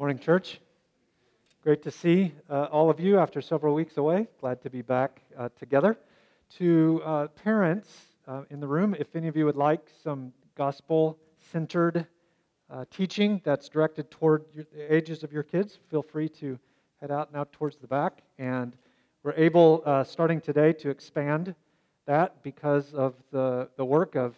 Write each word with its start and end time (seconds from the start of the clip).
Morning, 0.00 0.18
church. 0.18 0.62
Great 1.62 1.82
to 1.82 1.90
see 1.90 2.32
uh, 2.48 2.68
all 2.72 2.88
of 2.88 3.00
you 3.00 3.18
after 3.18 3.42
several 3.42 3.74
weeks 3.74 3.98
away. 3.98 4.28
Glad 4.40 4.62
to 4.62 4.70
be 4.70 4.80
back 4.80 5.20
uh, 5.36 5.50
together. 5.58 5.98
To 6.56 7.02
uh, 7.04 7.26
parents 7.26 7.90
uh, 8.26 8.44
in 8.48 8.60
the 8.60 8.66
room, 8.66 8.96
if 8.98 9.14
any 9.14 9.28
of 9.28 9.36
you 9.36 9.44
would 9.44 9.58
like 9.58 9.90
some 10.02 10.32
gospel 10.56 11.18
centered 11.52 12.06
uh, 12.70 12.86
teaching 12.90 13.42
that's 13.44 13.68
directed 13.68 14.10
toward 14.10 14.46
your, 14.54 14.64
the 14.74 14.90
ages 14.90 15.22
of 15.22 15.34
your 15.34 15.42
kids, 15.42 15.78
feel 15.90 16.00
free 16.02 16.30
to 16.30 16.58
head 17.02 17.10
out 17.10 17.30
now 17.30 17.44
towards 17.52 17.76
the 17.76 17.86
back. 17.86 18.22
And 18.38 18.72
we're 19.22 19.34
able, 19.34 19.82
uh, 19.84 20.04
starting 20.04 20.40
today, 20.40 20.72
to 20.72 20.88
expand 20.88 21.54
that 22.06 22.42
because 22.42 22.94
of 22.94 23.16
the, 23.32 23.68
the 23.76 23.84
work 23.84 24.14
of 24.14 24.34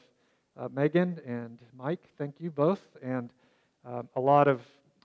Megan 0.72 1.20
and 1.24 1.56
Mike. 1.78 2.02
Thank 2.18 2.40
you 2.40 2.50
both. 2.50 2.82
And 3.00 3.30
um, 3.84 4.08
a 4.16 4.20
lot 4.20 4.48
of 4.48 4.60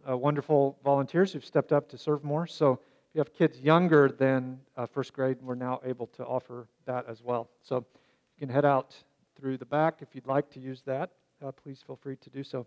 uh, 0.10 0.18
wonderful 0.18 0.78
volunteers 0.84 1.34
who've 1.34 1.46
stepped 1.46 1.72
up 1.72 1.90
to 1.90 1.98
serve 1.98 2.24
more. 2.24 2.48
So 2.48 2.74
if 2.74 2.80
you 3.16 3.20
have 3.20 3.34
kids 3.34 3.60
younger 3.60 4.10
than 4.10 4.60
uh, 4.76 4.86
first 4.86 5.14
grade, 5.14 5.38
we're 5.42 5.56
now 5.56 5.82
able 5.86 6.08
to 6.08 6.26
offer 6.26 6.68
that 6.86 7.06
as 7.08 7.22
well. 7.22 7.50
So 7.62 7.78
you 7.78 8.48
can 8.48 8.50
head 8.50 8.66
out 8.66 8.96
through 9.40 9.58
the 9.58 9.66
back 9.66 9.98
if 10.02 10.10
you'd 10.14 10.28
like 10.28 10.50
to 10.52 10.60
use 10.60 10.82
that. 10.86 11.12
Uh, 11.46 11.52
please 11.52 11.84
feel 11.86 11.96
free 11.96 12.16
to 12.18 12.30
do 12.30 12.44
so. 12.44 12.66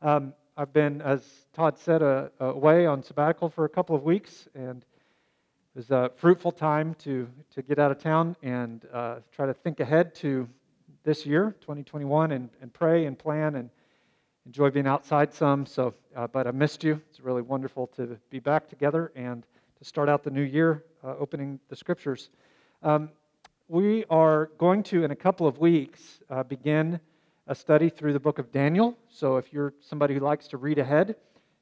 Um, 0.00 0.32
I've 0.56 0.72
been, 0.72 1.02
as 1.02 1.22
Todd 1.52 1.78
said, 1.78 2.02
uh, 2.02 2.28
away 2.40 2.86
on 2.86 3.02
sabbatical 3.02 3.48
for 3.48 3.64
a 3.64 3.68
couple 3.68 3.94
of 3.94 4.02
weeks, 4.02 4.48
and 4.54 4.82
it 5.74 5.78
was 5.78 5.90
a 5.90 6.10
fruitful 6.16 6.52
time 6.52 6.94
to, 7.00 7.28
to 7.54 7.62
get 7.62 7.78
out 7.78 7.90
of 7.90 7.98
town 7.98 8.34
and 8.42 8.86
uh, 8.92 9.16
try 9.32 9.46
to 9.46 9.54
think 9.54 9.80
ahead 9.80 10.14
to 10.16 10.48
this 11.04 11.24
year, 11.26 11.54
2021, 11.60 12.32
and, 12.32 12.50
and 12.60 12.72
pray 12.72 13.06
and 13.06 13.18
plan 13.18 13.56
and 13.56 13.70
enjoy 14.48 14.70
being 14.70 14.86
outside 14.86 15.34
some. 15.34 15.66
So, 15.66 15.92
uh, 16.16 16.26
but 16.26 16.46
I 16.46 16.52
missed 16.52 16.82
you. 16.82 16.98
It's 17.10 17.20
really 17.20 17.42
wonderful 17.42 17.86
to 17.88 18.18
be 18.30 18.38
back 18.38 18.66
together 18.66 19.12
and 19.14 19.44
to 19.78 19.84
start 19.84 20.08
out 20.08 20.24
the 20.24 20.30
new 20.30 20.42
year 20.42 20.84
uh, 21.04 21.16
opening 21.18 21.60
the 21.68 21.76
scriptures. 21.76 22.30
Um, 22.82 23.10
we 23.68 24.06
are 24.08 24.46
going 24.56 24.82
to, 24.84 25.04
in 25.04 25.10
a 25.10 25.16
couple 25.16 25.46
of 25.46 25.58
weeks, 25.58 26.20
uh, 26.30 26.44
begin 26.44 26.98
a 27.46 27.54
study 27.54 27.90
through 27.90 28.14
the 28.14 28.20
book 28.20 28.38
of 28.38 28.50
Daniel. 28.50 28.96
So, 29.10 29.36
if 29.36 29.52
you're 29.52 29.74
somebody 29.82 30.14
who 30.14 30.20
likes 30.20 30.48
to 30.48 30.56
read 30.56 30.78
ahead, 30.78 31.16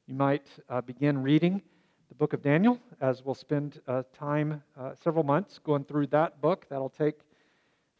you 0.05 0.15
might 0.15 0.47
uh, 0.69 0.79
begin 0.79 1.21
reading 1.21 1.61
the 2.07 2.15
book 2.15 2.31
of 2.31 2.41
Daniel 2.41 2.79
as 3.01 3.25
we'll 3.25 3.35
spend 3.35 3.81
uh, 3.89 4.03
time, 4.17 4.63
uh, 4.79 4.91
several 5.03 5.25
months, 5.25 5.59
going 5.59 5.83
through 5.83 6.07
that 6.07 6.39
book. 6.39 6.65
That'll 6.69 6.87
take 6.87 7.15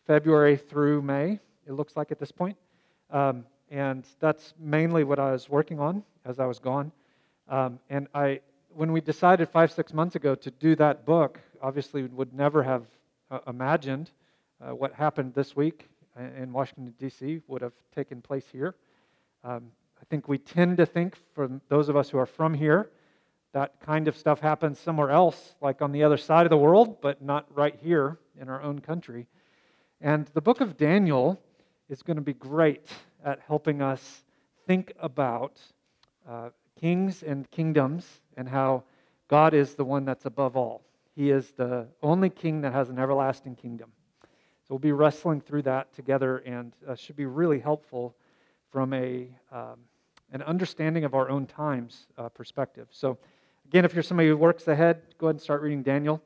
February 0.06 0.56
through 0.56 1.02
May, 1.02 1.42
it 1.68 1.74
looks 1.74 1.98
like 1.98 2.14
at 2.14 2.20
this 2.20 2.32
point. 2.32 2.56
Um, 3.12 3.44
and 3.70 4.06
that's 4.20 4.54
mainly 4.60 5.04
what 5.04 5.20
I 5.20 5.32
was 5.32 5.50
working 5.50 5.80
on 5.80 6.04
as 6.26 6.40
I 6.40 6.46
was 6.46 6.60
gone. 6.60 6.92
Um, 7.50 7.80
and 7.90 8.08
I, 8.14 8.42
when 8.76 8.92
we 8.92 9.02
decided 9.02 9.50
five, 9.50 9.72
six 9.72 9.94
months 9.94 10.16
ago 10.16 10.36
to 10.36 10.52
do 10.52 10.76
that 10.76 11.06
book, 11.06 11.40
obviously 11.62 12.04
would 12.04 12.34
never 12.34 12.64
have 12.64 12.86
uh, 13.32 13.40
imagined 13.48 14.12
uh, 14.62 14.74
what 14.74 14.94
happened 14.94 15.34
this 15.34 15.56
week 15.56 15.88
in 16.38 16.52
Washington, 16.52 16.94
D.C. 17.00 17.42
would 17.48 17.62
have 17.62 17.74
taken 17.94 18.22
place 18.22 18.46
here. 18.52 18.76
Um, 19.44 19.72
I 20.02 20.06
think 20.10 20.28
we 20.28 20.38
tend 20.38 20.78
to 20.78 20.86
think, 20.86 21.16
for 21.34 21.50
those 21.70 21.90
of 21.90 21.96
us 21.96 22.10
who 22.10 22.18
are 22.18 22.26
from 22.26 22.54
here, 22.54 22.90
that 23.54 23.80
kind 23.80 24.08
of 24.08 24.18
stuff 24.18 24.40
happens 24.40 24.80
somewhere 24.80 25.12
else, 25.12 25.56
like 25.62 25.82
on 25.82 25.92
the 25.92 26.04
other 26.04 26.18
side 26.18 26.46
of 26.46 26.50
the 26.50 26.58
world, 26.58 27.02
but 27.02 27.22
not 27.22 27.46
right 27.56 27.76
here 27.82 28.18
in 28.40 28.50
our 28.50 28.62
own 28.62 28.80
country. 28.80 29.28
And 30.02 30.28
the 30.34 30.42
book 30.42 30.62
of 30.62 30.78
Daniel 30.78 31.40
is 31.90 32.04
going 32.04 32.18
to 32.18 32.24
be 32.24 32.34
great 32.34 32.88
at 33.28 33.42
helping 33.46 33.82
us 33.82 34.24
think 34.66 34.94
about 35.02 35.60
uh, 36.28 36.50
kings 36.80 37.24
and 37.24 37.50
kingdoms 37.52 38.22
and 38.38 38.48
how 38.48 38.84
God 39.28 39.54
is 39.54 39.76
the 39.76 39.84
one 39.84 40.06
that's 40.06 40.26
above 40.26 40.56
all. 40.56 40.86
He 41.14 41.30
is 41.30 41.52
the 41.52 41.88
only 42.02 42.30
king 42.30 42.62
that 42.62 42.72
has 42.72 42.90
an 42.90 42.98
everlasting 42.98 43.56
kingdom. 43.56 43.92
So 44.22 44.68
we'll 44.70 44.80
be 44.80 44.94
wrestling 44.94 45.42
through 45.42 45.64
that 45.64 45.94
together 45.94 46.38
and 46.38 46.72
uh, 46.88 46.96
should 46.96 47.18
be 47.18 47.26
really 47.26 47.60
helpful 47.60 48.16
from 48.72 48.94
a, 48.94 49.28
um, 49.52 49.80
an 50.32 50.42
understanding 50.44 51.04
of 51.04 51.14
our 51.14 51.30
own 51.30 51.48
times 51.48 52.08
uh, 52.18 52.30
perspective. 52.30 52.88
So, 52.92 53.18
again, 53.66 53.84
if 53.84 53.94
you're 53.94 54.04
somebody 54.04 54.30
who 54.30 54.38
works 54.38 54.70
ahead, 54.70 55.02
go 55.18 55.28
ahead 55.28 55.36
and 55.36 55.42
start 55.42 55.62
reading 55.62 55.84
Daniel. 55.84 56.22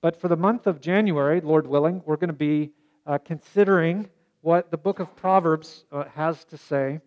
But 0.00 0.20
for 0.20 0.28
the 0.28 0.36
month 0.36 0.68
of 0.68 0.80
January, 0.80 1.40
Lord 1.40 1.66
willing, 1.66 2.02
we're 2.06 2.16
going 2.16 2.28
to 2.28 2.32
be 2.34 2.70
uh, 3.06 3.18
considering 3.24 4.08
what 4.44 4.70
the 4.70 4.76
book 4.76 5.00
of 5.00 5.16
Proverbs 5.16 5.86
uh, 5.90 6.04
has 6.14 6.44
to 6.44 6.58
say 6.58 7.00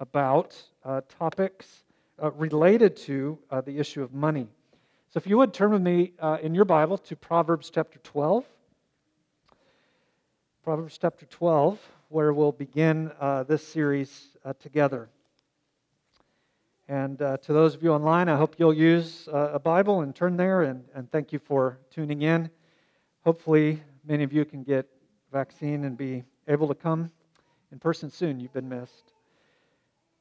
about 0.00 0.56
uh, 0.86 1.02
topics 1.18 1.84
uh, 2.22 2.30
related 2.30 2.96
to 2.96 3.38
uh, 3.50 3.60
the 3.60 3.78
issue 3.78 4.02
of 4.02 4.14
money. 4.14 4.48
So, 5.10 5.18
if 5.18 5.26
you 5.26 5.36
would 5.36 5.52
turn 5.52 5.72
with 5.72 5.82
me 5.82 6.12
uh, 6.18 6.38
in 6.40 6.54
your 6.54 6.64
Bible 6.64 6.96
to 6.96 7.14
Proverbs 7.14 7.68
chapter 7.68 7.98
12. 7.98 8.42
Proverbs 10.64 10.96
chapter 10.98 11.26
12, 11.26 11.78
where 12.08 12.32
we'll 12.32 12.52
begin 12.52 13.12
uh, 13.20 13.42
this 13.42 13.68
series 13.68 14.38
together. 14.58 15.10
And 16.88 17.18
to 17.18 17.38
those 17.48 17.74
of 17.74 17.82
you 17.82 17.92
online, 17.92 18.30
I 18.30 18.36
hope 18.38 18.54
you'll 18.56 18.72
use 18.72 19.28
a 19.30 19.58
Bible 19.58 20.00
and 20.00 20.14
turn 20.14 20.38
there, 20.38 20.62
and, 20.62 20.84
and 20.94 21.12
thank 21.12 21.34
you 21.34 21.38
for 21.38 21.78
tuning 21.90 22.22
in. 22.22 22.48
Hopefully, 23.24 23.82
many 24.06 24.24
of 24.24 24.32
you 24.32 24.46
can 24.46 24.62
get 24.62 24.88
vaccine 25.30 25.84
and 25.84 25.98
be 25.98 26.24
able 26.48 26.66
to 26.68 26.74
come 26.74 27.10
in 27.70 27.78
person 27.78 28.10
soon. 28.10 28.40
You've 28.40 28.52
been 28.52 28.68
missed. 28.68 29.12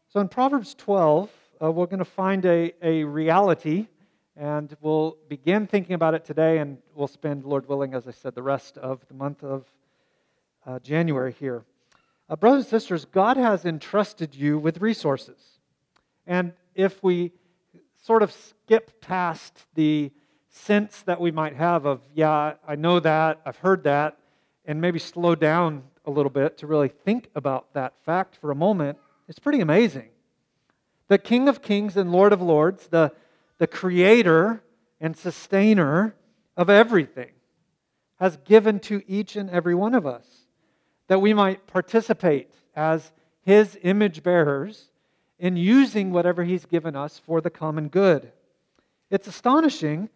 So 0.09 0.19
in 0.19 0.27
Proverbs 0.27 0.75
12, 0.75 1.31
uh, 1.61 1.71
we're 1.71 1.85
going 1.85 1.99
to 1.99 2.05
find 2.05 2.45
a, 2.45 2.73
a 2.81 3.03
reality, 3.03 3.88
and 4.35 4.75
we'll 4.81 5.17
begin 5.29 5.66
thinking 5.66 5.95
about 5.95 6.13
it 6.13 6.25
today, 6.25 6.59
and 6.59 6.77
we'll 6.93 7.07
spend, 7.07 7.45
Lord 7.45 7.67
willing, 7.67 7.93
as 7.93 8.07
I 8.07 8.11
said, 8.11 8.35
the 8.35 8.43
rest 8.43 8.77
of 8.77 9.07
the 9.07 9.13
month 9.13 9.43
of 9.43 9.66
uh, 10.66 10.79
January 10.79 11.33
here. 11.39 11.63
Uh, 12.29 12.35
brothers 12.35 12.66
and 12.66 12.69
sisters, 12.69 13.05
God 13.05 13.37
has 13.37 13.66
entrusted 13.66 14.35
you 14.35 14.59
with 14.59 14.81
resources. 14.81 15.39
And 16.25 16.51
if 16.75 17.01
we 17.01 17.31
sort 18.03 18.21
of 18.21 18.33
skip 18.33 18.99
past 19.01 19.66
the 19.75 20.11
sense 20.49 21.01
that 21.03 21.21
we 21.21 21.31
might 21.31 21.55
have 21.55 21.85
of, 21.85 22.01
yeah, 22.13 22.55
I 22.67 22.75
know 22.75 22.99
that, 22.99 23.41
I've 23.45 23.57
heard 23.57 23.83
that, 23.83 24.17
and 24.66 24.81
maybe 24.81 24.99
slow 24.99 25.35
down 25.35 25.83
a 26.07 26.12
little 26.12 26.31
bit 26.31 26.57
to 26.59 26.68
really 26.68 26.88
think 26.88 27.29
about 27.35 27.73
that 27.73 27.94
fact 28.06 28.38
for 28.38 28.50
a 28.50 28.56
moment, 28.56 28.97
it's 29.28 29.40
pretty 29.40 29.59
amazing. 29.59 30.09
The 31.09 31.18
King 31.18 31.47
of 31.47 31.62
Kings 31.62 31.95
and 31.95 32.12
Lord 32.12 32.34
of 32.34 32.41
Lords, 32.41 32.88
the, 32.88 33.12
the 33.59 33.68
creator 33.68 34.63
and 35.00 35.16
sustainer 35.16 36.16
of 36.56 36.69
everything, 36.69 37.31
has 38.19 38.38
given 38.38 38.79
to 38.79 39.03
each 39.06 39.35
and 39.35 39.50
every 39.50 39.75
one 39.75 39.94
of 39.94 40.07
us 40.07 40.25
that 41.07 41.22
we 41.22 41.34
might 41.34 41.67
participate 41.67 42.51
as 42.75 43.12
his 43.41 43.78
image 43.84 44.23
bearers 44.23 44.90
in 45.40 45.56
using 45.56 46.12
whatever 46.12 46.44
he's 46.44 46.66
given 46.66 46.96
us 46.96 47.19
for 47.19 47.41
the 47.41 47.50
common 47.50 47.90
good. 47.90 48.31
It's 49.09 49.28
astonishing 49.28 50.09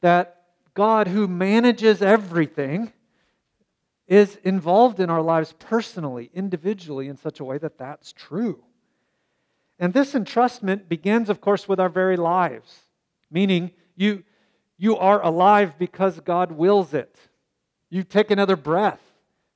that 0.00 0.42
God, 0.74 1.08
who 1.08 1.26
manages 1.26 2.02
everything, 2.02 2.92
is 4.08 4.36
involved 4.42 4.98
in 5.00 5.10
our 5.10 5.20
lives 5.20 5.54
personally, 5.58 6.30
individually, 6.34 7.08
in 7.08 7.16
such 7.16 7.40
a 7.40 7.44
way 7.44 7.58
that 7.58 7.78
that's 7.78 8.12
true. 8.12 8.64
And 9.78 9.92
this 9.92 10.14
entrustment 10.14 10.88
begins, 10.88 11.28
of 11.28 11.40
course, 11.40 11.68
with 11.68 11.78
our 11.78 11.90
very 11.90 12.16
lives, 12.16 12.80
meaning 13.30 13.70
you, 13.94 14.24
you 14.78 14.96
are 14.96 15.22
alive 15.22 15.74
because 15.78 16.18
God 16.20 16.52
wills 16.52 16.94
it. 16.94 17.16
You 17.90 18.02
take 18.02 18.30
another 18.30 18.56
breath 18.56 19.00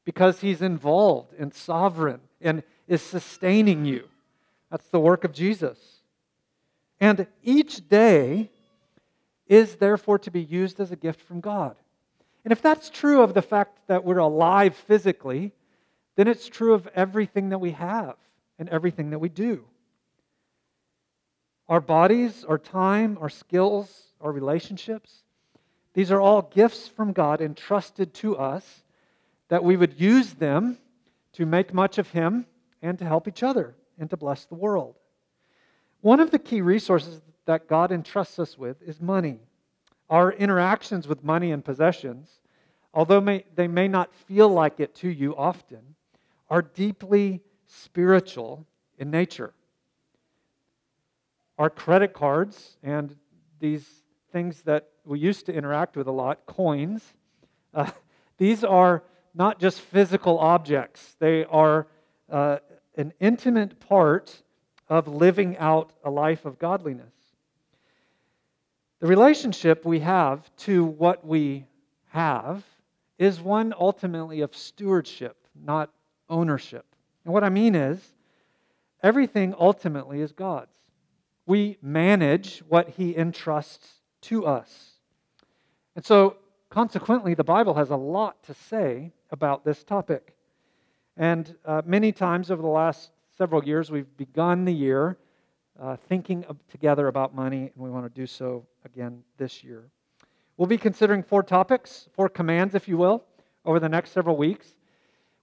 because 0.04 0.40
He's 0.40 0.62
involved 0.62 1.32
and 1.38 1.52
sovereign 1.52 2.20
and 2.40 2.62
is 2.86 3.02
sustaining 3.02 3.84
you. 3.86 4.08
That's 4.70 4.88
the 4.88 5.00
work 5.00 5.24
of 5.24 5.32
Jesus. 5.32 5.78
And 7.00 7.26
each 7.42 7.88
day 7.88 8.50
is 9.46 9.76
therefore 9.76 10.18
to 10.20 10.30
be 10.30 10.42
used 10.42 10.78
as 10.78 10.92
a 10.92 10.96
gift 10.96 11.20
from 11.20 11.40
God. 11.40 11.76
And 12.44 12.52
if 12.52 12.60
that's 12.60 12.90
true 12.90 13.22
of 13.22 13.34
the 13.34 13.42
fact 13.42 13.78
that 13.86 14.04
we're 14.04 14.18
alive 14.18 14.74
physically, 14.74 15.52
then 16.16 16.28
it's 16.28 16.48
true 16.48 16.74
of 16.74 16.88
everything 16.94 17.50
that 17.50 17.58
we 17.58 17.72
have 17.72 18.16
and 18.58 18.68
everything 18.68 19.10
that 19.10 19.18
we 19.18 19.28
do. 19.28 19.64
Our 21.68 21.80
bodies, 21.80 22.44
our 22.44 22.58
time, 22.58 23.16
our 23.20 23.30
skills, 23.30 24.02
our 24.20 24.32
relationships, 24.32 25.22
these 25.94 26.10
are 26.10 26.20
all 26.20 26.42
gifts 26.42 26.88
from 26.88 27.12
God 27.12 27.40
entrusted 27.40 28.14
to 28.14 28.36
us 28.36 28.82
that 29.48 29.62
we 29.62 29.76
would 29.76 30.00
use 30.00 30.32
them 30.32 30.78
to 31.34 31.46
make 31.46 31.74
much 31.74 31.98
of 31.98 32.10
Him 32.10 32.46
and 32.80 32.98
to 32.98 33.04
help 33.04 33.28
each 33.28 33.42
other 33.42 33.74
and 33.98 34.08
to 34.10 34.16
bless 34.16 34.44
the 34.46 34.54
world. 34.54 34.96
One 36.00 36.20
of 36.20 36.30
the 36.30 36.38
key 36.38 36.62
resources 36.62 37.20
that 37.44 37.68
God 37.68 37.92
entrusts 37.92 38.38
us 38.38 38.56
with 38.56 38.80
is 38.82 39.00
money. 39.00 39.40
Our 40.10 40.32
interactions 40.32 41.08
with 41.08 41.24
money 41.24 41.52
and 41.52 41.64
possessions, 41.64 42.40
although 42.92 43.20
may, 43.20 43.44
they 43.54 43.68
may 43.68 43.88
not 43.88 44.14
feel 44.14 44.48
like 44.48 44.80
it 44.80 44.94
to 44.96 45.08
you 45.08 45.34
often, 45.36 45.94
are 46.50 46.62
deeply 46.62 47.40
spiritual 47.66 48.66
in 48.98 49.10
nature. 49.10 49.54
our 51.58 51.70
credit 51.70 52.12
cards 52.12 52.76
and 52.82 53.16
these 53.60 53.86
things 54.32 54.62
that 54.62 54.88
we 55.04 55.18
used 55.18 55.46
to 55.46 55.52
interact 55.52 55.96
with 55.96 56.08
a 56.08 56.10
lot, 56.10 56.44
coins, 56.46 57.14
uh, 57.74 57.90
these 58.38 58.64
are 58.64 59.04
not 59.34 59.60
just 59.60 59.80
physical 59.80 60.38
objects, 60.38 61.16
they 61.18 61.44
are 61.44 61.86
uh, 62.30 62.58
an 62.96 63.12
intimate 63.20 63.78
part 63.80 64.42
of 64.88 65.08
living 65.08 65.56
out 65.58 65.92
a 66.04 66.10
life 66.10 66.44
of 66.44 66.58
godliness. 66.58 67.14
The 69.02 69.08
relationship 69.08 69.84
we 69.84 69.98
have 69.98 70.48
to 70.58 70.84
what 70.84 71.26
we 71.26 71.66
have 72.10 72.62
is 73.18 73.40
one 73.40 73.74
ultimately 73.76 74.42
of 74.42 74.54
stewardship, 74.54 75.36
not 75.60 75.90
ownership. 76.30 76.86
And 77.24 77.34
what 77.34 77.42
I 77.42 77.48
mean 77.48 77.74
is, 77.74 77.98
everything 79.02 79.56
ultimately 79.58 80.20
is 80.20 80.30
God's. 80.30 80.76
We 81.46 81.78
manage 81.82 82.62
what 82.68 82.90
He 82.90 83.16
entrusts 83.16 83.88
to 84.20 84.46
us. 84.46 84.92
And 85.96 86.04
so, 86.04 86.36
consequently, 86.70 87.34
the 87.34 87.42
Bible 87.42 87.74
has 87.74 87.90
a 87.90 87.96
lot 87.96 88.40
to 88.44 88.54
say 88.54 89.10
about 89.32 89.64
this 89.64 89.82
topic. 89.82 90.32
And 91.16 91.56
uh, 91.64 91.82
many 91.84 92.12
times 92.12 92.52
over 92.52 92.62
the 92.62 92.68
last 92.68 93.10
several 93.36 93.64
years, 93.64 93.90
we've 93.90 94.16
begun 94.16 94.64
the 94.64 94.72
year 94.72 95.18
uh, 95.82 95.96
thinking 96.08 96.44
together 96.70 97.08
about 97.08 97.34
money, 97.34 97.72
and 97.74 97.76
we 97.76 97.90
want 97.90 98.04
to 98.04 98.20
do 98.20 98.26
so 98.26 98.64
again 98.84 99.22
this 99.36 99.64
year. 99.64 99.90
We'll 100.56 100.68
be 100.68 100.78
considering 100.78 101.24
four 101.24 101.42
topics, 101.42 102.08
four 102.12 102.28
commands, 102.28 102.76
if 102.76 102.86
you 102.86 102.96
will, 102.96 103.24
over 103.64 103.80
the 103.80 103.88
next 103.88 104.12
several 104.12 104.36
weeks. 104.36 104.76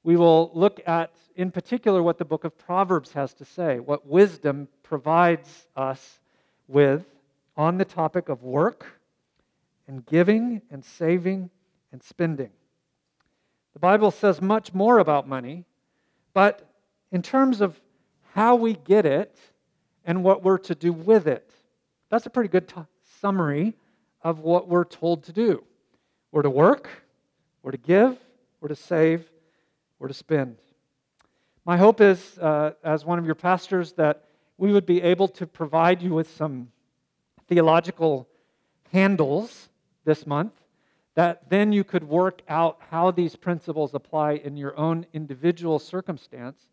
We 0.04 0.16
will 0.16 0.50
look 0.54 0.80
at, 0.88 1.12
in 1.36 1.52
particular, 1.52 2.02
what 2.02 2.18
the 2.18 2.26
book 2.26 2.46
of 2.46 2.58
Proverbs 2.58 3.12
has 3.14 3.34
to 3.34 3.46
say, 3.46 3.80
what 3.80 4.08
wisdom 4.08 4.70
provides 4.82 5.68
us 5.76 6.20
with 6.70 7.06
on 7.58 7.78
the 7.78 7.86
topic 7.86 8.30
of 8.30 8.42
work 8.42 8.86
and 9.90 10.06
giving 10.06 10.62
and 10.72 10.86
saving 10.86 11.50
and 11.92 12.02
spending. 12.02 12.52
The 13.74 13.80
Bible 13.80 14.12
says 14.12 14.42
much 14.42 14.74
more 14.74 15.00
about 15.00 15.28
money, 15.28 15.66
but 16.34 16.66
in 17.12 17.22
terms 17.22 17.60
of 17.60 17.82
how 18.34 18.56
we 18.56 18.76
get 18.76 19.06
it 19.06 19.38
and 20.10 20.24
what 20.24 20.44
we're 20.44 20.58
to 20.58 20.74
do 20.74 20.92
with 20.92 21.28
it, 21.28 21.52
that's 22.10 22.26
a 22.26 22.32
pretty 22.32 22.50
good 22.50 22.68
t- 22.68 22.82
summary 23.22 23.76
of 24.24 24.40
what 24.40 24.68
we're 24.68 24.84
told 24.84 25.24
to 25.26 25.32
do. 25.32 25.64
We're 26.32 26.42
to 26.42 26.50
work, 26.50 26.90
we're 27.62 27.74
to 27.74 27.78
give, 27.78 28.18
we're 28.60 28.70
to 28.70 28.76
save, 28.76 29.30
we're 30.00 30.08
to 30.08 30.14
spend. 30.16 30.58
My 31.64 31.78
hope 31.78 32.02
is, 32.02 32.40
uh, 32.40 32.72
as 32.84 33.06
one 33.06 33.20
of 33.20 33.26
your 33.28 33.36
pastors, 33.36 33.94
that 33.94 34.24
we 34.58 34.74
would 34.74 34.88
be 34.88 35.00
able 35.04 35.28
to 35.28 35.46
provide 35.46 36.02
you 36.02 36.16
with 36.16 36.36
some 36.36 36.72
theological 37.48 38.28
handles 38.92 39.70
this 40.06 40.26
month 40.26 40.54
that 41.14 41.48
then 41.52 41.72
you 41.72 41.84
could 41.84 42.04
work 42.04 42.42
out 42.50 42.80
how 42.90 43.12
these 43.12 43.36
principles 43.36 43.94
apply 43.94 44.34
in 44.34 44.58
your 44.58 44.76
own 44.76 45.06
individual 45.14 45.78
circumstance 45.78 46.66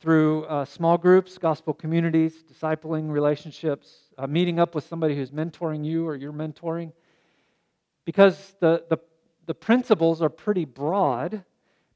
through 0.00 0.44
uh, 0.44 0.64
small 0.64 0.96
groups, 0.96 1.38
gospel 1.38 1.74
communities, 1.74 2.44
discipling 2.44 3.10
relationships, 3.10 4.10
uh, 4.16 4.26
meeting 4.26 4.60
up 4.60 4.74
with 4.74 4.86
somebody 4.86 5.16
who's 5.16 5.30
mentoring 5.30 5.84
you 5.84 6.06
or 6.06 6.14
you're 6.14 6.32
mentoring. 6.32 6.92
Because 8.04 8.54
the, 8.60 8.84
the, 8.88 8.98
the 9.46 9.54
principles 9.54 10.22
are 10.22 10.28
pretty 10.28 10.64
broad, 10.64 11.42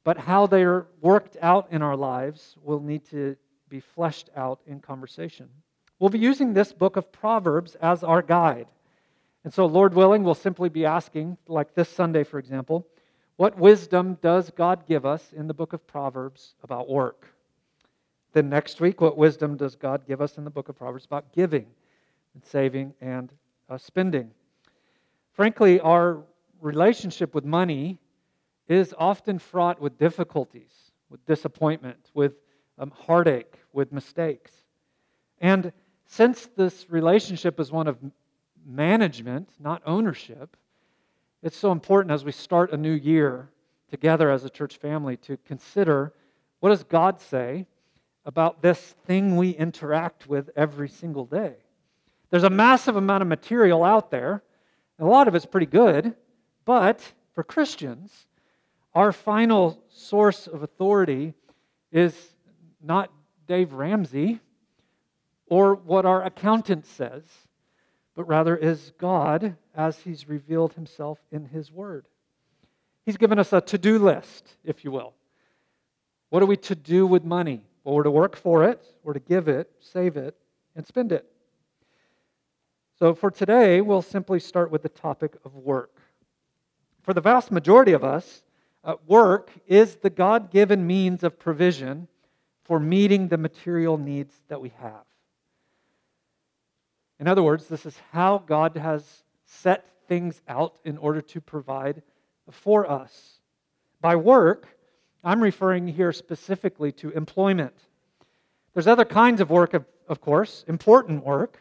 but 0.05 0.19
how 0.19 0.47
they're 0.47 0.87
worked 1.01 1.37
out 1.41 1.69
in 1.71 1.81
our 1.81 1.97
lives 1.97 2.57
will 2.63 2.81
need 2.81 3.05
to 3.11 3.37
be 3.69 3.81
fleshed 3.81 4.31
out 4.37 4.61
in 4.67 4.81
conversation. 4.81 5.49
We'll 5.99 6.11
be 6.11 6.19
using 6.19 6.53
this 6.53 6.73
book 6.73 6.97
of 6.97 7.13
Proverbs 7.13 7.77
as 7.77 8.03
our 8.03 8.23
guide. 8.23 8.67
And 9.45 9.55
so, 9.55 9.67
Lord 9.67 9.95
willing, 9.95 10.25
we'll 10.25 10.35
simply 10.35 10.69
be 10.69 10.85
asking, 10.85 11.37
like 11.47 11.75
this 11.75 11.89
Sunday, 11.89 12.25
for 12.25 12.39
example, 12.39 12.87
what 13.37 13.57
wisdom 13.57 14.19
does 14.21 14.51
God 14.51 14.87
give 14.87 15.07
us 15.07 15.33
in 15.33 15.47
the 15.47 15.55
book 15.55 15.73
of 15.73 15.87
Proverbs 15.87 16.55
about 16.63 16.89
work? 16.89 17.32
Then 18.33 18.49
next 18.49 18.81
week, 18.81 19.01
what 19.01 19.17
wisdom 19.17 19.57
does 19.57 19.77
God 19.77 20.07
give 20.07 20.21
us 20.21 20.39
in 20.39 20.45
the 20.45 20.51
book 20.51 20.69
of 20.69 20.77
Proverbs 20.77 21.05
about 21.05 21.33
giving 21.33 21.67
and 22.35 22.45
saving 22.45 22.95
and 23.01 23.31
uh, 23.69 23.77
spending? 23.77 24.31
Frankly, 25.33 25.81
our 25.81 26.23
relationship 26.61 27.35
with 27.35 27.45
money 27.45 27.99
is 28.69 28.95
often 28.97 29.39
fraught 29.39 29.81
with 29.81 29.99
difficulties, 29.99 30.93
with 31.11 31.25
disappointment, 31.27 32.11
with 32.15 32.33
um, 32.79 32.91
heartache, 32.91 33.59
with 33.73 33.93
mistakes. 33.93 34.53
And 35.41 35.73
since 36.07 36.49
this 36.57 36.87
relationship 36.89 37.61
is 37.61 37.71
one 37.71 37.87
of 37.87 37.99
management, 38.65 39.51
not 39.59 39.83
ownership, 39.85 40.57
it's 41.43 41.57
so 41.57 41.73
important 41.73 42.13
as 42.13 42.25
we 42.25 42.33
start 42.33 42.73
a 42.73 42.77
new 42.77 42.93
year 42.93 43.51
together 43.91 44.31
as 44.31 44.45
a 44.45 44.51
church 44.51 44.79
family 44.79 45.17
to 45.19 45.37
consider 45.39 46.15
what 46.61 46.71
does 46.71 46.85
God 46.85 47.21
say 47.21 47.67
about 48.25 48.63
this 48.63 48.79
thing 49.07 49.37
we 49.37 49.51
interact 49.51 50.29
with 50.29 50.51
every 50.57 50.89
single 50.89 51.27
day. 51.27 51.55
There's 52.31 52.45
a 52.45 52.51
massive 52.51 52.97
amount 52.97 53.23
of 53.23 53.29
material 53.29 53.85
out 53.85 54.11
there, 54.11 54.43
and 54.99 55.07
a 55.07 55.11
lot 55.11 55.29
of 55.29 55.35
it's 55.35 55.47
pretty 55.47 55.67
good, 55.67 56.15
but 56.65 57.01
for 57.35 57.43
Christians, 57.43 58.11
our 58.95 59.13
final 59.13 59.83
source 59.91 60.47
of 60.47 60.63
authority 60.63 61.35
is 61.91 62.15
not 62.83 63.11
Dave 63.47 63.73
Ramsey 63.73 64.41
or 65.47 65.75
what 65.75 66.07
our 66.07 66.25
accountant 66.25 66.87
says, 66.87 67.23
but 68.15 68.25
rather 68.25 68.57
is 68.57 68.93
God 68.99 69.57
as 69.75 69.99
He's 69.99 70.29
revealed 70.29 70.75
Himself 70.75 71.19
in 71.31 71.47
His 71.47 71.71
Word. 71.71 72.07
He's 73.05 73.17
given 73.17 73.39
us 73.39 73.53
a 73.53 73.61
to 73.61 73.79
do 73.79 73.99
list, 73.99 74.57
if 74.65 74.85
you 74.85 74.91
will. 74.91 75.15
What 76.31 76.43
are 76.43 76.47
we 76.47 76.57
to 76.59 76.75
do 76.75 77.07
with 77.07 77.25
money? 77.25 77.67
Well, 77.85 77.95
we're 77.95 78.03
to 78.05 78.11
work 78.11 78.37
for 78.37 78.65
it, 78.65 78.83
we're 79.03 79.13
to 79.13 79.21
give 79.21 79.49
it, 79.49 79.71
save 79.81 80.17
it, 80.17 80.37
and 80.77 80.87
spend 80.87 81.13
it. 81.13 81.27
So 82.99 83.15
for 83.15 83.31
today, 83.31 83.81
we'll 83.81 84.03
simply 84.03 84.39
start 84.39 84.71
with 84.71 84.83
the 84.83 84.89
topic 84.89 85.37
of 85.45 85.55
work. 85.55 86.01
For 87.03 87.13
the 87.13 87.21
vast 87.21 87.51
majority 87.51 87.93
of 87.93 88.05
us, 88.05 88.43
uh, 88.85 88.95
work 89.07 89.51
is 89.67 89.97
the 89.97 90.11
God 90.11 90.51
given 90.51 90.87
means 90.87 91.25
of 91.25 91.39
provision 91.39 92.07
for 92.65 92.79
meeting 92.79 93.29
the 93.29 93.39
material 93.39 93.99
needs 93.99 94.35
that 94.49 94.61
we 94.61 94.71
have. 94.81 95.05
In 97.19 97.29
other 97.29 97.43
words, 97.43 97.67
this 97.67 97.87
is 97.87 97.97
how 98.13 98.39
God 98.39 98.77
has 98.77 99.25
set 99.45 99.87
things 100.09 100.41
out 100.49 100.79
in 100.85 100.97
order 100.99 101.21
to 101.21 101.41
provide 101.41 102.03
for 102.51 102.89
us. 102.91 103.41
By 104.01 104.17
work, 104.17 104.69
I'm 105.25 105.43
referring 105.43 105.89
here 105.89 106.13
specifically 106.13 106.93
to 106.93 107.11
employment. 107.11 107.75
There's 108.75 108.87
other 108.87 109.05
kinds 109.05 109.41
of 109.41 109.51
work, 109.51 109.75
of, 109.75 109.85
of 110.09 110.21
course, 110.21 110.65
important 110.67 111.25
work. 111.25 111.59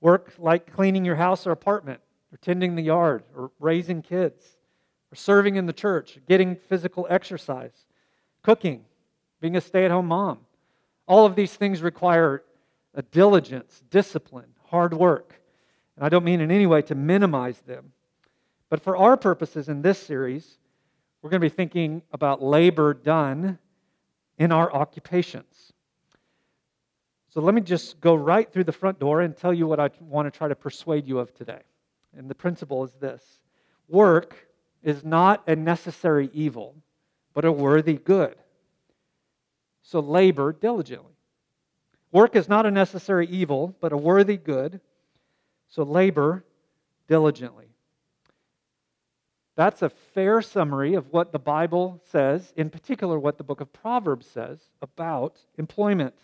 Work 0.00 0.34
like 0.38 0.72
cleaning 0.72 1.04
your 1.04 1.16
house 1.16 1.46
or 1.46 1.50
apartment, 1.50 2.00
or 2.32 2.36
tending 2.38 2.76
the 2.76 2.82
yard, 2.82 3.24
or 3.36 3.50
raising 3.58 4.00
kids, 4.00 4.44
or 5.12 5.16
serving 5.16 5.56
in 5.56 5.66
the 5.66 5.72
church, 5.72 6.18
getting 6.28 6.54
physical 6.54 7.06
exercise, 7.10 7.86
cooking, 8.42 8.84
being 9.40 9.56
a 9.56 9.60
stay 9.60 9.84
at 9.84 9.90
home 9.90 10.06
mom. 10.06 10.38
All 11.06 11.26
of 11.26 11.34
these 11.34 11.54
things 11.54 11.82
require 11.82 12.44
a 12.94 13.02
diligence, 13.02 13.82
discipline, 13.90 14.54
hard 14.66 14.94
work. 14.94 15.40
And 15.96 16.04
I 16.04 16.08
don't 16.08 16.24
mean 16.24 16.40
in 16.40 16.50
any 16.50 16.66
way 16.66 16.82
to 16.82 16.94
minimize 16.94 17.60
them. 17.60 17.92
But 18.70 18.82
for 18.82 18.96
our 18.96 19.16
purposes 19.16 19.68
in 19.68 19.82
this 19.82 19.98
series, 19.98 20.58
we're 21.22 21.30
going 21.30 21.40
to 21.40 21.44
be 21.44 21.54
thinking 21.54 22.02
about 22.12 22.42
labor 22.42 22.94
done 22.94 23.58
in 24.38 24.52
our 24.52 24.72
occupations. 24.72 25.72
So 27.28 27.40
let 27.40 27.54
me 27.54 27.60
just 27.60 28.00
go 28.00 28.14
right 28.14 28.50
through 28.50 28.64
the 28.64 28.72
front 28.72 28.98
door 28.98 29.20
and 29.20 29.36
tell 29.36 29.52
you 29.52 29.66
what 29.66 29.80
I 29.80 29.90
want 30.00 30.32
to 30.32 30.36
try 30.36 30.48
to 30.48 30.54
persuade 30.54 31.06
you 31.06 31.18
of 31.18 31.34
today. 31.34 31.60
And 32.16 32.28
the 32.28 32.34
principle 32.34 32.84
is 32.84 32.92
this 33.00 33.40
work 33.88 34.48
is 34.82 35.04
not 35.04 35.42
a 35.46 35.56
necessary 35.56 36.30
evil, 36.32 36.74
but 37.34 37.44
a 37.44 37.52
worthy 37.52 37.94
good. 37.94 38.36
So 39.82 40.00
labor 40.00 40.52
diligently. 40.52 41.14
Work 42.12 42.36
is 42.36 42.48
not 42.48 42.66
a 42.66 42.70
necessary 42.70 43.26
evil, 43.26 43.76
but 43.80 43.92
a 43.92 43.96
worthy 43.96 44.36
good. 44.36 44.80
So 45.68 45.82
labor 45.82 46.44
diligently. 47.06 47.67
That's 49.58 49.82
a 49.82 49.88
fair 49.88 50.40
summary 50.40 50.94
of 50.94 51.12
what 51.12 51.32
the 51.32 51.40
Bible 51.40 52.00
says, 52.12 52.52
in 52.56 52.70
particular, 52.70 53.18
what 53.18 53.38
the 53.38 53.42
book 53.42 53.60
of 53.60 53.72
Proverbs 53.72 54.24
says 54.24 54.60
about 54.80 55.36
employment. 55.58 56.14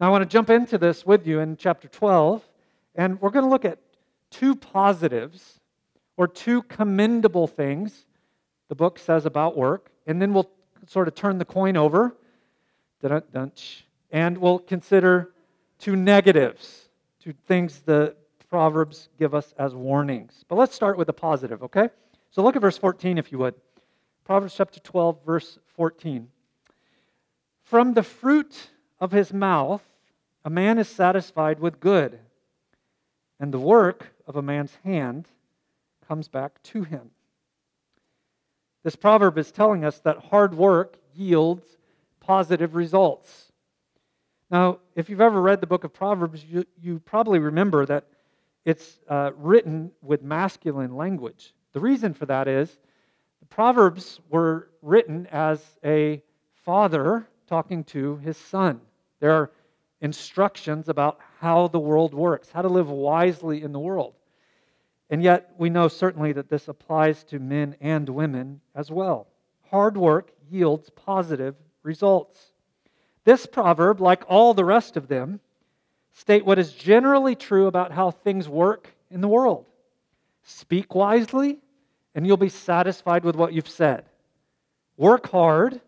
Now, 0.00 0.06
I 0.06 0.10
want 0.10 0.22
to 0.22 0.26
jump 0.26 0.48
into 0.48 0.78
this 0.78 1.04
with 1.04 1.26
you 1.26 1.40
in 1.40 1.58
chapter 1.58 1.86
12, 1.86 2.42
and 2.94 3.20
we're 3.20 3.28
going 3.28 3.44
to 3.44 3.50
look 3.50 3.66
at 3.66 3.78
two 4.30 4.56
positives 4.56 5.60
or 6.16 6.26
two 6.26 6.62
commendable 6.62 7.46
things 7.46 8.06
the 8.68 8.74
book 8.74 8.98
says 8.98 9.26
about 9.26 9.54
work, 9.54 9.90
and 10.06 10.22
then 10.22 10.32
we'll 10.32 10.48
sort 10.86 11.08
of 11.08 11.14
turn 11.14 11.36
the 11.36 11.44
coin 11.44 11.76
over, 11.76 12.16
and 13.02 14.38
we'll 14.38 14.60
consider 14.60 15.30
two 15.78 15.94
negatives 15.94 16.88
two 17.22 17.34
things 17.46 17.80
the 17.80 18.16
Proverbs 18.48 19.10
give 19.18 19.34
us 19.34 19.52
as 19.58 19.74
warnings. 19.74 20.42
But 20.48 20.56
let's 20.56 20.74
start 20.74 20.96
with 20.96 21.06
the 21.06 21.12
positive, 21.12 21.62
okay? 21.64 21.90
So 22.30 22.42
look 22.42 22.56
at 22.56 22.62
verse 22.62 22.78
14 22.78 23.18
if 23.18 23.32
you 23.32 23.38
would. 23.38 23.54
Proverbs 24.24 24.54
chapter 24.56 24.78
12, 24.80 25.24
verse 25.24 25.58
14. 25.76 26.28
From 27.64 27.94
the 27.94 28.02
fruit 28.02 28.70
of 29.00 29.12
his 29.12 29.32
mouth, 29.32 29.82
a 30.44 30.50
man 30.50 30.78
is 30.78 30.88
satisfied 30.88 31.60
with 31.60 31.80
good, 31.80 32.18
and 33.38 33.52
the 33.52 33.58
work 33.58 34.14
of 34.26 34.36
a 34.36 34.42
man's 34.42 34.76
hand 34.84 35.28
comes 36.06 36.28
back 36.28 36.62
to 36.62 36.84
him. 36.84 37.10
This 38.82 38.96
proverb 38.96 39.36
is 39.36 39.52
telling 39.52 39.84
us 39.84 39.98
that 40.00 40.18
hard 40.18 40.54
work 40.54 40.96
yields 41.14 41.76
positive 42.20 42.74
results. 42.74 43.52
Now, 44.50 44.78
if 44.94 45.10
you've 45.10 45.20
ever 45.20 45.40
read 45.40 45.60
the 45.60 45.66
book 45.66 45.84
of 45.84 45.92
Proverbs, 45.92 46.44
you, 46.44 46.64
you 46.80 47.00
probably 47.00 47.38
remember 47.38 47.86
that 47.86 48.04
it's 48.64 48.98
uh, 49.08 49.32
written 49.36 49.92
with 50.02 50.22
masculine 50.22 50.96
language. 50.96 51.54
The 51.72 51.80
reason 51.80 52.14
for 52.14 52.26
that 52.26 52.48
is 52.48 52.70
the 53.40 53.46
Proverbs 53.46 54.20
were 54.28 54.68
written 54.82 55.26
as 55.28 55.64
a 55.84 56.22
father 56.64 57.26
talking 57.46 57.84
to 57.84 58.16
his 58.18 58.36
son. 58.36 58.80
There 59.20 59.32
are 59.32 59.50
instructions 60.00 60.88
about 60.88 61.18
how 61.40 61.68
the 61.68 61.78
world 61.78 62.14
works, 62.14 62.50
how 62.50 62.62
to 62.62 62.68
live 62.68 62.88
wisely 62.88 63.62
in 63.62 63.72
the 63.72 63.78
world. 63.78 64.14
And 65.10 65.22
yet, 65.22 65.52
we 65.58 65.70
know 65.70 65.88
certainly 65.88 66.32
that 66.32 66.48
this 66.48 66.68
applies 66.68 67.24
to 67.24 67.38
men 67.38 67.76
and 67.80 68.08
women 68.08 68.60
as 68.74 68.90
well. 68.90 69.26
Hard 69.68 69.96
work 69.96 70.30
yields 70.50 70.90
positive 70.90 71.56
results. 71.82 72.52
This 73.24 73.46
proverb, 73.46 74.00
like 74.00 74.24
all 74.28 74.54
the 74.54 74.64
rest 74.64 74.96
of 74.96 75.08
them, 75.08 75.40
state 76.12 76.44
what 76.44 76.58
is 76.58 76.72
generally 76.72 77.34
true 77.34 77.66
about 77.66 77.92
how 77.92 78.10
things 78.10 78.48
work 78.48 78.88
in 79.10 79.20
the 79.20 79.28
world. 79.28 79.66
Speak 80.50 80.94
wisely, 80.94 81.58
and 82.14 82.26
you'll 82.26 82.36
be 82.36 82.48
satisfied 82.48 83.24
with 83.24 83.36
what 83.36 83.52
you've 83.52 83.68
said. 83.68 84.04
Work 84.96 85.30
hard, 85.30 85.80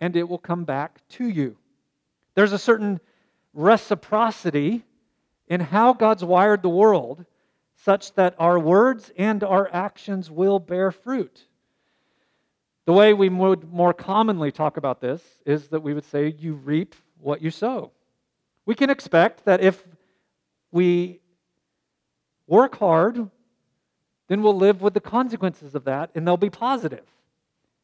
and 0.00 0.14
it 0.16 0.28
will 0.28 0.38
come 0.38 0.64
back 0.64 1.00
to 1.10 1.26
you. 1.26 1.56
There's 2.34 2.52
a 2.52 2.58
certain 2.58 3.00
reciprocity 3.54 4.84
in 5.48 5.60
how 5.60 5.94
God's 5.94 6.22
wired 6.22 6.62
the 6.62 6.68
world 6.68 7.24
such 7.76 8.12
that 8.14 8.34
our 8.38 8.58
words 8.58 9.10
and 9.16 9.42
our 9.42 9.68
actions 9.72 10.30
will 10.30 10.58
bear 10.58 10.90
fruit. 10.90 11.46
The 12.84 12.92
way 12.92 13.14
we 13.14 13.28
would 13.28 13.72
more 13.72 13.94
commonly 13.94 14.52
talk 14.52 14.76
about 14.76 15.00
this 15.00 15.22
is 15.44 15.68
that 15.68 15.80
we 15.80 15.94
would 15.94 16.04
say, 16.04 16.34
You 16.38 16.54
reap 16.54 16.94
what 17.18 17.40
you 17.40 17.50
sow. 17.50 17.92
We 18.66 18.74
can 18.74 18.90
expect 18.90 19.46
that 19.46 19.60
if 19.60 19.82
we 20.70 21.20
work 22.46 22.76
hard, 22.76 23.30
then 24.28 24.42
we'll 24.42 24.56
live 24.56 24.82
with 24.82 24.94
the 24.94 25.00
consequences 25.00 25.74
of 25.74 25.84
that, 25.84 26.10
and 26.14 26.26
they'll 26.26 26.36
be 26.36 26.50
positive. 26.50 27.04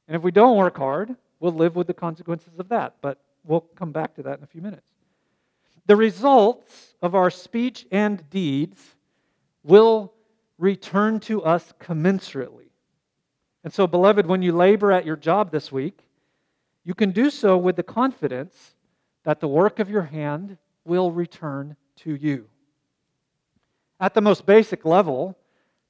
And 0.09 0.17
if 0.17 0.23
we 0.23 0.33
don't 0.33 0.57
work 0.57 0.77
hard, 0.77 1.15
we'll 1.41 1.53
live 1.53 1.77
with 1.77 1.87
the 1.87 1.95
consequences 1.95 2.59
of 2.59 2.69
that. 2.71 2.97
But 3.01 3.19
we'll 3.45 3.61
come 3.61 3.93
back 3.93 4.15
to 4.17 4.23
that 4.25 4.39
in 4.39 4.45
a 4.45 4.49
few 4.49 4.61
minutes. 4.61 4.87
The 5.87 5.97
results 5.97 6.95
of 7.03 7.15
our 7.15 7.31
speech 7.31 7.87
and 7.91 8.29
deeds 8.31 8.81
will 9.63 10.13
return 10.59 11.21
to 11.21 11.43
us 11.43 11.73
commensurately. 11.81 12.71
And 13.65 13.73
so, 13.73 13.87
beloved, 13.87 14.27
when 14.27 14.43
you 14.43 14.53
labor 14.53 14.93
at 14.93 15.07
your 15.07 15.17
job 15.17 15.51
this 15.51 15.71
week, 15.71 16.01
you 16.85 16.95
can 16.95 17.13
do 17.13 17.31
so 17.31 17.57
with 17.57 17.77
the 17.77 17.83
confidence 17.83 18.75
that 19.25 19.41
the 19.41 19.49
work 19.49 19.79
of 19.79 19.89
your 19.89 20.03
hand 20.03 20.59
will 20.85 21.13
return 21.13 21.77
to 21.97 22.15
you. 22.15 22.49
At 24.01 24.15
the 24.15 24.21
most 24.21 24.47
basic 24.47 24.85
level, 24.85 25.37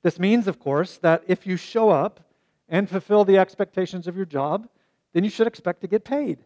this 0.03 0.19
means, 0.19 0.49
of 0.49 0.59
course, 0.59 0.99
that 0.99 1.23
if 1.27 1.47
you 1.47 1.57
show 1.57 1.91
up 1.91 2.21
and 2.69 2.89
fulfill 2.89 3.25
the 3.25 3.39
expectations 3.39 4.07
of 4.07 4.17
your 4.17 4.27
job, 4.27 4.69
then 5.13 5.25
you 5.25 5.31
should 5.31 5.47
expect 5.47 5.81
to 5.83 5.87
get 5.87 6.05
paid. 6.05 6.39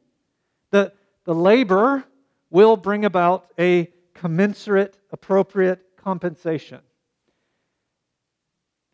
The, 0.70 0.92
the 1.24 1.34
labor 1.34 2.04
will 2.50 2.76
bring 2.76 3.04
about 3.04 3.46
a 3.58 3.90
commensurate, 4.14 4.98
appropriate 5.10 5.80
compensation. 5.96 6.80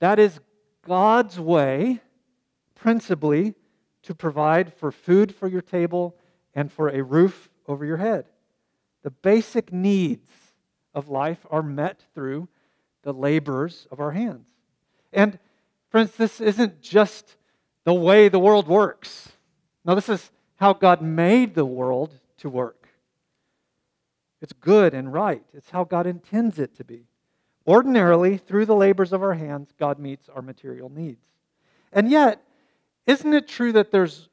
That 0.01 0.19
is 0.19 0.41
God's 0.87 1.39
way, 1.39 2.01
principally, 2.75 3.55
to 4.03 4.15
provide 4.15 4.75
for 4.75 4.91
food 4.91 5.35
for 5.35 5.49
your 5.49 5.63
table 5.63 6.17
and 6.55 6.71
for 6.71 6.89
a 6.89 7.03
roof 7.03 7.49
over 7.67 7.85
your 7.85 7.97
head. 7.97 8.27
The 9.03 9.11
basic 9.11 9.73
needs 9.73 10.29
of 10.95 11.09
life 11.09 11.47
are 11.51 11.63
met 11.63 12.03
through 12.15 12.49
the 13.03 13.13
labors 13.13 13.87
of 13.91 14.01
our 14.01 14.13
hands. 14.13 14.47
And, 15.13 15.39
friends, 15.91 16.13
this 16.13 16.41
isn't 16.41 16.81
just 16.81 17.37
the 17.85 17.95
way 17.95 18.29
the 18.29 18.39
world 18.39 18.69
works. 18.69 19.33
Now, 19.85 19.95
this 19.95 20.09
is 20.09 20.31
how 20.57 20.73
God 20.73 21.03
made 21.03 21.55
the 21.55 21.67
world 21.67 22.19
to 22.39 22.49
work. 22.49 22.89
It's 24.41 24.53
good 24.53 24.95
and 24.95 25.13
right, 25.13 25.45
it's 25.55 25.71
how 25.71 25.85
God 25.85 26.07
intends 26.07 26.59
it 26.59 26.77
to 26.77 26.85
be. 26.85 27.07
Ordinarily, 27.67 28.39
through 28.39 28.67
the 28.67 28.75
labors 28.75 29.13
of 29.13 29.23
our 29.23 29.35
hands, 29.35 29.73
God 29.79 29.99
meets 29.99 30.29
our 30.29 30.43
material 30.43 30.89
needs. 30.89 31.25
And 31.93 32.11
yet, 32.11 32.43
isn't 33.07 33.33
it 33.33 33.47
true 33.47 33.73
that 33.73 33.93
there's 33.93 34.29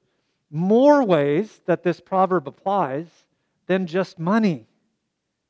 more 0.50 1.04
ways 1.04 1.62
that 1.66 1.84
this 1.84 2.00
proverb 2.00 2.48
applies 2.48 3.08
than 3.68 3.86
just 3.86 4.18
money? 4.18 4.66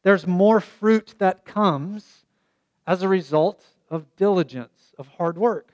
There's 0.03 0.27
more 0.27 0.59
fruit 0.59 1.15
that 1.19 1.45
comes 1.45 2.25
as 2.85 3.01
a 3.01 3.07
result 3.07 3.63
of 3.89 4.15
diligence, 4.17 4.88
of 4.99 5.07
hard 5.07 5.37
work. 5.37 5.73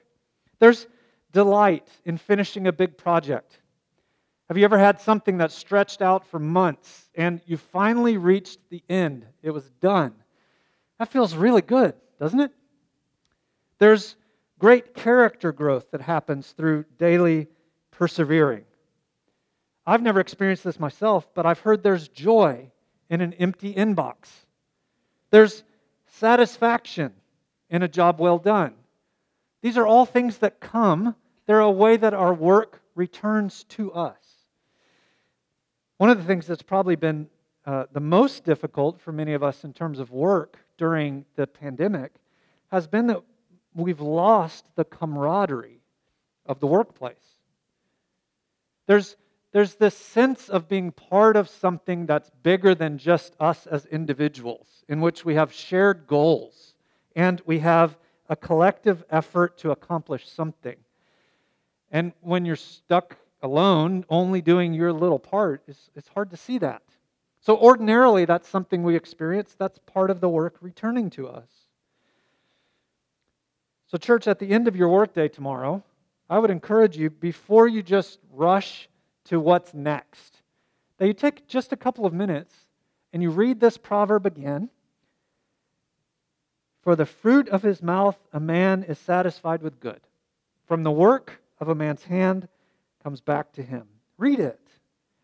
There's 0.60 0.88
delight 1.32 1.88
in 2.06 2.18
finishing 2.18 2.68
a 2.68 2.72
big 2.72 2.98
project. 2.98 3.60
Have 4.48 4.58
you 4.58 4.64
ever 4.64 4.78
had 4.78 5.02
something 5.02 5.40
that 5.40 5.52
stretched 5.52 6.02
out 6.02 6.28
for 6.28 6.40
months 6.40 7.10
and 7.16 7.42
you 7.46 7.58
finally 7.58 8.18
reached 8.18 8.60
the 8.70 8.84
end? 8.88 9.26
It 9.42 9.52
was 9.52 9.70
done. 9.82 10.14
That 11.00 11.12
feels 11.12 11.36
really 11.36 11.62
good, 11.62 11.96
doesn't 12.20 12.40
it? 12.40 12.52
There's 13.80 14.16
great 14.60 14.94
character 14.94 15.52
growth 15.52 15.92
that 15.92 16.02
happens 16.02 16.52
through 16.52 16.86
daily 16.98 17.48
persevering. 17.92 18.64
I've 19.86 20.02
never 20.02 20.20
experienced 20.20 20.64
this 20.64 20.80
myself, 20.80 21.28
but 21.34 21.46
I've 21.46 21.60
heard 21.60 21.84
there's 21.84 22.08
joy 22.08 22.72
in 23.10 23.22
an 23.22 23.34
empty 23.34 23.74
inbox. 23.74 24.30
There's 25.32 25.64
satisfaction 26.08 27.14
in 27.70 27.84
a 27.84 27.88
job 27.88 28.20
well 28.20 28.38
done. 28.38 28.74
These 29.62 29.78
are 29.78 29.88
all 29.88 30.06
things 30.06 30.38
that 30.40 30.60
come. 30.60 31.16
They're 31.46 31.60
a 31.60 31.72
way 31.72 31.98
that 31.98 32.14
our 32.14 32.34
work 32.34 32.82
returns 32.96 33.64
to 33.70 33.92
us. 33.94 34.18
One 35.98 36.10
of 36.10 36.18
the 36.18 36.24
things 36.24 36.48
that's 36.48 36.62
probably 36.62 36.96
been 36.96 37.28
uh, 37.66 37.86
the 37.92 38.00
most 38.00 38.44
difficult 38.44 39.02
for 39.02 39.12
many 39.12 39.34
of 39.34 39.44
us 39.44 39.64
in 39.64 39.74
terms 39.74 40.00
of 40.00 40.12
work 40.12 40.58
during 40.78 41.26
the 41.36 41.48
pandemic 41.48 42.14
has 42.72 42.86
been 42.86 43.08
that 43.08 43.22
we've 43.74 44.02
lost 44.02 44.66
the 44.76 44.86
camaraderie 44.86 45.82
of 46.46 46.60
the 46.60 46.68
workplace. 46.68 47.16
There's, 48.88 49.16
there's 49.52 49.76
this 49.76 49.96
sense 49.96 50.50
of 50.50 50.68
being 50.68 50.92
part 50.92 51.36
of 51.36 51.50
something 51.50 52.06
that's 52.06 52.30
bigger 52.44 52.76
than 52.76 52.98
just 52.98 53.36
us 53.40 53.66
as 53.68 53.86
individuals, 53.88 54.84
in 54.88 55.02
which 55.02 55.26
we 55.26 55.36
have 55.36 55.52
shared 55.52 56.06
goals 56.08 56.76
and 57.16 57.42
we 57.46 57.60
have 57.60 57.98
a 58.30 58.36
collective 58.36 59.04
effort 59.10 59.58
to 59.60 59.72
accomplish 59.72 60.28
something. 60.28 60.76
And 61.92 62.14
when 62.22 62.46
you're 62.46 62.56
stuck 62.56 63.18
alone, 63.42 64.06
only 64.10 64.42
doing 64.42 64.74
your 64.74 64.92
little 64.92 65.20
part, 65.20 65.62
it's, 65.68 65.90
it's 65.96 66.08
hard 66.10 66.32
to 66.32 66.38
see 66.38 66.58
that. 66.60 66.82
So, 67.40 67.58
ordinarily, 67.58 68.26
that's 68.26 68.50
something 68.50 68.82
we 68.82 68.96
experience. 68.96 69.56
That's 69.58 69.78
part 69.86 70.10
of 70.10 70.20
the 70.20 70.30
work 70.30 70.56
returning 70.62 71.12
to 71.12 71.28
us. 71.28 71.48
So, 73.88 74.00
church, 74.00 74.28
at 74.28 74.40
the 74.40 74.50
end 74.50 74.68
of 74.68 74.76
your 74.76 74.90
workday 74.90 75.28
tomorrow, 75.28 75.84
I 76.28 76.40
would 76.40 76.50
encourage 76.50 76.98
you, 76.98 77.12
before 77.12 77.68
you 77.68 77.84
just 77.84 78.20
rush 78.32 78.90
to 79.26 79.40
what's 79.40 79.76
next, 79.76 80.42
that 80.98 81.06
you 81.06 81.14
take 81.14 81.48
just 81.48 81.72
a 81.72 81.78
couple 81.78 82.06
of 82.06 82.14
minutes 82.14 82.56
and 83.14 83.22
you 83.22 83.30
read 83.30 83.60
this 83.60 83.78
proverb 83.78 84.26
again. 84.26 84.70
For 86.86 86.96
the 86.96 87.08
fruit 87.08 87.50
of 87.50 87.64
his 87.64 87.82
mouth, 87.82 88.16
a 88.32 88.40
man 88.40 88.84
is 88.84 89.00
satisfied 89.00 89.64
with 89.64 89.80
good. 89.80 90.00
From 90.68 90.84
the 90.84 90.92
work 90.92 91.42
of 91.60 91.68
a 91.68 91.74
man's 91.74 92.04
hand 92.04 92.48
comes 93.02 93.22
back 93.22 93.52
to 93.54 93.64
him. 93.64 93.88
Read 94.20 94.40
it. 94.40 94.60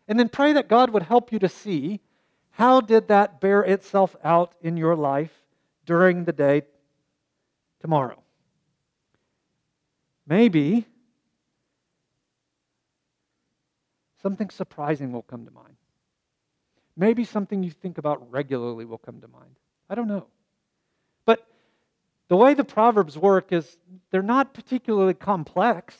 And 0.08 0.18
then 0.18 0.28
pray 0.28 0.52
that 0.54 0.68
God 0.68 0.90
would 0.90 1.04
help 1.04 1.30
you 1.30 1.38
to 1.38 1.48
see 1.48 2.00
how 2.50 2.80
did 2.80 3.06
that 3.08 3.40
bear 3.40 3.62
itself 3.62 4.16
out 4.24 4.56
in 4.60 4.76
your 4.76 4.96
life 4.96 5.32
during 5.86 6.24
the 6.24 6.32
day 6.32 6.62
tomorrow? 7.80 8.20
Maybe 10.26 10.84
something 14.20 14.50
surprising 14.50 15.12
will 15.12 15.22
come 15.22 15.44
to 15.44 15.52
mind. 15.52 15.76
Maybe 16.96 17.22
something 17.22 17.62
you 17.62 17.70
think 17.70 17.98
about 17.98 18.32
regularly 18.32 18.84
will 18.84 18.98
come 18.98 19.20
to 19.20 19.28
mind. 19.28 19.54
I 19.88 19.94
don't 19.94 20.08
know. 20.08 20.26
The 22.32 22.36
way 22.38 22.54
the 22.54 22.64
Proverbs 22.64 23.18
work 23.18 23.52
is 23.52 23.76
they're 24.10 24.22
not 24.22 24.54
particularly 24.54 25.12
complex, 25.12 25.94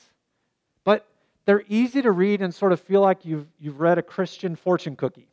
but 0.82 1.06
they're 1.44 1.62
easy 1.68 2.00
to 2.00 2.10
read 2.10 2.40
and 2.40 2.54
sort 2.54 2.72
of 2.72 2.80
feel 2.80 3.02
like 3.02 3.26
you've, 3.26 3.46
you've 3.60 3.80
read 3.80 3.98
a 3.98 4.02
Christian 4.02 4.56
fortune 4.56 4.96
cookie. 4.96 5.28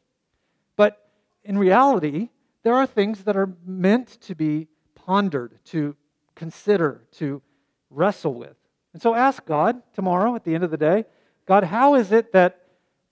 But 0.76 1.10
in 1.46 1.58
reality, 1.58 2.28
there 2.64 2.74
are 2.74 2.86
things 2.86 3.24
that 3.24 3.38
are 3.38 3.50
meant 3.66 4.20
to 4.24 4.36
be 4.36 4.68
pondered, 4.94 5.58
to 5.68 5.96
consider, 6.36 7.06
to 7.14 7.42
wrestle 7.90 8.34
with. 8.34 8.58
And 8.92 9.02
so 9.02 9.16
ask 9.16 9.46
God 9.46 9.82
tomorrow 9.94 10.36
at 10.36 10.44
the 10.44 10.54
end 10.54 10.66
of 10.66 10.72
the 10.72 10.76
day 10.76 11.06
God, 11.46 11.64
how 11.64 11.96
is 11.96 12.12
it 12.12 12.34
that 12.34 12.60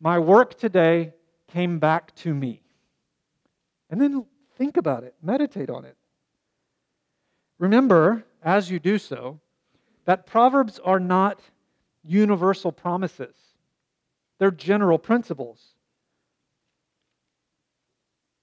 my 0.01 0.19
work 0.19 0.57
today 0.59 1.13
came 1.47 1.79
back 1.79 2.13
to 2.15 2.33
me? 2.33 2.63
And 3.89 4.01
then 4.01 4.25
think 4.57 4.75
about 4.75 5.05
it, 5.05 5.15
meditate 5.23 5.69
on 5.69 5.85
it. 5.85 5.96
Remember, 7.59 8.25
as 8.43 8.69
you 8.69 8.79
do 8.79 8.97
so, 8.97 9.39
that 10.05 10.25
Proverbs 10.25 10.79
are 10.83 10.99
not 10.99 11.41
universal 12.03 12.71
promises, 12.71 13.35
they're 14.39 14.51
general 14.51 14.97
principles. 14.97 15.73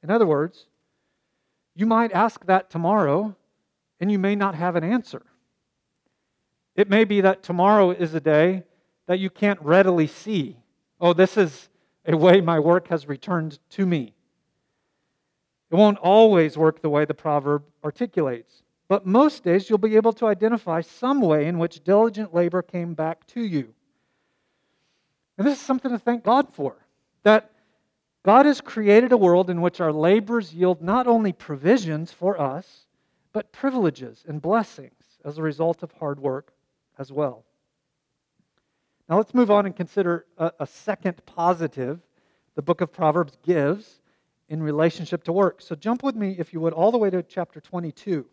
In 0.02 0.10
other 0.10 0.26
words, 0.26 0.66
you 1.74 1.86
might 1.86 2.12
ask 2.12 2.44
that 2.44 2.68
tomorrow 2.68 3.34
and 4.00 4.12
you 4.12 4.18
may 4.18 4.36
not 4.36 4.54
have 4.54 4.76
an 4.76 4.84
answer. 4.84 5.22
It 6.76 6.90
may 6.90 7.04
be 7.04 7.22
that 7.22 7.42
tomorrow 7.42 7.90
is 7.90 8.12
a 8.12 8.20
day 8.20 8.64
that 9.06 9.18
you 9.18 9.30
can't 9.30 9.60
readily 9.62 10.06
see. 10.06 10.58
Oh, 11.00 11.12
this 11.12 11.36
is 11.36 11.68
a 12.04 12.16
way 12.16 12.40
my 12.40 12.58
work 12.58 12.88
has 12.88 13.08
returned 13.08 13.58
to 13.70 13.86
me. 13.86 14.12
It 15.70 15.76
won't 15.76 15.98
always 15.98 16.58
work 16.58 16.82
the 16.82 16.90
way 16.90 17.04
the 17.04 17.14
proverb 17.14 17.64
articulates. 17.82 18.63
But 18.88 19.06
most 19.06 19.44
days, 19.44 19.68
you'll 19.68 19.78
be 19.78 19.96
able 19.96 20.12
to 20.14 20.26
identify 20.26 20.82
some 20.82 21.20
way 21.20 21.46
in 21.46 21.58
which 21.58 21.82
diligent 21.82 22.34
labor 22.34 22.62
came 22.62 22.94
back 22.94 23.26
to 23.28 23.40
you. 23.40 23.74
And 25.38 25.46
this 25.46 25.58
is 25.58 25.64
something 25.64 25.90
to 25.90 25.98
thank 25.98 26.22
God 26.22 26.52
for. 26.52 26.76
That 27.22 27.50
God 28.24 28.46
has 28.46 28.60
created 28.60 29.12
a 29.12 29.16
world 29.16 29.50
in 29.50 29.60
which 29.60 29.80
our 29.80 29.92
labors 29.92 30.54
yield 30.54 30.82
not 30.82 31.06
only 31.06 31.32
provisions 31.32 32.12
for 32.12 32.40
us, 32.40 32.86
but 33.32 33.52
privileges 33.52 34.24
and 34.28 34.40
blessings 34.40 34.92
as 35.24 35.38
a 35.38 35.42
result 35.42 35.82
of 35.82 35.92
hard 35.92 36.20
work 36.20 36.52
as 36.98 37.10
well. 37.10 37.44
Now 39.08 39.16
let's 39.16 39.34
move 39.34 39.50
on 39.50 39.66
and 39.66 39.74
consider 39.74 40.26
a, 40.38 40.52
a 40.60 40.66
second 40.66 41.24
positive 41.26 42.00
the 42.54 42.62
book 42.62 42.80
of 42.80 42.92
Proverbs 42.92 43.36
gives 43.42 44.00
in 44.48 44.62
relationship 44.62 45.24
to 45.24 45.32
work. 45.32 45.60
So 45.60 45.74
jump 45.74 46.02
with 46.02 46.14
me, 46.14 46.36
if 46.38 46.52
you 46.52 46.60
would, 46.60 46.72
all 46.72 46.92
the 46.92 46.98
way 46.98 47.10
to 47.10 47.22
chapter 47.22 47.60
22 47.60 48.26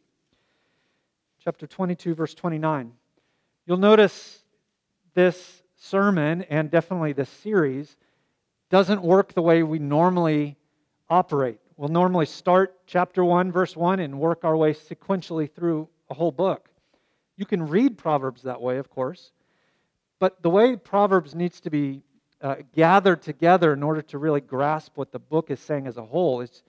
chapter 1.43 1.65
22, 1.65 2.13
verse 2.13 2.35
29. 2.35 2.91
You'll 3.65 3.77
notice 3.77 4.43
this 5.15 5.63
sermon 5.75 6.43
and 6.43 6.69
definitely 6.69 7.13
this 7.13 7.29
series 7.29 7.97
doesn't 8.69 9.01
work 9.01 9.33
the 9.33 9.41
way 9.41 9.63
we 9.63 9.79
normally 9.79 10.55
operate. 11.09 11.59
We'll 11.77 11.89
normally 11.89 12.27
start 12.27 12.77
chapter 12.85 13.25
1, 13.25 13.51
verse 13.51 13.75
1, 13.75 13.99
and 13.99 14.19
work 14.19 14.43
our 14.43 14.55
way 14.55 14.73
sequentially 14.73 15.51
through 15.51 15.89
a 16.11 16.13
whole 16.13 16.31
book. 16.31 16.69
You 17.37 17.45
can 17.47 17.67
read 17.67 17.97
Proverbs 17.97 18.43
that 18.43 18.61
way, 18.61 18.77
of 18.77 18.91
course, 18.91 19.31
but 20.19 20.43
the 20.43 20.49
way 20.51 20.75
Proverbs 20.75 21.33
needs 21.33 21.59
to 21.61 21.71
be 21.71 22.03
uh, 22.41 22.57
gathered 22.75 23.23
together 23.23 23.73
in 23.73 23.81
order 23.81 24.03
to 24.03 24.19
really 24.19 24.41
grasp 24.41 24.91
what 24.95 25.11
the 25.11 25.19
book 25.19 25.49
is 25.49 25.59
saying 25.59 25.87
as 25.87 25.97
a 25.97 26.05
whole 26.05 26.41
is, 26.41 26.61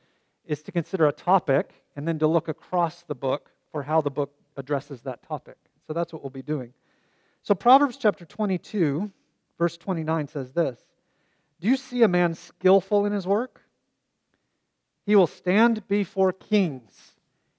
is 0.46 0.62
to 0.62 0.72
consider 0.72 1.08
a 1.08 1.12
topic 1.12 1.74
and 1.94 2.08
then 2.08 2.18
to 2.20 2.26
look 2.26 2.48
across 2.48 3.02
the 3.02 3.14
book 3.14 3.50
for 3.70 3.82
how 3.82 4.00
the 4.00 4.10
book 4.10 4.32
addresses 4.56 5.02
that 5.02 5.22
topic. 5.22 5.56
So 5.86 5.92
that's 5.92 6.12
what 6.12 6.22
we'll 6.22 6.30
be 6.30 6.42
doing. 6.42 6.72
So, 7.42 7.54
Proverbs 7.54 7.96
chapter 7.96 8.24
22, 8.24 9.10
verse 9.58 9.76
29 9.76 10.28
says 10.28 10.52
this 10.52 10.78
Do 11.60 11.68
you 11.68 11.76
see 11.76 12.02
a 12.02 12.08
man 12.08 12.34
skillful 12.34 13.04
in 13.04 13.12
his 13.12 13.26
work? 13.26 13.60
He 15.04 15.16
will 15.16 15.26
stand 15.26 15.86
before 15.88 16.32
kings, 16.32 17.12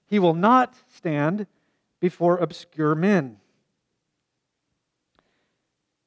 he 0.06 0.18
will 0.18 0.34
not 0.34 0.74
stand 0.88 1.46
before 2.00 2.38
obscure 2.38 2.94
men. 2.94 3.38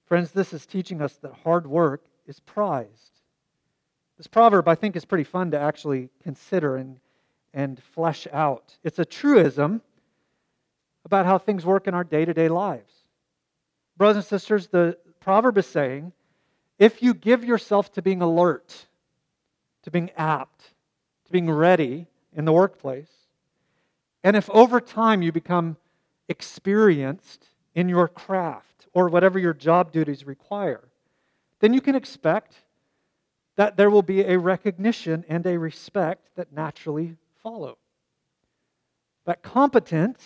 Friends, 0.06 0.32
this 0.32 0.54
is 0.54 0.66
teaching 0.66 1.02
us 1.02 1.16
that 1.18 1.34
hard 1.44 1.68
work 1.68 2.06
is 2.26 2.40
prized. 2.40 3.20
This 4.18 4.28
proverb, 4.28 4.68
I 4.68 4.76
think, 4.76 4.96
is 4.96 5.06
pretty 5.06 5.26
fun 5.26 5.52
to 5.52 5.60
actually 5.60 6.10
consider 6.24 6.78
and, 6.78 7.00
and 7.54 7.82
flesh 7.82 8.26
out. 8.32 8.78
It's 8.84 9.00
a 9.00 9.06
truism 9.06 9.82
about 11.08 11.26
how 11.26 11.38
things 11.38 11.66
work 11.66 11.88
in 11.88 11.94
our 11.94 12.04
day 12.04 12.26
to 12.26 12.34
day 12.34 12.50
lives. 12.50 12.92
Brothers 13.96 14.18
and 14.18 14.26
sisters, 14.26 14.68
the 14.68 14.98
proverb 15.22 15.58
is 15.58 15.66
saying 15.66 16.12
if 16.78 17.02
you 17.02 17.14
give 17.14 17.44
yourself 17.44 17.92
to 17.94 18.02
being 18.02 18.22
alert, 18.22 18.86
to 19.84 19.90
being 19.90 20.12
apt, 20.18 20.60
to 21.26 21.32
being 21.32 21.50
ready 21.50 22.08
in 22.36 22.44
the 22.44 22.52
workplace, 22.52 23.10
and 24.24 24.36
if 24.36 24.50
over 24.50 24.82
time 24.82 25.22
you 25.22 25.32
become 25.32 25.78
experienced 26.28 27.48
in 27.74 27.88
your 27.88 28.10
craft 28.10 28.88
or 28.94 29.08
whatever 29.08 29.40
your 29.40 29.54
job 29.54 29.94
duties 29.94 30.28
require, 30.28 30.90
then 31.62 31.74
you 31.74 31.80
can 31.80 31.96
expect 31.96 32.54
that 33.56 33.78
there 33.78 33.90
will 33.90 34.02
be 34.02 34.22
a 34.22 34.38
recognition 34.38 35.24
and 35.30 35.46
a 35.48 35.58
respect 35.58 36.28
that 36.36 36.52
naturally 36.52 37.16
follow. 37.42 37.78
That 39.26 39.42
competence 39.42 40.22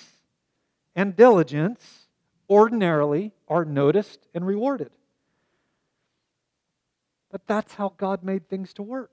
and 0.95 1.15
diligence 1.15 2.08
ordinarily 2.49 3.32
are 3.47 3.65
noticed 3.65 4.27
and 4.34 4.45
rewarded. 4.45 4.91
But 7.32 7.47
that's 7.47 7.73
how 7.73 7.93
God 7.97 8.23
made 8.23 8.49
things 8.49 8.73
to 8.73 8.84
work. 8.84 9.12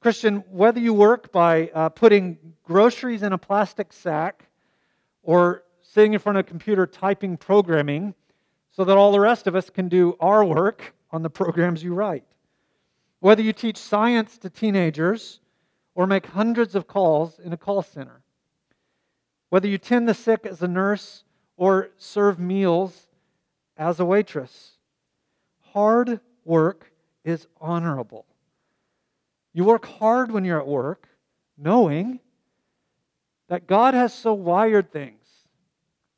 Christian, 0.00 0.44
whether 0.50 0.78
you 0.78 0.94
work 0.94 1.32
by 1.32 1.70
uh, 1.74 1.88
putting 1.88 2.38
groceries 2.62 3.24
in 3.24 3.32
a 3.32 3.38
plastic 3.38 3.92
sack 3.92 4.44
or 5.24 5.64
sitting 5.82 6.12
in 6.12 6.20
front 6.20 6.38
of 6.38 6.46
a 6.46 6.48
computer 6.48 6.86
typing 6.86 7.36
programming 7.36 8.14
so 8.70 8.84
that 8.84 8.96
all 8.96 9.10
the 9.10 9.18
rest 9.18 9.48
of 9.48 9.56
us 9.56 9.70
can 9.70 9.88
do 9.88 10.16
our 10.20 10.44
work 10.44 10.94
on 11.10 11.22
the 11.22 11.30
programs 11.30 11.82
you 11.82 11.94
write, 11.94 12.24
whether 13.18 13.42
you 13.42 13.52
teach 13.52 13.76
science 13.76 14.38
to 14.38 14.48
teenagers 14.48 15.40
or 15.96 16.06
make 16.06 16.26
hundreds 16.26 16.76
of 16.76 16.86
calls 16.86 17.40
in 17.40 17.52
a 17.52 17.56
call 17.56 17.82
center, 17.82 18.20
whether 19.50 19.68
you 19.68 19.78
tend 19.78 20.08
the 20.08 20.14
sick 20.14 20.46
as 20.46 20.62
a 20.62 20.68
nurse 20.68 21.24
or 21.56 21.90
serve 21.96 22.38
meals 22.38 23.08
as 23.76 24.00
a 24.00 24.04
waitress. 24.04 24.72
Hard 25.72 26.20
work 26.44 26.90
is 27.24 27.46
honorable. 27.60 28.26
You 29.52 29.64
work 29.64 29.86
hard 29.86 30.30
when 30.30 30.44
you're 30.44 30.60
at 30.60 30.66
work, 30.66 31.08
knowing 31.56 32.20
that 33.48 33.66
God 33.66 33.94
has 33.94 34.14
so 34.14 34.34
wired 34.34 34.92
things 34.92 35.18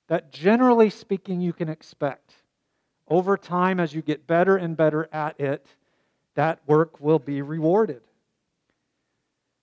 that 0.09 0.33
generally 0.33 0.91
speaking, 0.91 1.41
you 1.41 1.53
can 1.53 1.69
expect 1.69 2.35
over 3.09 3.37
time 3.37 3.81
as 3.81 3.95
you 3.95 4.03
get 4.03 4.27
better 4.27 4.57
and 4.57 4.77
better 4.77 5.09
at 5.13 5.39
it, 5.41 5.67
that 6.35 6.61
work 6.67 7.01
will 7.01 7.19
be 7.19 7.43
rewarded. 7.43 8.03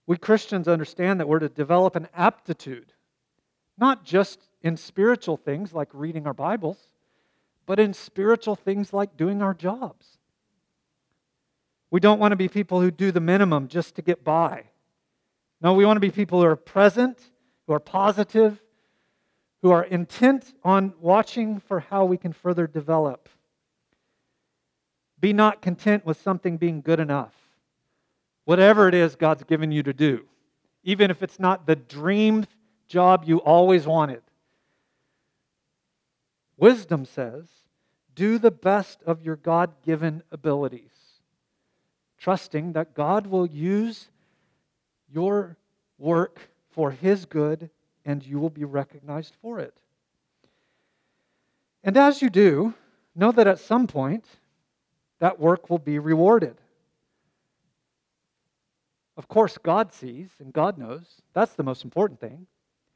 We 0.06 0.18
Christians 0.18 0.68
understand 0.68 1.20
that 1.20 1.28
we're 1.28 1.40
to 1.40 1.50
develop 1.50 1.96
an 1.96 2.08
aptitude 2.14 2.94
not 3.78 4.04
just 4.04 4.40
in 4.62 4.76
spiritual 4.78 5.38
things 5.38 5.74
like 5.74 5.90
reading 5.94 6.26
our 6.26 6.34
Bibles, 6.34 6.78
but 7.66 7.80
in 7.80 7.94
spiritual 7.94 8.56
things 8.56 8.94
like 8.94 9.18
doing 9.18 9.42
our 9.42 9.54
jobs. 9.54 10.18
We 11.90 12.00
don't 12.00 12.20
want 12.20 12.32
to 12.32 12.38
be 12.38 12.48
people 12.48 12.82
who 12.82 12.92
do 12.92 13.12
the 13.12 13.20
minimum 13.20 13.68
just 13.68 13.96
to 13.96 14.02
get 14.02 14.24
by. 14.24 14.66
No, 15.62 15.74
we 15.74 15.86
want 15.86 15.98
to 15.98 16.02
be 16.02 16.12
people 16.12 16.42
who 16.42 16.48
are 16.48 16.56
present, 16.56 17.20
who 17.66 17.74
are 17.74 17.80
positive, 17.80 18.62
who 19.62 19.72
are 19.72 19.84
intent 19.84 20.54
on 20.64 20.94
watching 21.00 21.60
for 21.60 21.80
how 21.80 22.06
we 22.06 22.18
can 22.18 22.34
further 22.34 22.68
develop. 22.68 23.30
Be 25.20 25.34
not 25.34 25.62
content 25.62 26.06
with 26.06 26.22
something 26.22 26.58
being 26.58 26.82
good 26.82 27.00
enough. 27.00 27.34
Whatever 28.46 28.88
it 28.88 28.94
is 28.94 29.16
God's 29.16 29.44
given 29.44 29.72
you 29.72 29.84
to 29.84 29.94
do, 29.94 30.26
even 30.84 31.10
if 31.10 31.24
it's 31.24 31.40
not 31.40 31.66
the 31.66 31.76
dream 31.76 32.46
job 32.88 33.24
you 33.26 33.38
always 33.40 33.86
wanted. 33.86 34.22
Wisdom 36.58 37.06
says, 37.06 37.46
do 38.16 38.40
the 38.40 38.52
best 38.52 39.04
of 39.06 39.22
your 39.22 39.36
God 39.36 39.72
given 39.84 40.24
abilities, 40.32 41.22
trusting 42.18 42.74
that 42.74 42.96
God 42.96 43.28
will 43.28 43.46
use 43.46 44.10
your 45.14 45.56
work 46.00 46.50
for 46.72 46.92
His 46.92 47.26
good 47.26 47.70
and 48.06 48.26
you 48.26 48.40
will 48.40 48.50
be 48.50 48.64
recognized 48.64 49.36
for 49.42 49.60
it. 49.60 49.76
And 51.84 51.96
as 51.96 52.22
you 52.22 52.30
do, 52.30 52.74
know 53.16 53.32
that 53.32 53.48
at 53.48 53.60
some 53.60 53.86
point 53.86 54.26
that 55.20 55.40
work 55.40 55.70
will 55.70 55.80
be 55.80 56.00
rewarded. 56.00 56.58
Of 59.16 59.28
course, 59.28 59.58
God 59.58 59.94
sees 59.94 60.30
and 60.40 60.54
God 60.54 60.78
knows. 60.78 61.22
That's 61.34 61.54
the 61.54 61.64
most 61.64 61.84
important 61.84 62.20
thing. 62.20 62.48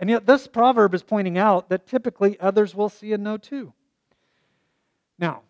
And 0.02 0.10
yet, 0.10 0.26
this 0.26 0.48
proverb 0.48 0.96
is 0.96 1.04
pointing 1.04 1.38
out 1.38 1.70
that 1.70 1.86
typically 1.86 2.40
others 2.40 2.74
will 2.74 2.90
see 2.90 3.14
and 3.14 3.24
know 3.24 3.38
too. 3.38 3.72
Now, 5.20 5.44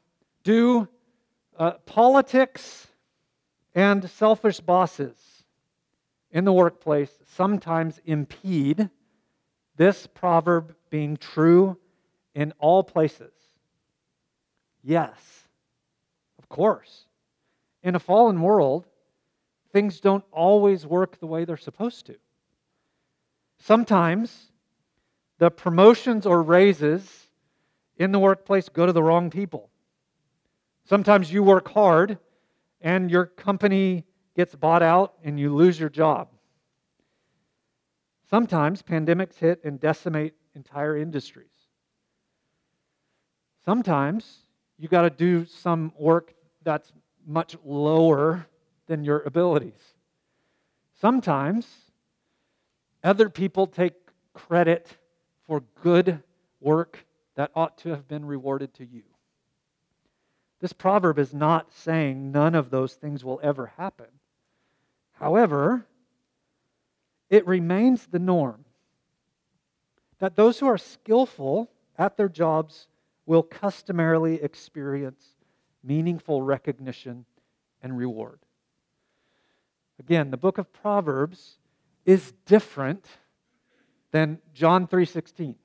do 0.44 0.90
uh, 1.58 1.72
politics 1.86 2.88
and 3.74 4.10
selfish 4.10 4.60
bosses 4.60 5.16
in 6.32 6.44
the 6.44 6.52
workplace 6.52 7.12
sometimes 7.34 8.02
impede 8.04 8.90
this 9.78 10.06
proverb 10.06 10.76
being 10.90 11.16
true 11.16 11.78
in 12.36 12.52
all 12.60 12.84
places? 12.84 13.32
Yes, 14.84 15.48
of 16.38 16.50
course. 16.50 17.06
In 17.84 17.96
a 17.96 18.00
fallen 18.00 18.42
world, 18.42 18.86
things 19.72 20.02
don't 20.02 20.26
always 20.30 20.86
work 20.86 21.20
the 21.20 21.28
way 21.28 21.46
they're 21.46 21.56
supposed 21.56 22.06
to. 22.08 22.18
Sometimes 23.64 24.52
the 25.38 25.52
promotions 25.52 26.26
or 26.26 26.42
raises 26.42 27.28
in 27.98 28.12
the 28.12 28.18
workplace 28.18 28.70
go 28.70 28.88
to 28.88 28.92
the 28.92 29.04
wrong 29.04 29.30
people. 29.30 29.70
Sometimes 30.86 31.32
you 31.32 31.44
work 31.44 31.70
hard 31.70 32.18
and 32.82 33.12
your 33.12 33.28
company 33.28 34.06
gets 34.36 34.56
bought 34.56 34.82
out 34.82 35.14
and 35.24 35.40
you 35.40 35.54
lose 35.54 35.80
your 35.80 35.90
job. 35.90 36.30
Sometimes 38.30 38.82
pandemics 38.82 39.36
hit 39.36 39.64
and 39.64 39.80
decimate 39.80 40.34
entire 40.56 40.98
industries. 40.98 41.52
Sometimes 43.64 44.40
you 44.80 44.88
got 44.88 45.04
to 45.04 45.12
do 45.12 45.46
some 45.46 45.94
work 46.00 46.34
that's 46.64 46.92
much 47.28 47.56
lower 47.64 48.48
than 48.88 49.04
your 49.04 49.22
abilities. 49.22 49.80
Sometimes 51.00 51.68
other 53.04 53.30
people 53.30 53.68
take 53.68 53.94
credit 54.34 54.98
for 55.48 55.64
good 55.82 56.22
work 56.60 57.06
that 57.36 57.52
ought 57.56 57.78
to 57.80 57.90
have 57.90 58.08
been 58.08 58.26
rewarded 58.26 58.74
to 58.76 58.86
you. 58.86 59.04
This 60.60 60.74
proverb 60.74 61.18
is 61.18 61.34
not 61.34 61.74
saying 61.74 62.32
none 62.32 62.54
of 62.54 62.70
those 62.70 62.94
things 62.94 63.26
will 63.26 63.40
ever 63.42 63.74
happen. 63.78 64.08
However, 65.14 65.86
it 67.30 67.48
remains 67.48 68.06
the 68.06 68.20
norm 68.20 68.66
that 70.20 70.36
those 70.36 70.60
who 70.60 70.68
are 70.68 70.78
skillful 70.78 71.72
at 71.98 72.16
their 72.16 72.30
jobs 72.30 72.88
will 73.26 73.42
customarily 73.42 74.42
experience 74.42 75.36
meaningful 75.84 76.44
recognition 76.44 77.26
and 77.82 77.98
reward. 77.98 78.40
Again, 80.00 80.30
the 80.30 80.38
book 80.38 80.58
of 80.58 80.72
Proverbs 80.72 81.58
is 82.06 82.32
different 82.46 83.06
than 84.12 84.40
John 84.54 84.88
3:16. 84.88 85.56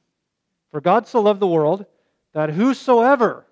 For 0.71 0.81
God 0.81 1.07
so 1.07 1.21
loved 1.21 1.41
the 1.41 1.47
world 1.47 1.87
that 2.33 2.51
whosoever 2.51 3.47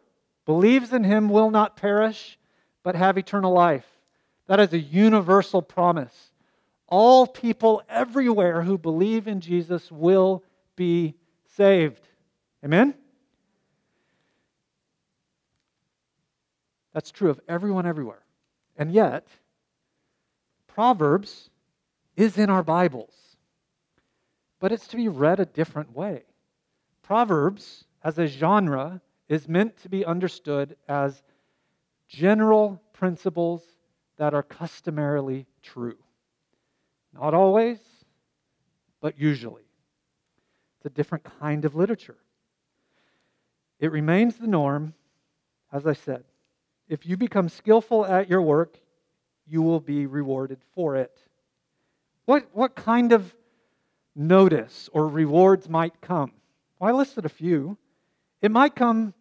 believes 0.44 0.92
in 0.92 1.04
him 1.04 1.28
will 1.28 1.50
not 1.50 1.76
perish, 1.76 2.38
but 2.82 2.94
have 2.94 3.16
eternal 3.16 3.52
life. 3.52 3.86
That 4.46 4.60
is 4.60 4.72
a 4.72 4.78
universal 4.78 5.62
promise. 5.62 6.32
All 6.86 7.26
people 7.26 7.82
everywhere 7.88 8.62
who 8.62 8.76
believe 8.76 9.26
in 9.26 9.40
Jesus 9.40 9.90
will 9.90 10.44
be 10.76 11.14
saved. 11.56 12.06
Amen? 12.62 12.94
That's 16.92 17.10
true 17.10 17.30
of 17.30 17.40
everyone 17.48 17.86
everywhere. 17.86 18.22
And 18.76 18.92
yet, 18.92 19.26
Proverbs 20.66 21.50
is 22.16 22.38
in 22.38 22.50
our 22.50 22.62
Bibles, 22.62 23.14
but 24.60 24.72
it's 24.72 24.86
to 24.88 24.96
be 24.96 25.08
read 25.08 25.40
a 25.40 25.46
different 25.46 25.94
way. 25.94 26.22
Proverbs, 27.02 27.84
as 28.02 28.18
a 28.18 28.26
genre, 28.26 29.00
is 29.28 29.48
meant 29.48 29.76
to 29.78 29.88
be 29.88 30.04
understood 30.04 30.76
as 30.88 31.22
general 32.08 32.80
principles 32.92 33.62
that 34.16 34.34
are 34.34 34.42
customarily 34.42 35.46
true. 35.62 35.96
Not 37.12 37.34
always, 37.34 37.78
but 39.00 39.18
usually. 39.18 39.64
It's 40.76 40.86
a 40.86 40.90
different 40.90 41.24
kind 41.40 41.64
of 41.64 41.74
literature. 41.74 42.16
It 43.80 43.92
remains 43.92 44.36
the 44.36 44.46
norm, 44.46 44.94
as 45.72 45.86
I 45.86 45.94
said. 45.94 46.24
If 46.88 47.06
you 47.06 47.16
become 47.16 47.48
skillful 47.48 48.06
at 48.06 48.28
your 48.28 48.42
work, 48.42 48.78
you 49.46 49.62
will 49.62 49.80
be 49.80 50.06
rewarded 50.06 50.60
for 50.74 50.96
it. 50.96 51.18
What, 52.26 52.48
what 52.52 52.74
kind 52.74 53.12
of 53.12 53.34
notice 54.16 54.88
or 54.92 55.08
rewards 55.08 55.68
might 55.68 56.00
come? 56.00 56.32
Well, 56.78 56.94
I 56.94 56.96
listed 56.96 57.24
a 57.24 57.30
few. 57.30 57.76
It 58.40 58.50
might 58.50 58.74
come, 58.74 59.14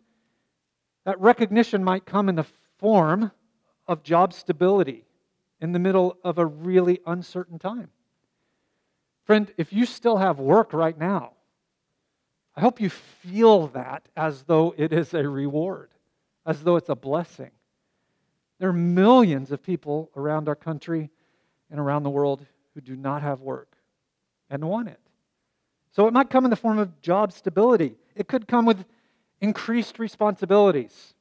that 1.06 1.20
recognition 1.20 1.84
might 1.84 2.06
come 2.06 2.30
in 2.30 2.36
the 2.36 2.46
form 2.78 3.32
of 3.88 4.04
job 4.04 4.34
stability 4.34 5.06
in 5.60 5.72
the 5.72 5.80
middle 5.80 6.18
of 6.24 6.38
a 6.38 6.46
really 6.46 7.00
uncertain 7.06 7.60
time. 7.60 7.89
Friend, 9.26 9.52
if 9.58 9.72
you 9.72 9.86
still 9.86 10.18
have 10.18 10.39
work 10.39 10.74
right 10.74 10.98
now, 10.98 11.32
I 12.56 12.62
hope 12.62 12.80
you 12.80 12.89
feel 12.89 13.68
that 13.68 14.08
as 14.16 14.44
though 14.44 14.76
it 14.78 14.94
is 14.94 15.13
a 15.13 15.28
reward, 15.28 15.89
as 16.46 16.63
though 16.63 16.76
it's 16.76 16.89
a 16.89 16.96
blessing. 16.96 17.52
There 18.60 18.70
are 18.70 18.74
millions 18.74 19.52
of 19.52 19.63
people 19.63 20.12
around 20.16 20.48
our 20.48 20.56
country 20.56 21.10
and 21.72 21.80
around 21.80 22.04
the 22.04 22.10
world 22.10 22.46
who 22.73 22.81
do 22.81 22.95
not 22.95 23.21
have 23.21 23.41
work 23.41 23.75
and 24.49 24.63
want 24.63 24.88
it. 24.88 24.99
So 25.91 26.07
it 26.07 26.13
might 26.13 26.29
come 26.29 26.43
in 26.43 26.49
the 26.49 26.55
form 26.55 26.79
of 26.79 27.01
job 27.01 27.31
stability. 27.31 27.95
It 28.15 28.27
could 28.27 28.47
come 28.47 28.65
with 28.65 28.83
increased 29.41 29.99
responsibilities. 29.99 31.13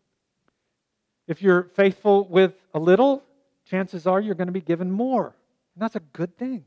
If 1.27 1.43
you're 1.43 1.65
faithful 1.75 2.25
with 2.25 2.55
a 2.75 2.79
little, 2.79 3.23
chances 3.65 4.07
are 4.07 4.21
you're 4.21 4.35
going 4.35 4.47
to 4.47 4.53
be 4.53 4.61
given 4.61 4.91
more. 4.91 5.35
And 5.75 5.83
that's 5.83 5.97
a 5.97 6.01
good 6.01 6.37
thing. 6.37 6.65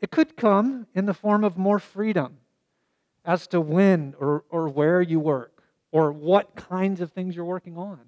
It 0.00 0.10
could 0.10 0.36
come 0.36 0.86
in 0.94 1.06
the 1.06 1.14
form 1.14 1.44
of 1.44 1.56
more 1.56 1.78
freedom 1.78 2.38
as 3.24 3.46
to 3.48 3.60
when 3.60 4.14
or, 4.18 4.44
or 4.50 4.68
where 4.68 5.00
you 5.00 5.20
work 5.20 5.62
or 5.92 6.12
what 6.12 6.56
kinds 6.56 7.00
of 7.00 7.12
things 7.12 7.36
you're 7.36 7.44
working 7.44 7.78
on. 7.78 8.00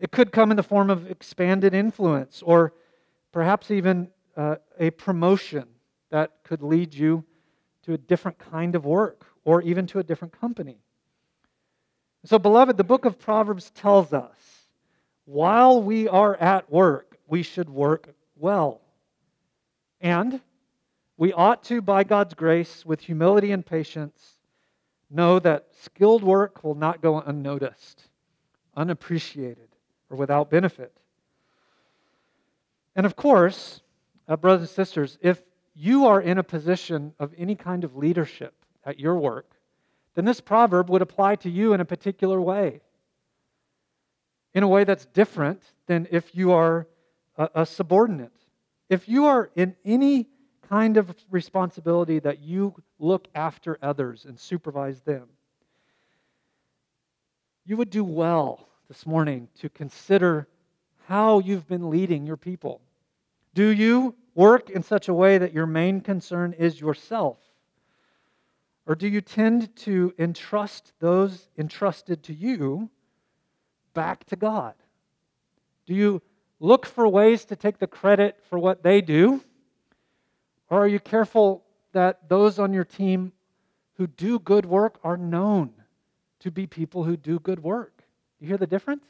It 0.00 0.10
could 0.10 0.32
come 0.32 0.50
in 0.50 0.56
the 0.56 0.62
form 0.62 0.90
of 0.90 1.10
expanded 1.10 1.74
influence 1.74 2.42
or 2.44 2.72
perhaps 3.32 3.70
even 3.70 4.08
uh, 4.38 4.56
a 4.78 4.90
promotion 4.90 5.66
that 6.10 6.30
could 6.44 6.62
lead 6.62 6.94
you 6.94 7.24
to 7.82 7.92
a 7.92 7.98
different 7.98 8.38
kind 8.38 8.76
of 8.76 8.86
work 8.86 9.26
or 9.44 9.60
even 9.62 9.86
to 9.88 9.98
a 9.98 10.02
different 10.02 10.38
company. 10.40 10.78
So, 12.24 12.38
beloved, 12.38 12.76
the 12.76 12.84
book 12.84 13.04
of 13.04 13.18
Proverbs 13.18 13.70
tells 13.70 14.12
us 14.12 14.36
while 15.24 15.82
we 15.82 16.08
are 16.08 16.36
at 16.36 16.70
work, 16.70 17.18
we 17.26 17.42
should 17.42 17.68
work 17.68 18.14
well. 18.36 18.80
And 20.00 20.40
we 21.16 21.32
ought 21.32 21.64
to, 21.64 21.82
by 21.82 22.04
God's 22.04 22.34
grace, 22.34 22.86
with 22.86 23.00
humility 23.00 23.50
and 23.50 23.66
patience, 23.66 24.34
know 25.10 25.38
that 25.40 25.66
skilled 25.82 26.22
work 26.22 26.62
will 26.62 26.76
not 26.76 27.02
go 27.02 27.20
unnoticed, 27.20 28.04
unappreciated, 28.76 29.68
or 30.10 30.16
without 30.16 30.48
benefit. 30.48 30.96
And 32.94 33.04
of 33.04 33.16
course, 33.16 33.80
uh, 34.28 34.36
brothers 34.36 34.68
and 34.68 34.70
sisters, 34.70 35.18
if 35.22 35.42
you 35.74 36.06
are 36.06 36.20
in 36.20 36.38
a 36.38 36.42
position 36.42 37.14
of 37.18 37.32
any 37.38 37.54
kind 37.54 37.84
of 37.84 37.96
leadership 37.96 38.54
at 38.84 39.00
your 39.00 39.16
work, 39.16 39.50
then 40.14 40.24
this 40.24 40.40
proverb 40.40 40.90
would 40.90 41.02
apply 41.02 41.36
to 41.36 41.50
you 41.50 41.72
in 41.72 41.80
a 41.80 41.84
particular 41.84 42.40
way. 42.40 42.80
In 44.54 44.62
a 44.62 44.68
way 44.68 44.84
that's 44.84 45.06
different 45.06 45.62
than 45.86 46.08
if 46.10 46.34
you 46.34 46.52
are 46.52 46.86
a, 47.36 47.48
a 47.54 47.66
subordinate. 47.66 48.32
If 48.88 49.08
you 49.08 49.26
are 49.26 49.50
in 49.54 49.76
any 49.84 50.28
kind 50.68 50.96
of 50.96 51.14
responsibility 51.30 52.18
that 52.18 52.40
you 52.40 52.74
look 52.98 53.28
after 53.34 53.78
others 53.80 54.24
and 54.24 54.38
supervise 54.38 55.00
them, 55.02 55.28
you 57.64 57.76
would 57.76 57.90
do 57.90 58.04
well 58.04 58.68
this 58.88 59.06
morning 59.06 59.48
to 59.60 59.68
consider 59.68 60.48
how 61.06 61.38
you've 61.38 61.68
been 61.68 61.90
leading 61.90 62.26
your 62.26 62.36
people. 62.36 62.80
Do 63.54 63.68
you 63.68 64.14
work 64.34 64.70
in 64.70 64.82
such 64.82 65.08
a 65.08 65.14
way 65.14 65.38
that 65.38 65.52
your 65.52 65.66
main 65.66 66.00
concern 66.00 66.52
is 66.52 66.80
yourself? 66.80 67.38
Or 68.86 68.94
do 68.94 69.06
you 69.06 69.20
tend 69.20 69.74
to 69.76 70.14
entrust 70.18 70.92
those 70.98 71.48
entrusted 71.58 72.22
to 72.24 72.32
you 72.32 72.88
back 73.94 74.24
to 74.26 74.36
God? 74.36 74.74
Do 75.86 75.94
you 75.94 76.22
look 76.60 76.86
for 76.86 77.06
ways 77.06 77.44
to 77.46 77.56
take 77.56 77.78
the 77.78 77.86
credit 77.86 78.38
for 78.48 78.58
what 78.58 78.82
they 78.82 79.00
do? 79.00 79.42
Or 80.70 80.80
are 80.80 80.88
you 80.88 81.00
careful 81.00 81.64
that 81.92 82.28
those 82.28 82.58
on 82.58 82.72
your 82.72 82.84
team 82.84 83.32
who 83.94 84.06
do 84.06 84.38
good 84.38 84.64
work 84.64 84.98
are 85.02 85.16
known 85.16 85.72
to 86.40 86.50
be 86.50 86.66
people 86.66 87.04
who 87.04 87.16
do 87.16 87.38
good 87.38 87.62
work? 87.62 88.04
You 88.40 88.48
hear 88.48 88.56
the 88.56 88.66
difference? 88.66 89.04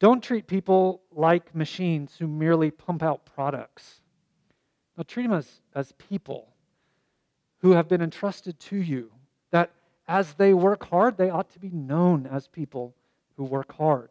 Don't 0.00 0.24
treat 0.24 0.46
people 0.46 1.02
like 1.12 1.54
machines 1.54 2.16
who 2.18 2.26
merely 2.26 2.70
pump 2.70 3.02
out 3.02 3.26
products. 3.26 4.00
No, 4.96 5.04
treat 5.04 5.24
them 5.24 5.34
as, 5.34 5.60
as 5.74 5.92
people 5.92 6.48
who 7.58 7.72
have 7.72 7.86
been 7.86 8.00
entrusted 8.00 8.58
to 8.58 8.76
you, 8.76 9.12
that 9.50 9.70
as 10.08 10.32
they 10.34 10.54
work 10.54 10.88
hard, 10.88 11.18
they 11.18 11.28
ought 11.28 11.50
to 11.50 11.58
be 11.58 11.68
known 11.68 12.26
as 12.26 12.48
people 12.48 12.94
who 13.36 13.44
work 13.44 13.76
hard. 13.76 14.10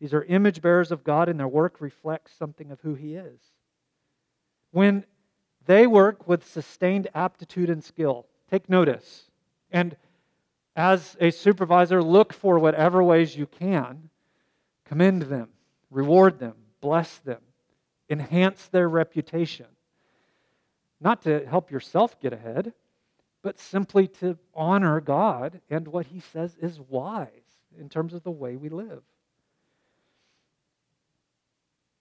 These 0.00 0.12
are 0.12 0.24
image 0.24 0.60
bearers 0.60 0.90
of 0.90 1.04
God, 1.04 1.28
and 1.28 1.38
their 1.38 1.46
work 1.46 1.80
reflects 1.80 2.32
something 2.36 2.72
of 2.72 2.80
who 2.80 2.94
He 2.94 3.14
is. 3.14 3.38
When 4.72 5.04
they 5.66 5.86
work 5.86 6.26
with 6.26 6.44
sustained 6.44 7.06
aptitude 7.14 7.70
and 7.70 7.84
skill, 7.84 8.26
take 8.50 8.68
notice. 8.68 9.30
And 9.70 9.96
as 10.74 11.16
a 11.20 11.30
supervisor, 11.30 12.02
look 12.02 12.32
for 12.32 12.58
whatever 12.58 13.00
ways 13.04 13.36
you 13.36 13.46
can, 13.46 14.10
commend 14.84 15.22
them, 15.22 15.48
reward 15.90 16.38
them, 16.38 16.54
bless 16.80 17.18
them, 17.18 17.40
enhance 18.10 18.66
their 18.68 18.88
reputation. 18.88 19.66
Not 21.00 21.22
to 21.22 21.46
help 21.46 21.70
yourself 21.70 22.20
get 22.20 22.32
ahead, 22.32 22.72
but 23.42 23.58
simply 23.58 24.06
to 24.06 24.38
honor 24.54 25.00
God 25.00 25.60
and 25.68 25.88
what 25.88 26.06
He 26.06 26.20
says 26.20 26.56
is 26.60 26.78
wise 26.78 27.28
in 27.78 27.88
terms 27.88 28.14
of 28.14 28.22
the 28.22 28.30
way 28.30 28.56
we 28.56 28.68
live. 28.68 29.02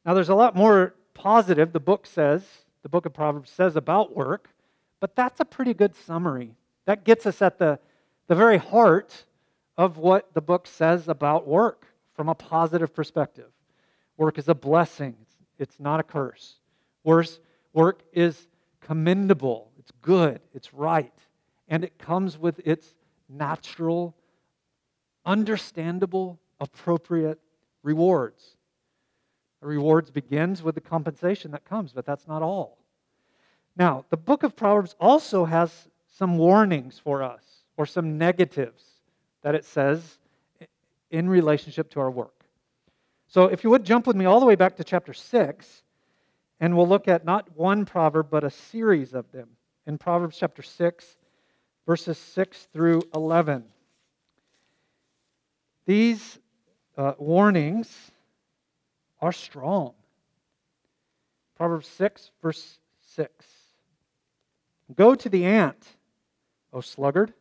Now, 0.05 0.13
there's 0.13 0.29
a 0.29 0.35
lot 0.35 0.55
more 0.55 0.95
positive 1.13 1.71
the 1.71 1.79
book 1.79 2.05
says, 2.05 2.43
the 2.83 2.89
book 2.89 3.05
of 3.05 3.13
Proverbs 3.13 3.51
says 3.51 3.75
about 3.75 4.15
work, 4.15 4.49
but 4.99 5.15
that's 5.15 5.39
a 5.39 5.45
pretty 5.45 5.73
good 5.73 5.95
summary. 5.95 6.55
That 6.85 7.03
gets 7.03 7.25
us 7.25 7.41
at 7.41 7.59
the, 7.59 7.79
the 8.27 8.35
very 8.35 8.57
heart 8.57 9.25
of 9.77 9.97
what 9.97 10.33
the 10.33 10.41
book 10.41 10.67
says 10.67 11.07
about 11.07 11.47
work 11.47 11.85
from 12.21 12.29
a 12.29 12.35
positive 12.35 12.93
perspective. 12.93 13.49
Work 14.15 14.37
is 14.37 14.47
a 14.47 14.53
blessing, 14.53 15.15
it's, 15.23 15.35
it's 15.57 15.79
not 15.79 15.99
a 15.99 16.03
curse. 16.03 16.59
Worse, 17.03 17.39
work 17.73 18.03
is 18.13 18.47
commendable, 18.79 19.71
it's 19.79 19.89
good, 20.03 20.39
it's 20.53 20.71
right, 20.71 21.15
and 21.67 21.83
it 21.83 21.97
comes 21.97 22.37
with 22.37 22.59
its 22.63 22.93
natural, 23.27 24.15
understandable, 25.25 26.39
appropriate 26.59 27.39
rewards. 27.81 28.55
The 29.61 29.67
rewards 29.67 30.11
begins 30.11 30.61
with 30.61 30.75
the 30.75 30.81
compensation 30.81 31.49
that 31.53 31.65
comes, 31.65 31.91
but 31.91 32.05
that's 32.05 32.27
not 32.27 32.43
all. 32.43 32.77
Now, 33.75 34.05
the 34.11 34.17
book 34.17 34.43
of 34.43 34.55
Proverbs 34.55 34.95
also 34.99 35.45
has 35.45 35.87
some 36.19 36.37
warnings 36.37 36.99
for 37.03 37.23
us, 37.23 37.43
or 37.77 37.87
some 37.87 38.19
negatives 38.19 38.83
that 39.41 39.55
it 39.55 39.65
says 39.65 40.19
in 41.11 41.29
relationship 41.29 41.91
to 41.91 41.99
our 41.99 42.09
work. 42.09 42.45
So, 43.27 43.45
if 43.45 43.63
you 43.63 43.69
would 43.69 43.85
jump 43.85 44.07
with 44.07 44.15
me 44.15 44.25
all 44.25 44.39
the 44.39 44.45
way 44.45 44.55
back 44.55 44.75
to 44.77 44.83
chapter 44.83 45.13
6, 45.13 45.83
and 46.59 46.75
we'll 46.75 46.87
look 46.87 47.07
at 47.07 47.25
not 47.25 47.55
one 47.55 47.85
proverb, 47.85 48.27
but 48.29 48.43
a 48.43 48.49
series 48.49 49.13
of 49.13 49.31
them. 49.31 49.49
In 49.87 49.97
Proverbs 49.97 50.37
chapter 50.37 50.61
6, 50.61 51.17
verses 51.85 52.17
6 52.17 52.67
through 52.73 53.01
11. 53.13 53.63
These 55.85 56.39
uh, 56.97 57.13
warnings 57.17 58.11
are 59.19 59.31
strong. 59.31 59.93
Proverbs 61.55 61.87
6, 61.87 62.31
verse 62.41 62.79
6. 63.15 63.45
Go 64.95 65.15
to 65.15 65.29
the 65.29 65.45
ant, 65.45 65.85
O 66.73 66.81
sluggard. 66.81 67.33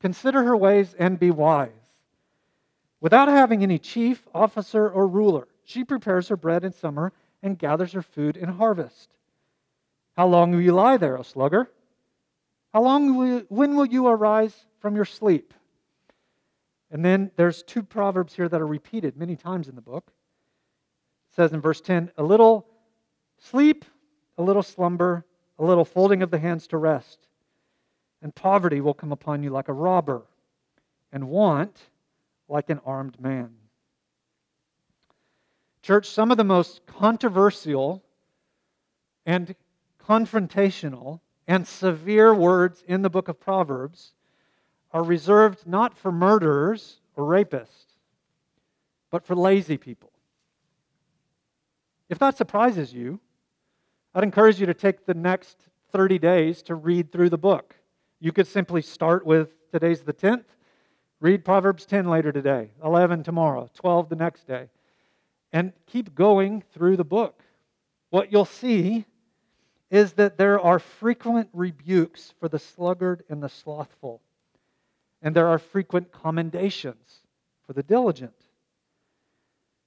Consider 0.00 0.42
her 0.44 0.56
ways 0.56 0.94
and 0.98 1.18
be 1.18 1.30
wise. 1.30 1.70
Without 3.04 3.28
having 3.28 3.62
any 3.62 3.78
chief, 3.78 4.26
officer, 4.34 4.88
or 4.88 5.06
ruler, 5.06 5.46
she 5.62 5.84
prepares 5.84 6.28
her 6.28 6.38
bread 6.38 6.64
in 6.64 6.72
summer 6.72 7.12
and 7.42 7.58
gathers 7.58 7.92
her 7.92 8.00
food 8.00 8.34
in 8.34 8.48
harvest. 8.48 9.10
How 10.16 10.26
long 10.26 10.52
will 10.52 10.62
you 10.62 10.72
lie 10.72 10.96
there, 10.96 11.18
O 11.18 11.22
sluggard? 11.22 11.66
How 12.72 12.80
long 12.80 13.14
will 13.14 13.26
you, 13.26 13.46
when 13.50 13.76
will 13.76 13.84
you 13.84 14.06
arise 14.06 14.54
from 14.78 14.96
your 14.96 15.04
sleep? 15.04 15.52
And 16.90 17.04
then 17.04 17.30
there's 17.36 17.62
two 17.62 17.82
proverbs 17.82 18.32
here 18.32 18.48
that 18.48 18.62
are 18.62 18.66
repeated 18.66 19.18
many 19.18 19.36
times 19.36 19.68
in 19.68 19.74
the 19.74 19.82
book 19.82 20.10
says 21.36 21.52
in 21.52 21.60
verse 21.60 21.82
10 21.82 22.10
a 22.16 22.22
little 22.22 22.66
sleep, 23.36 23.84
a 24.38 24.42
little 24.42 24.62
slumber, 24.62 25.26
a 25.58 25.64
little 25.64 25.84
folding 25.84 26.22
of 26.22 26.30
the 26.30 26.38
hands 26.38 26.66
to 26.68 26.78
rest. 26.78 27.18
And 28.22 28.34
poverty 28.34 28.80
will 28.80 28.94
come 28.94 29.12
upon 29.12 29.42
you 29.42 29.50
like 29.50 29.68
a 29.68 29.74
robber, 29.74 30.22
and 31.12 31.28
want 31.28 31.82
like 32.48 32.70
an 32.70 32.80
armed 32.84 33.20
man. 33.20 33.50
Church, 35.82 36.08
some 36.08 36.30
of 36.30 36.36
the 36.36 36.44
most 36.44 36.86
controversial 36.86 38.02
and 39.26 39.54
confrontational 40.02 41.20
and 41.46 41.66
severe 41.66 42.34
words 42.34 42.82
in 42.86 43.02
the 43.02 43.10
book 43.10 43.28
of 43.28 43.38
Proverbs 43.38 44.14
are 44.92 45.02
reserved 45.02 45.66
not 45.66 45.96
for 45.96 46.12
murderers 46.12 47.00
or 47.16 47.24
rapists, 47.24 47.96
but 49.10 49.24
for 49.24 49.34
lazy 49.34 49.76
people. 49.76 50.10
If 52.08 52.18
that 52.18 52.36
surprises 52.36 52.92
you, 52.92 53.20
I'd 54.14 54.22
encourage 54.22 54.60
you 54.60 54.66
to 54.66 54.74
take 54.74 55.04
the 55.04 55.14
next 55.14 55.66
30 55.92 56.18
days 56.18 56.62
to 56.62 56.74
read 56.74 57.10
through 57.10 57.30
the 57.30 57.38
book. 57.38 57.74
You 58.20 58.32
could 58.32 58.46
simply 58.46 58.82
start 58.82 59.26
with 59.26 59.70
today's 59.70 60.02
the 60.02 60.12
10th, 60.12 60.44
read 61.24 61.42
Proverbs 61.42 61.86
10 61.86 62.06
later 62.10 62.32
today, 62.32 62.68
11 62.84 63.22
tomorrow, 63.22 63.70
12 63.76 64.10
the 64.10 64.14
next 64.14 64.46
day, 64.46 64.68
and 65.54 65.72
keep 65.86 66.14
going 66.14 66.62
through 66.74 66.98
the 66.98 67.04
book. 67.04 67.42
What 68.10 68.30
you'll 68.30 68.44
see 68.44 69.06
is 69.90 70.12
that 70.12 70.36
there 70.36 70.60
are 70.60 70.78
frequent 70.78 71.48
rebukes 71.54 72.34
for 72.38 72.50
the 72.50 72.58
sluggard 72.58 73.24
and 73.30 73.42
the 73.42 73.48
slothful, 73.48 74.20
and 75.22 75.34
there 75.34 75.48
are 75.48 75.58
frequent 75.58 76.12
commendations 76.12 77.20
for 77.66 77.72
the 77.72 77.82
diligent. 77.82 78.36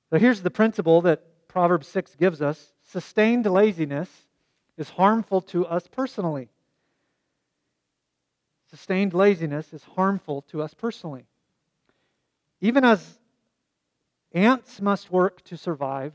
So 0.09 0.17
here's 0.17 0.41
the 0.41 0.49
principle 0.49 1.03
that 1.03 1.47
Proverbs 1.47 1.87
6 1.87 2.15
gives 2.15 2.41
us 2.41 2.73
sustained 2.81 3.45
laziness 3.45 4.09
is 4.75 4.89
harmful 4.89 5.41
to 5.41 5.67
us 5.67 5.87
personally. 5.87 6.49
Sustained 8.69 9.13
laziness 9.13 9.73
is 9.73 9.83
harmful 9.83 10.41
to 10.43 10.61
us 10.61 10.73
personally. 10.73 11.25
Even 12.59 12.83
as 12.83 13.19
ants 14.33 14.81
must 14.81 15.11
work 15.11 15.41
to 15.45 15.57
survive, 15.57 16.13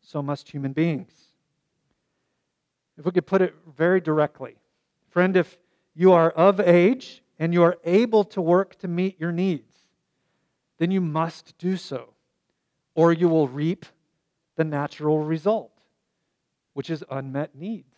so 0.00 0.22
must 0.22 0.50
human 0.50 0.72
beings. 0.72 1.12
If 2.96 3.04
we 3.04 3.12
could 3.12 3.26
put 3.26 3.42
it 3.42 3.54
very 3.66 4.00
directly, 4.00 4.56
friend, 5.08 5.36
if 5.36 5.58
you 5.94 6.12
are 6.12 6.30
of 6.30 6.60
age 6.60 7.22
and 7.38 7.52
you 7.52 7.62
are 7.62 7.78
able 7.84 8.24
to 8.24 8.40
work 8.40 8.78
to 8.78 8.88
meet 8.88 9.20
your 9.20 9.32
needs, 9.32 9.74
then 10.78 10.90
you 10.90 11.00
must 11.00 11.56
do 11.58 11.76
so, 11.76 12.14
or 12.94 13.12
you 13.12 13.28
will 13.28 13.48
reap 13.48 13.84
the 14.56 14.64
natural 14.64 15.18
result, 15.18 15.72
which 16.72 16.88
is 16.88 17.04
unmet 17.10 17.54
needs. 17.54 17.94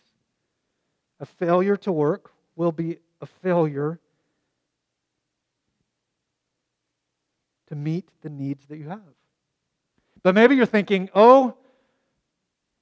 A 1.19 1.25
failure 1.25 1.77
to 1.77 1.91
work 1.91 2.31
will 2.55 2.73
be 2.73 2.97
a 3.23 3.25
failure 3.25 3.99
to 7.67 7.75
meet 7.75 8.07
the 8.21 8.29
needs 8.29 8.67
that 8.67 8.77
you 8.77 8.89
have. 8.89 8.99
But 10.21 10.35
maybe 10.35 10.55
you're 10.55 10.65
thinking, 10.65 11.09
oh, 11.15 11.55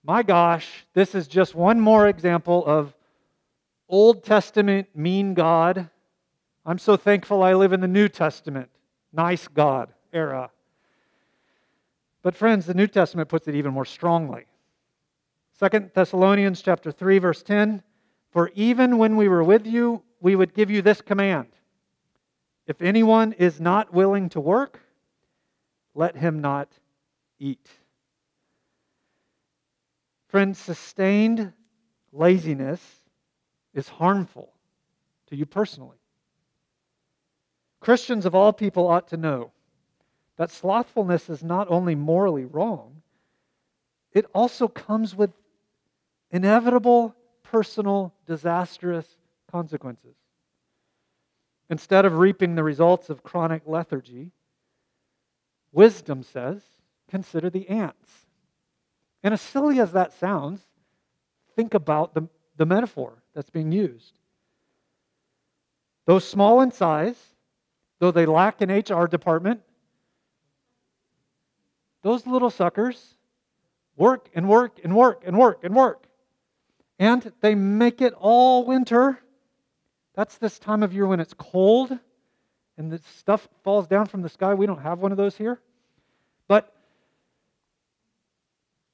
my 0.04 0.24
gosh, 0.24 0.86
this 0.94 1.14
is 1.14 1.28
just 1.28 1.54
one 1.54 1.80
more 1.80 2.08
example 2.08 2.66
of 2.66 2.94
Old 3.88 4.24
Testament 4.24 4.90
mean 4.96 5.36
God. 5.36 5.90
I'm 6.66 6.80
so 6.80 6.98
thankful 6.98 7.44
I 7.44 7.54
live 7.54 7.72
in 7.72 7.82
the 7.82 7.88
New 7.88 8.10
Testament, 8.10 8.70
nice 9.14 9.48
God 9.48 9.94
era. 10.12 10.50
But 12.24 12.36
friends, 12.36 12.66
the 12.66 12.74
New 12.74 12.88
Testament 12.88 13.30
puts 13.30 13.48
it 13.48 13.56
even 13.56 13.74
more 13.74 13.86
strongly. 13.86 14.46
2 15.60 15.92
Thessalonians 15.94 16.62
chapter 16.62 16.92
3 16.92 17.20
verse 17.20 17.44
10, 17.44 17.84
for 18.32 18.50
even 18.56 18.98
when 18.98 19.18
we 19.18 19.28
were 19.28 19.44
with 19.44 19.68
you, 19.68 20.02
we 20.22 20.36
would 20.36 20.54
give 20.54 20.70
you 20.70 20.82
this 20.82 21.02
command. 21.02 21.48
If 22.68 22.82
anyone 22.82 23.34
is 23.34 23.60
not 23.60 23.94
willing 23.94 24.30
to 24.30 24.40
work, 24.40 24.80
let 25.94 26.16
him 26.16 26.40
not 26.40 26.70
eat. 27.40 27.68
Friends, 30.28 30.58
sustained 30.60 31.52
laziness 32.14 32.82
is 33.74 33.90
harmful 33.90 34.54
to 35.28 35.36
you 35.36 35.46
personally. 35.46 35.98
Christians 37.82 38.26
of 38.26 38.36
all 38.36 38.54
people 38.54 38.88
ought 38.88 39.08
to 39.10 39.18
know 39.18 39.52
that 40.38 40.52
slothfulness 40.52 41.30
is 41.30 41.44
not 41.44 41.70
only 41.70 41.96
morally 41.96 42.46
wrong, 42.46 43.02
it 44.14 44.26
also 44.34 44.68
comes 44.68 45.16
with 45.16 45.32
inevitable 46.30 47.16
personal 47.44 48.14
disastrous 48.28 49.08
consequences. 49.52 50.16
Instead 51.70 52.06
of 52.06 52.18
reaping 52.18 52.56
the 52.56 52.64
results 52.64 53.10
of 53.10 53.24
chronic 53.24 53.64
lethargy, 53.66 54.32
wisdom 55.72 56.24
says, 56.24 56.62
consider 57.10 57.50
the 57.50 57.68
ants. 57.70 58.12
And 59.24 59.34
as 59.34 59.42
silly 59.42 59.80
as 59.80 59.92
that 59.92 60.14
sounds, 60.14 60.62
think 61.56 61.74
about 61.74 62.14
the, 62.14 62.28
the 62.58 62.66
metaphor. 62.66 63.24
that's 63.34 63.50
being 63.50 63.72
used. 63.72 64.14
Those 66.06 66.28
small 66.28 66.62
in 66.62 66.72
size, 66.72 67.18
though 68.00 68.12
they 68.12 68.26
lack 68.26 68.62
an 68.62 68.70
HR 68.70 69.06
department, 69.06 69.62
those 72.02 72.26
little 72.26 72.50
suckers 72.50 73.16
work 73.96 74.30
and 74.34 74.50
work 74.50 74.80
and 74.84 74.96
work 74.96 75.24
and 75.26 75.38
work 75.38 75.64
and 75.64 75.76
work. 75.76 76.08
And 76.98 77.32
they 77.42 77.56
make 77.56 78.02
it 78.02 78.14
all 78.18 78.66
winter. 78.66 79.20
That's 80.16 80.38
this 80.38 80.60
time 80.60 80.84
of 80.84 80.94
year 80.94 81.08
when 81.08 81.20
it's 81.20 81.34
cold 81.34 81.98
and 82.78 82.92
the 82.92 83.00
stuff 83.18 83.48
falls 83.64 83.88
down 83.88 84.08
from 84.08 84.22
the 84.22 84.30
sky. 84.30 84.54
We 84.54 84.66
don't 84.66 84.82
have 84.82 85.00
one 85.00 85.12
of 85.12 85.18
those 85.18 85.38
here. 85.38 85.60
But 86.48 86.74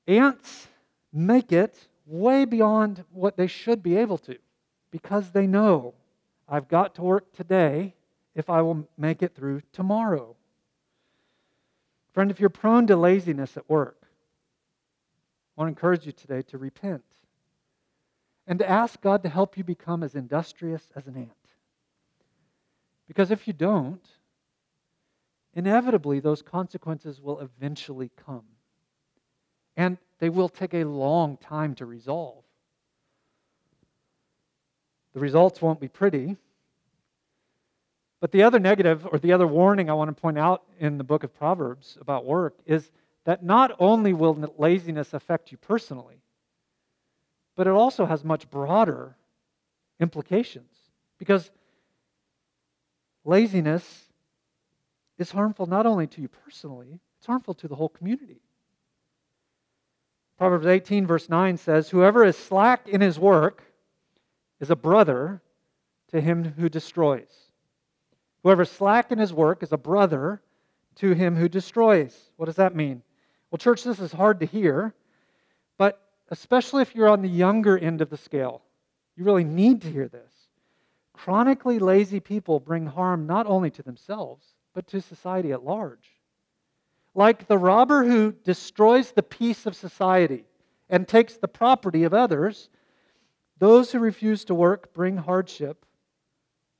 ants 0.07 0.67
make 1.11 1.51
it 1.51 1.87
way 2.05 2.45
beyond 2.45 3.03
what 3.11 3.37
they 3.37 3.47
should 3.47 3.81
be 3.81 3.97
able 3.97 4.17
to 4.19 4.37
because 4.91 5.31
they 5.31 5.47
know 5.47 5.93
I've 6.47 6.67
got 6.67 6.95
to 6.95 7.01
work 7.01 7.33
today 7.33 7.95
if 8.35 8.49
I 8.49 8.61
will 8.61 8.87
make 8.97 9.23
it 9.23 9.35
through 9.35 9.61
tomorrow. 9.73 10.35
Friend, 12.13 12.31
if 12.31 12.39
you're 12.39 12.49
prone 12.49 12.87
to 12.87 12.95
laziness 12.95 13.57
at 13.57 13.69
work, 13.69 13.97
I 15.57 15.61
want 15.61 15.67
to 15.67 15.77
encourage 15.77 16.05
you 16.05 16.11
today 16.11 16.41
to 16.43 16.57
repent 16.57 17.03
and 18.47 18.59
to 18.59 18.69
ask 18.69 19.01
God 19.01 19.23
to 19.23 19.29
help 19.29 19.57
you 19.57 19.63
become 19.63 20.03
as 20.03 20.15
industrious 20.15 20.83
as 20.95 21.05
an 21.07 21.17
ant. 21.17 21.31
Because 23.07 23.29
if 23.29 23.47
you 23.47 23.53
don't, 23.53 24.05
inevitably 25.53 26.19
those 26.19 26.41
consequences 26.41 27.21
will 27.21 27.39
eventually 27.39 28.09
come. 28.25 28.45
And 29.75 29.97
they 30.19 30.29
will 30.29 30.49
take 30.49 30.73
a 30.73 30.85
long 30.85 31.37
time 31.37 31.75
to 31.75 31.85
resolve. 31.85 32.43
The 35.13 35.19
results 35.19 35.61
won't 35.61 35.79
be 35.79 35.87
pretty. 35.87 36.37
But 38.19 38.31
the 38.31 38.43
other 38.43 38.59
negative, 38.59 39.07
or 39.11 39.19
the 39.19 39.33
other 39.33 39.47
warning 39.47 39.89
I 39.89 39.93
want 39.93 40.15
to 40.15 40.19
point 40.19 40.37
out 40.37 40.63
in 40.79 40.97
the 40.97 41.03
book 41.03 41.23
of 41.23 41.37
Proverbs 41.37 41.97
about 42.01 42.25
work 42.25 42.57
is 42.65 42.89
that 43.25 43.43
not 43.43 43.75
only 43.79 44.13
will 44.13 44.53
laziness 44.57 45.13
affect 45.13 45.51
you 45.51 45.57
personally, 45.57 46.21
but 47.57 47.67
it 47.67 47.71
also 47.71 48.05
has 48.05 48.23
much 48.23 48.49
broader 48.49 49.17
implications. 49.99 50.71
Because 51.17 51.49
laziness 53.25 54.05
is 55.17 55.31
harmful 55.31 55.65
not 55.65 55.87
only 55.87 56.05
to 56.07 56.21
you 56.21 56.29
personally, 56.29 56.99
it's 57.17 57.25
harmful 57.25 57.55
to 57.55 57.67
the 57.67 57.75
whole 57.75 57.89
community. 57.89 58.39
Proverbs 60.37 60.67
18, 60.67 61.07
verse 61.07 61.29
9 61.29 61.57
says, 61.57 61.89
Whoever 61.89 62.23
is 62.23 62.37
slack 62.37 62.87
in 62.87 63.01
his 63.01 63.17
work 63.17 63.63
is 64.59 64.69
a 64.69 64.75
brother 64.75 65.41
to 66.09 66.21
him 66.21 66.43
who 66.43 66.69
destroys. 66.69 67.51
Whoever 68.43 68.61
is 68.61 68.71
slack 68.71 69.11
in 69.11 69.17
his 69.17 69.33
work 69.33 69.63
is 69.63 69.73
a 69.73 69.77
brother 69.77 70.43
to 70.97 71.13
him 71.13 71.35
who 71.35 71.49
destroys. 71.49 72.15
What 72.35 72.45
does 72.45 72.55
that 72.57 72.75
mean? 72.75 73.01
Well, 73.49 73.57
church, 73.57 73.83
this 73.83 73.99
is 73.99 74.11
hard 74.11 74.41
to 74.41 74.45
hear, 74.45 74.93
especially 76.29 76.81
if 76.81 76.95
you're 76.95 77.09
on 77.09 77.21
the 77.21 77.29
younger 77.29 77.77
end 77.77 78.01
of 78.01 78.09
the 78.09 78.17
scale, 78.17 78.61
you 79.15 79.23
really 79.23 79.43
need 79.43 79.81
to 79.81 79.91
hear 79.91 80.07
this. 80.07 80.31
Chronically 81.13 81.79
lazy 81.79 82.19
people 82.19 82.59
bring 82.59 82.85
harm 82.85 83.25
not 83.25 83.47
only 83.47 83.71
to 83.71 83.83
themselves, 83.83 84.45
but 84.73 84.87
to 84.87 85.01
society 85.01 85.51
at 85.51 85.63
large. 85.63 86.09
Like 87.15 87.47
the 87.47 87.57
robber 87.57 88.03
who 88.03 88.31
destroys 88.31 89.11
the 89.11 89.23
peace 89.23 89.65
of 89.65 89.75
society 89.75 90.45
and 90.89 91.07
takes 91.07 91.37
the 91.37 91.47
property 91.47 92.03
of 92.03 92.13
others, 92.13 92.69
those 93.57 93.91
who 93.91 93.99
refuse 93.99 94.45
to 94.45 94.53
work 94.53 94.93
bring 94.93 95.17
hardship 95.17 95.83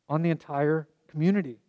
on 0.08 0.22
the 0.22 0.30
entire 0.30 0.88
community. 1.08 1.60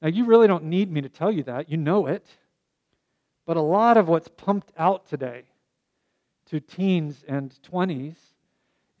Now, 0.00 0.08
you 0.08 0.24
really 0.24 0.46
don't 0.46 0.64
need 0.64 0.90
me 0.90 1.00
to 1.02 1.08
tell 1.08 1.30
you 1.30 1.42
that. 1.44 1.68
You 1.68 1.76
know 1.76 2.06
it. 2.06 2.26
But 3.48 3.56
a 3.56 3.62
lot 3.62 3.96
of 3.96 4.08
what's 4.08 4.28
pumped 4.28 4.72
out 4.76 5.08
today 5.08 5.44
to 6.50 6.60
teens 6.60 7.24
and 7.26 7.58
20s 7.72 8.16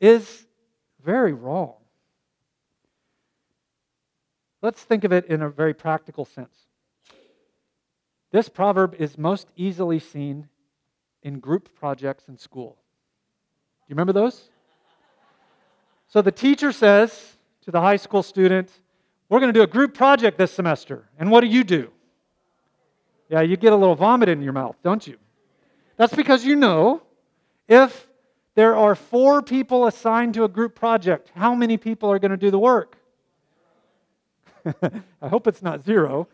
is 0.00 0.46
very 1.04 1.34
wrong. 1.34 1.74
Let's 4.62 4.82
think 4.82 5.04
of 5.04 5.12
it 5.12 5.26
in 5.26 5.42
a 5.42 5.50
very 5.50 5.74
practical 5.74 6.24
sense. 6.24 6.64
This 8.32 8.48
proverb 8.48 8.94
is 8.98 9.18
most 9.18 9.48
easily 9.54 9.98
seen 9.98 10.48
in 11.22 11.40
group 11.40 11.74
projects 11.74 12.26
in 12.28 12.38
school. 12.38 12.78
Do 13.82 13.90
you 13.90 13.96
remember 13.96 14.14
those? 14.14 14.48
So 16.08 16.22
the 16.22 16.32
teacher 16.32 16.72
says 16.72 17.36
to 17.66 17.70
the 17.70 17.82
high 17.82 17.96
school 17.96 18.22
student, 18.22 18.70
We're 19.28 19.40
going 19.40 19.52
to 19.52 19.58
do 19.58 19.64
a 19.64 19.66
group 19.66 19.92
project 19.92 20.38
this 20.38 20.52
semester. 20.52 21.06
And 21.18 21.30
what 21.30 21.42
do 21.42 21.48
you 21.48 21.64
do? 21.64 21.92
Yeah, 23.28 23.42
you 23.42 23.56
get 23.56 23.72
a 23.72 23.76
little 23.76 23.94
vomit 23.94 24.28
in 24.28 24.42
your 24.42 24.52
mouth, 24.52 24.76
don't 24.82 25.06
you? 25.06 25.18
That's 25.96 26.14
because 26.14 26.44
you 26.44 26.56
know 26.56 27.02
if 27.68 28.06
there 28.54 28.74
are 28.74 28.94
four 28.94 29.42
people 29.42 29.86
assigned 29.86 30.34
to 30.34 30.44
a 30.44 30.48
group 30.48 30.74
project, 30.74 31.30
how 31.34 31.54
many 31.54 31.76
people 31.76 32.10
are 32.10 32.18
going 32.18 32.30
to 32.30 32.36
do 32.36 32.50
the 32.50 32.58
work? 32.58 32.96
I 35.22 35.28
hope 35.28 35.46
it's 35.46 35.62
not 35.62 35.84
zero. 35.84 36.28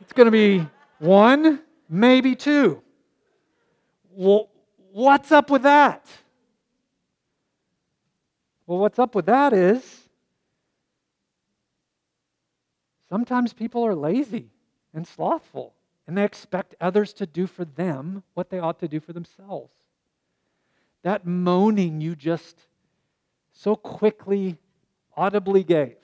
It's 0.00 0.12
going 0.12 0.26
to 0.26 0.30
be 0.30 0.66
one, 0.98 1.60
maybe 1.88 2.34
two. 2.34 2.82
Well, 4.12 4.48
what's 4.92 5.32
up 5.32 5.50
with 5.50 5.62
that? 5.62 6.06
Well, 8.66 8.78
what's 8.78 8.98
up 8.98 9.14
with 9.14 9.26
that 9.26 9.52
is 9.52 9.82
sometimes 13.08 13.52
people 13.52 13.84
are 13.84 13.94
lazy 13.94 14.48
and 14.94 15.06
slothful, 15.06 15.74
and 16.10 16.18
they 16.18 16.24
expect 16.24 16.74
others 16.80 17.12
to 17.12 17.24
do 17.24 17.46
for 17.46 17.64
them 17.64 18.24
what 18.34 18.50
they 18.50 18.58
ought 18.58 18.80
to 18.80 18.88
do 18.88 18.98
for 18.98 19.12
themselves 19.12 19.70
that 21.02 21.24
moaning 21.24 22.00
you 22.00 22.16
just 22.16 22.56
so 23.52 23.76
quickly, 23.76 24.58
audibly 25.16 25.62
gave 25.62 25.96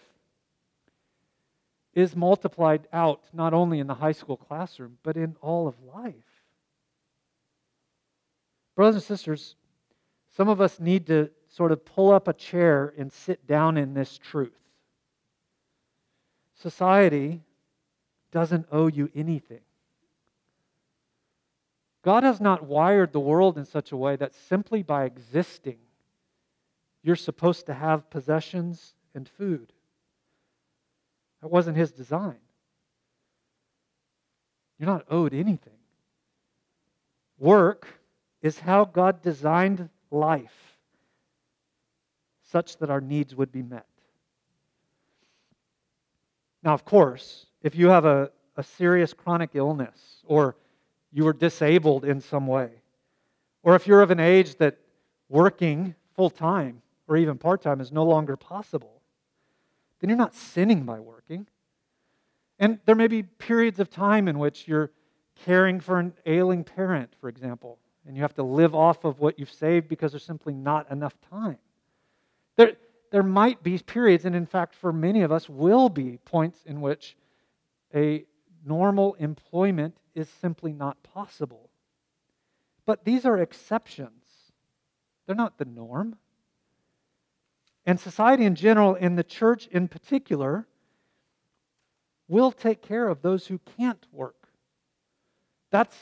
is 1.93 2.15
multiplied 2.15 2.87
out 2.93 3.23
not 3.33 3.53
only 3.53 3.81
in 3.81 3.87
the 3.89 3.95
high 3.95 4.13
school 4.13 4.37
classroom, 4.37 4.99
but 5.03 5.17
in 5.17 5.35
all 5.41 5.67
of 5.67 5.75
life. 5.83 6.15
Brothers 8.77 8.97
and 8.97 9.05
sisters, 9.05 9.57
some 10.37 10.49
of 10.49 10.61
us 10.61 10.79
need 10.79 11.07
to 11.07 11.31
sort 11.49 11.73
of 11.73 11.85
pull 11.85 12.13
up 12.13 12.29
a 12.29 12.33
chair 12.33 12.95
and 12.97 13.11
sit 13.11 13.45
down 13.47 13.77
in 13.77 13.95
this 13.95 14.19
truth. 14.19 14.53
Society 16.55 17.41
doesn't 18.31 18.67
owe 18.71 18.87
you 18.87 19.11
anything. 19.15 19.66
God 22.07 22.23
has 22.23 22.41
not 22.41 22.63
wired 22.63 23.13
the 23.13 23.19
world 23.19 23.59
in 23.59 23.65
such 23.65 23.91
a 23.91 23.97
way 23.97 24.15
that 24.15 24.33
simply 24.33 24.85
by 24.85 25.07
existing, 25.07 25.79
you're 27.03 27.17
supposed 27.17 27.67
to 27.67 27.75
have 27.75 28.09
possessions 28.11 28.95
and 29.17 29.29
food. 29.29 29.73
That 31.43 31.49
wasn't 31.49 31.77
His 31.77 31.91
design. 31.91 32.37
You're 34.79 34.89
not 34.89 35.05
owed 35.11 35.35
anything. 35.35 35.81
Work 37.41 37.89
is 38.41 38.61
how 38.61 38.85
God 38.85 39.21
designed 39.21 39.89
life 40.13 40.79
such 42.45 42.77
that 42.77 42.89
our 42.89 43.01
needs 43.01 43.35
would 43.35 43.51
be 43.51 43.65
met. 43.65 43.89
Now, 46.63 46.73
of 46.73 46.85
course, 46.85 47.47
if 47.65 47.75
you 47.75 47.89
have 47.89 48.05
a, 48.05 48.31
a 48.57 48.63
serious 48.63 49.13
chronic 49.13 49.51
illness 49.55 50.23
or 50.25 50.55
you 51.17 51.27
are 51.27 51.33
disabled 51.33 52.05
in 52.05 52.21
some 52.21 52.47
way. 52.47 52.69
Or 53.63 53.75
if 53.75 53.87
you're 53.87 54.03
of 54.03 54.11
an 54.11 54.21
age 54.21 54.57
that 54.57 54.77
working 55.31 55.95
full 56.15 56.29
time 56.29 56.83
or 57.09 57.17
even 57.17 57.39
part 57.39 57.63
time 57.63 57.81
is 57.81 57.91
no 57.91 58.05
longer 58.05 58.37
possible, 58.37 59.01
then 59.99 60.11
you're 60.11 60.19
not 60.19 60.35
sinning 60.35 60.83
by 60.83 61.01
working. 61.01 61.47
And 62.59 62.81
there 62.85 62.95
may 62.95 63.07
be 63.07 63.23
periods 63.23 63.81
of 63.81 63.89
time 63.89 64.29
in 64.29 64.39
which 64.39 64.69
you're 64.69 64.91
caring 65.47 65.81
for 65.81 65.99
an 65.99 66.13
ailing 66.27 66.65
parent, 66.65 67.15
for 67.19 67.31
example, 67.31 67.79
and 68.07 68.15
you 68.15 68.21
have 68.21 68.35
to 68.35 68.43
live 68.43 68.75
off 68.75 69.07
of 69.07 69.19
what 69.19 69.39
you've 69.39 69.51
saved 69.51 69.89
because 69.89 70.13
there's 70.13 70.23
simply 70.23 70.53
not 70.53 70.91
enough 70.91 71.15
time. 71.31 71.57
There, 72.57 72.73
there 73.11 73.23
might 73.23 73.63
be 73.63 73.79
periods, 73.79 74.27
and 74.27 74.37
in 74.37 74.45
fact, 74.45 74.75
for 74.75 74.93
many 74.93 75.23
of 75.23 75.33
us, 75.33 75.49
will 75.49 75.89
be 75.89 76.19
points 76.27 76.59
in 76.67 76.83
which 76.83 77.17
a 77.95 78.27
normal 78.67 79.15
employment 79.15 79.97
is 80.17 80.29
simply 80.41 80.73
not 80.73 81.03
possible. 81.03 81.71
But 82.87 83.05
these 83.05 83.25
are 83.25 83.39
exceptions, 83.39 84.25
they're 85.27 85.37
not 85.37 85.59
the 85.59 85.65
norm. 85.65 86.17
And 87.85 88.01
society 88.01 88.45
in 88.45 88.57
general, 88.57 88.97
and 88.99 89.17
the 89.17 89.23
church 89.23 89.69
in 89.69 89.87
particular, 89.87 90.67
will 92.27 92.51
take 92.51 92.83
care 92.83 93.09
of 93.09 93.23
those 93.23 93.47
who 93.47 93.61
can't 93.79 94.05
work. 94.11 94.49
That's 95.71 95.97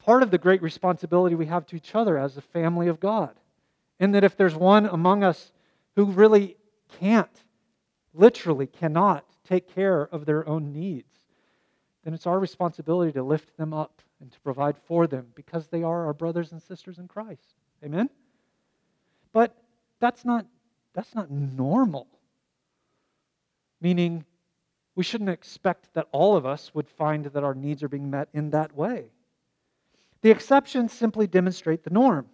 part 0.00 0.24
of 0.24 0.32
the 0.32 0.38
great 0.38 0.62
responsibility 0.62 1.36
we 1.36 1.46
have 1.46 1.66
to 1.66 1.76
each 1.76 1.94
other 1.94 2.18
as 2.18 2.36
a 2.36 2.40
family 2.40 2.88
of 2.88 2.98
God. 2.98 3.34
And 4.00 4.14
that 4.14 4.24
if 4.24 4.36
there's 4.36 4.54
one 4.56 4.86
among 4.86 5.22
us 5.22 5.52
who 5.94 6.06
really 6.06 6.56
can't, 6.98 7.44
literally 8.14 8.66
cannot 8.66 9.24
take 9.46 9.72
care 9.72 10.02
of 10.02 10.26
their 10.26 10.48
own 10.48 10.72
needs, 10.72 11.12
then 12.04 12.14
it's 12.14 12.26
our 12.26 12.38
responsibility 12.38 13.12
to 13.12 13.22
lift 13.22 13.56
them 13.56 13.74
up 13.74 14.00
and 14.20 14.32
to 14.32 14.40
provide 14.40 14.76
for 14.76 15.06
them 15.06 15.26
because 15.34 15.66
they 15.68 15.82
are 15.82 16.06
our 16.06 16.14
brothers 16.14 16.52
and 16.52 16.62
sisters 16.62 16.98
in 16.98 17.08
Christ. 17.08 17.54
Amen? 17.84 18.08
But 19.32 19.54
that's 19.98 20.24
not, 20.24 20.46
that's 20.94 21.14
not 21.14 21.30
normal. 21.30 22.06
Meaning, 23.80 24.24
we 24.94 25.04
shouldn't 25.04 25.30
expect 25.30 25.94
that 25.94 26.08
all 26.12 26.36
of 26.36 26.44
us 26.44 26.74
would 26.74 26.88
find 26.88 27.24
that 27.26 27.44
our 27.44 27.54
needs 27.54 27.82
are 27.82 27.88
being 27.88 28.10
met 28.10 28.28
in 28.32 28.50
that 28.50 28.74
way. 28.74 29.10
The 30.22 30.30
exceptions 30.30 30.92
simply 30.92 31.26
demonstrate 31.26 31.84
the 31.84 31.90
norm. 31.90 32.26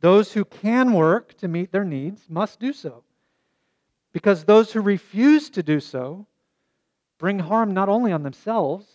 Those 0.00 0.32
who 0.32 0.44
can 0.44 0.92
work 0.92 1.34
to 1.38 1.48
meet 1.48 1.72
their 1.72 1.84
needs 1.84 2.28
must 2.28 2.60
do 2.60 2.72
so. 2.72 3.04
Because 4.12 4.44
those 4.44 4.72
who 4.72 4.80
refuse 4.80 5.50
to 5.50 5.62
do 5.62 5.80
so 5.80 6.26
bring 7.20 7.38
harm 7.38 7.74
not 7.74 7.90
only 7.90 8.12
on 8.12 8.22
themselves, 8.22 8.86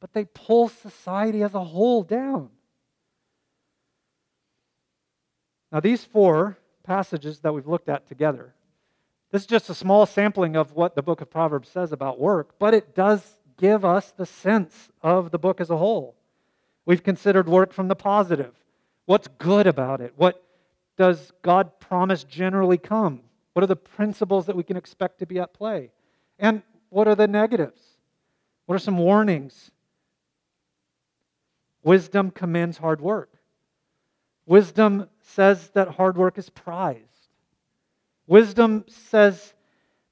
but 0.00 0.14
they 0.14 0.24
pull 0.24 0.68
society 0.68 1.42
as 1.42 1.54
a 1.54 1.62
whole 1.62 2.02
down. 2.02 2.48
Now, 5.70 5.80
these 5.80 6.02
four 6.02 6.56
passages 6.82 7.40
that 7.40 7.52
we've 7.52 7.66
looked 7.66 7.90
at 7.90 8.08
together, 8.08 8.54
this 9.30 9.42
is 9.42 9.46
just 9.46 9.68
a 9.68 9.74
small 9.74 10.06
sampling 10.06 10.56
of 10.56 10.72
what 10.72 10.94
the 10.94 11.02
book 11.02 11.20
of 11.20 11.30
Proverbs 11.30 11.68
says 11.68 11.92
about 11.92 12.18
work, 12.18 12.58
but 12.58 12.72
it 12.72 12.94
does 12.94 13.36
give 13.58 13.84
us 13.84 14.12
the 14.12 14.24
sense 14.24 14.88
of 15.02 15.30
the 15.30 15.38
book 15.38 15.60
as 15.60 15.68
a 15.68 15.76
whole. 15.76 16.16
We've 16.86 17.02
considered 17.02 17.50
work 17.50 17.74
from 17.74 17.88
the 17.88 17.96
positive. 17.96 18.54
What's 19.04 19.28
good 19.28 19.66
about 19.66 20.00
it? 20.00 20.14
What 20.16 20.42
does 20.96 21.32
God 21.42 21.78
promise 21.80 22.24
generally 22.24 22.78
come? 22.78 23.20
What 23.52 23.62
are 23.62 23.66
the 23.66 23.76
principles 23.76 24.46
that 24.46 24.56
we 24.56 24.62
can 24.62 24.78
expect 24.78 25.18
to 25.18 25.26
be 25.26 25.38
at 25.38 25.52
play? 25.52 25.90
And 26.38 26.62
what 26.90 27.08
are 27.08 27.14
the 27.14 27.28
negatives? 27.28 27.80
What 28.66 28.76
are 28.76 28.80
some 28.80 28.98
warnings? 28.98 29.70
Wisdom 31.82 32.30
commends 32.30 32.78
hard 32.78 33.00
work. 33.00 33.32
Wisdom 34.46 35.08
says 35.20 35.70
that 35.70 35.88
hard 35.88 36.16
work 36.16 36.38
is 36.38 36.50
prized. 36.50 37.02
Wisdom 38.26 38.84
says 38.88 39.54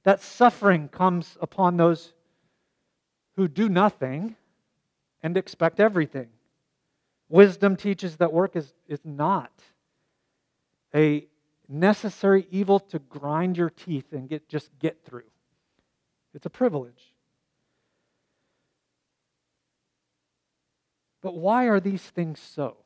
that 0.04 0.22
suffering 0.22 0.88
comes 0.88 1.36
upon 1.40 1.76
those 1.76 2.12
who 3.36 3.48
do 3.48 3.68
nothing 3.68 4.36
and 5.22 5.36
expect 5.36 5.80
everything. 5.80 6.28
Wisdom 7.28 7.76
teaches 7.76 8.16
that 8.16 8.32
work 8.32 8.56
is, 8.56 8.72
is 8.86 9.00
not 9.04 9.52
a 10.94 11.26
necessary 11.68 12.46
evil 12.50 12.78
to 12.78 12.98
grind 12.98 13.56
your 13.56 13.70
teeth 13.70 14.12
and 14.12 14.28
get, 14.28 14.48
just 14.48 14.70
get 14.78 15.04
through. 15.04 15.24
It's 16.36 16.44
a 16.44 16.50
privilege. 16.50 17.14
But 21.22 21.34
why 21.34 21.64
are 21.64 21.80
these 21.80 22.02
things 22.02 22.38
so? 22.38 22.76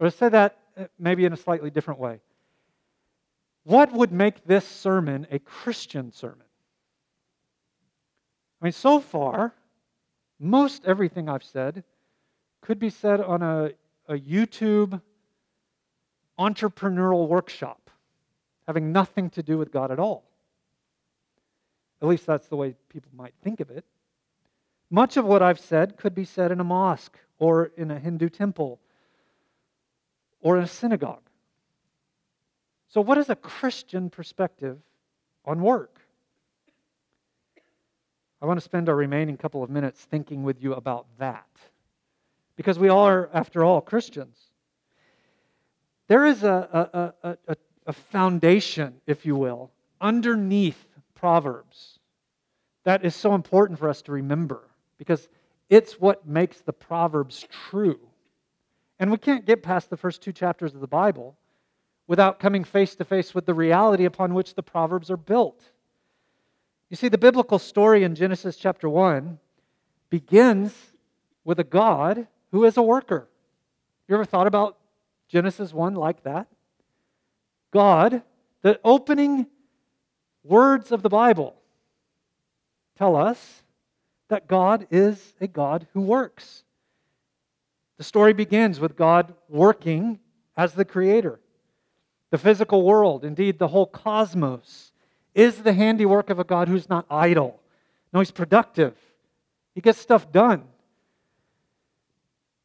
Or 0.00 0.10
to 0.10 0.16
say 0.16 0.30
that 0.30 0.56
uh, 0.78 0.84
maybe 0.98 1.26
in 1.26 1.34
a 1.34 1.36
slightly 1.36 1.68
different 1.68 2.00
way. 2.00 2.20
What 3.64 3.92
would 3.92 4.12
make 4.12 4.46
this 4.46 4.66
sermon 4.66 5.26
a 5.30 5.38
Christian 5.38 6.10
sermon? 6.10 6.46
I 8.60 8.64
mean, 8.64 8.72
so 8.72 8.98
far, 8.98 9.52
most 10.40 10.86
everything 10.86 11.28
I've 11.28 11.44
said 11.44 11.84
could 12.62 12.78
be 12.78 12.88
said 12.88 13.20
on 13.20 13.42
a, 13.42 13.72
a 14.08 14.14
YouTube 14.14 15.02
entrepreneurial 16.38 17.28
workshop, 17.28 17.90
having 18.66 18.90
nothing 18.90 19.28
to 19.30 19.42
do 19.42 19.58
with 19.58 19.70
God 19.70 19.90
at 19.90 19.98
all. 19.98 20.25
At 22.02 22.08
least 22.08 22.26
that's 22.26 22.48
the 22.48 22.56
way 22.56 22.74
people 22.88 23.10
might 23.14 23.34
think 23.42 23.60
of 23.60 23.70
it. 23.70 23.84
Much 24.90 25.16
of 25.16 25.24
what 25.24 25.42
I've 25.42 25.58
said 25.58 25.96
could 25.96 26.14
be 26.14 26.24
said 26.24 26.52
in 26.52 26.60
a 26.60 26.64
mosque 26.64 27.18
or 27.38 27.72
in 27.76 27.90
a 27.90 27.98
Hindu 27.98 28.28
temple 28.28 28.78
or 30.40 30.56
in 30.56 30.64
a 30.64 30.68
synagogue. 30.68 31.22
So, 32.88 33.00
what 33.00 33.18
is 33.18 33.28
a 33.28 33.36
Christian 33.36 34.10
perspective 34.10 34.78
on 35.44 35.60
work? 35.60 36.00
I 38.40 38.46
want 38.46 38.58
to 38.58 38.64
spend 38.64 38.88
our 38.88 38.94
remaining 38.94 39.36
couple 39.36 39.62
of 39.62 39.70
minutes 39.70 40.04
thinking 40.04 40.42
with 40.44 40.62
you 40.62 40.74
about 40.74 41.06
that. 41.18 41.46
Because 42.54 42.78
we 42.78 42.88
are, 42.88 43.28
after 43.32 43.64
all, 43.64 43.80
Christians. 43.80 44.38
There 46.08 46.24
is 46.24 46.44
a, 46.44 47.12
a, 47.24 47.36
a, 47.48 47.56
a 47.86 47.92
foundation, 47.92 49.00
if 49.06 49.26
you 49.26 49.36
will, 49.36 49.72
underneath 50.00 50.86
Proverbs 51.16 51.98
that 52.86 53.04
is 53.04 53.16
so 53.16 53.34
important 53.34 53.80
for 53.80 53.88
us 53.88 54.00
to 54.02 54.12
remember 54.12 54.62
because 54.96 55.28
it's 55.68 55.94
what 55.94 56.24
makes 56.24 56.60
the 56.60 56.72
Proverbs 56.72 57.44
true. 57.68 57.98
And 59.00 59.10
we 59.10 59.18
can't 59.18 59.44
get 59.44 59.64
past 59.64 59.90
the 59.90 59.96
first 59.96 60.22
two 60.22 60.32
chapters 60.32 60.72
of 60.72 60.80
the 60.80 60.86
Bible 60.86 61.36
without 62.06 62.38
coming 62.38 62.62
face 62.62 62.94
to 62.94 63.04
face 63.04 63.34
with 63.34 63.44
the 63.44 63.54
reality 63.54 64.04
upon 64.04 64.34
which 64.34 64.54
the 64.54 64.62
Proverbs 64.62 65.10
are 65.10 65.16
built. 65.16 65.60
You 66.88 66.96
see, 66.96 67.08
the 67.08 67.18
biblical 67.18 67.58
story 67.58 68.04
in 68.04 68.14
Genesis 68.14 68.56
chapter 68.56 68.88
1 68.88 69.36
begins 70.08 70.72
with 71.44 71.58
a 71.58 71.64
God 71.64 72.28
who 72.52 72.64
is 72.64 72.76
a 72.76 72.82
worker. 72.82 73.28
You 74.06 74.14
ever 74.14 74.24
thought 74.24 74.46
about 74.46 74.78
Genesis 75.28 75.72
1 75.72 75.96
like 75.96 76.22
that? 76.22 76.46
God, 77.72 78.22
the 78.62 78.78
opening 78.84 79.48
words 80.46 80.92
of 80.92 81.02
the 81.02 81.08
Bible 81.08 81.54
tell 82.96 83.16
us 83.16 83.62
that 84.28 84.48
God 84.48 84.86
is 84.90 85.34
a 85.40 85.46
God 85.46 85.86
who 85.92 86.00
works. 86.00 86.64
The 87.98 88.04
story 88.04 88.32
begins 88.32 88.80
with 88.80 88.96
God 88.96 89.34
working 89.48 90.18
as 90.56 90.74
the 90.74 90.84
creator. 90.84 91.40
The 92.30 92.38
physical 92.38 92.82
world, 92.82 93.24
indeed 93.24 93.58
the 93.58 93.68
whole 93.68 93.86
cosmos, 93.86 94.92
is 95.34 95.58
the 95.58 95.72
handiwork 95.72 96.30
of 96.30 96.38
a 96.38 96.44
God 96.44 96.68
who's 96.68 96.88
not 96.88 97.06
idle. 97.10 97.60
No, 98.12 98.20
he's 98.20 98.30
productive. 98.30 98.94
He 99.74 99.80
gets 99.80 99.98
stuff 99.98 100.32
done. 100.32 100.64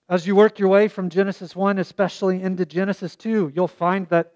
As 0.09 0.27
you 0.27 0.35
work 0.35 0.59
your 0.59 0.69
way 0.69 0.87
from 0.87 1.09
Genesis 1.09 1.55
1, 1.55 1.77
especially 1.79 2.41
into 2.41 2.65
Genesis 2.65 3.15
2, 3.15 3.53
you'll 3.55 3.67
find 3.67 4.07
that 4.09 4.33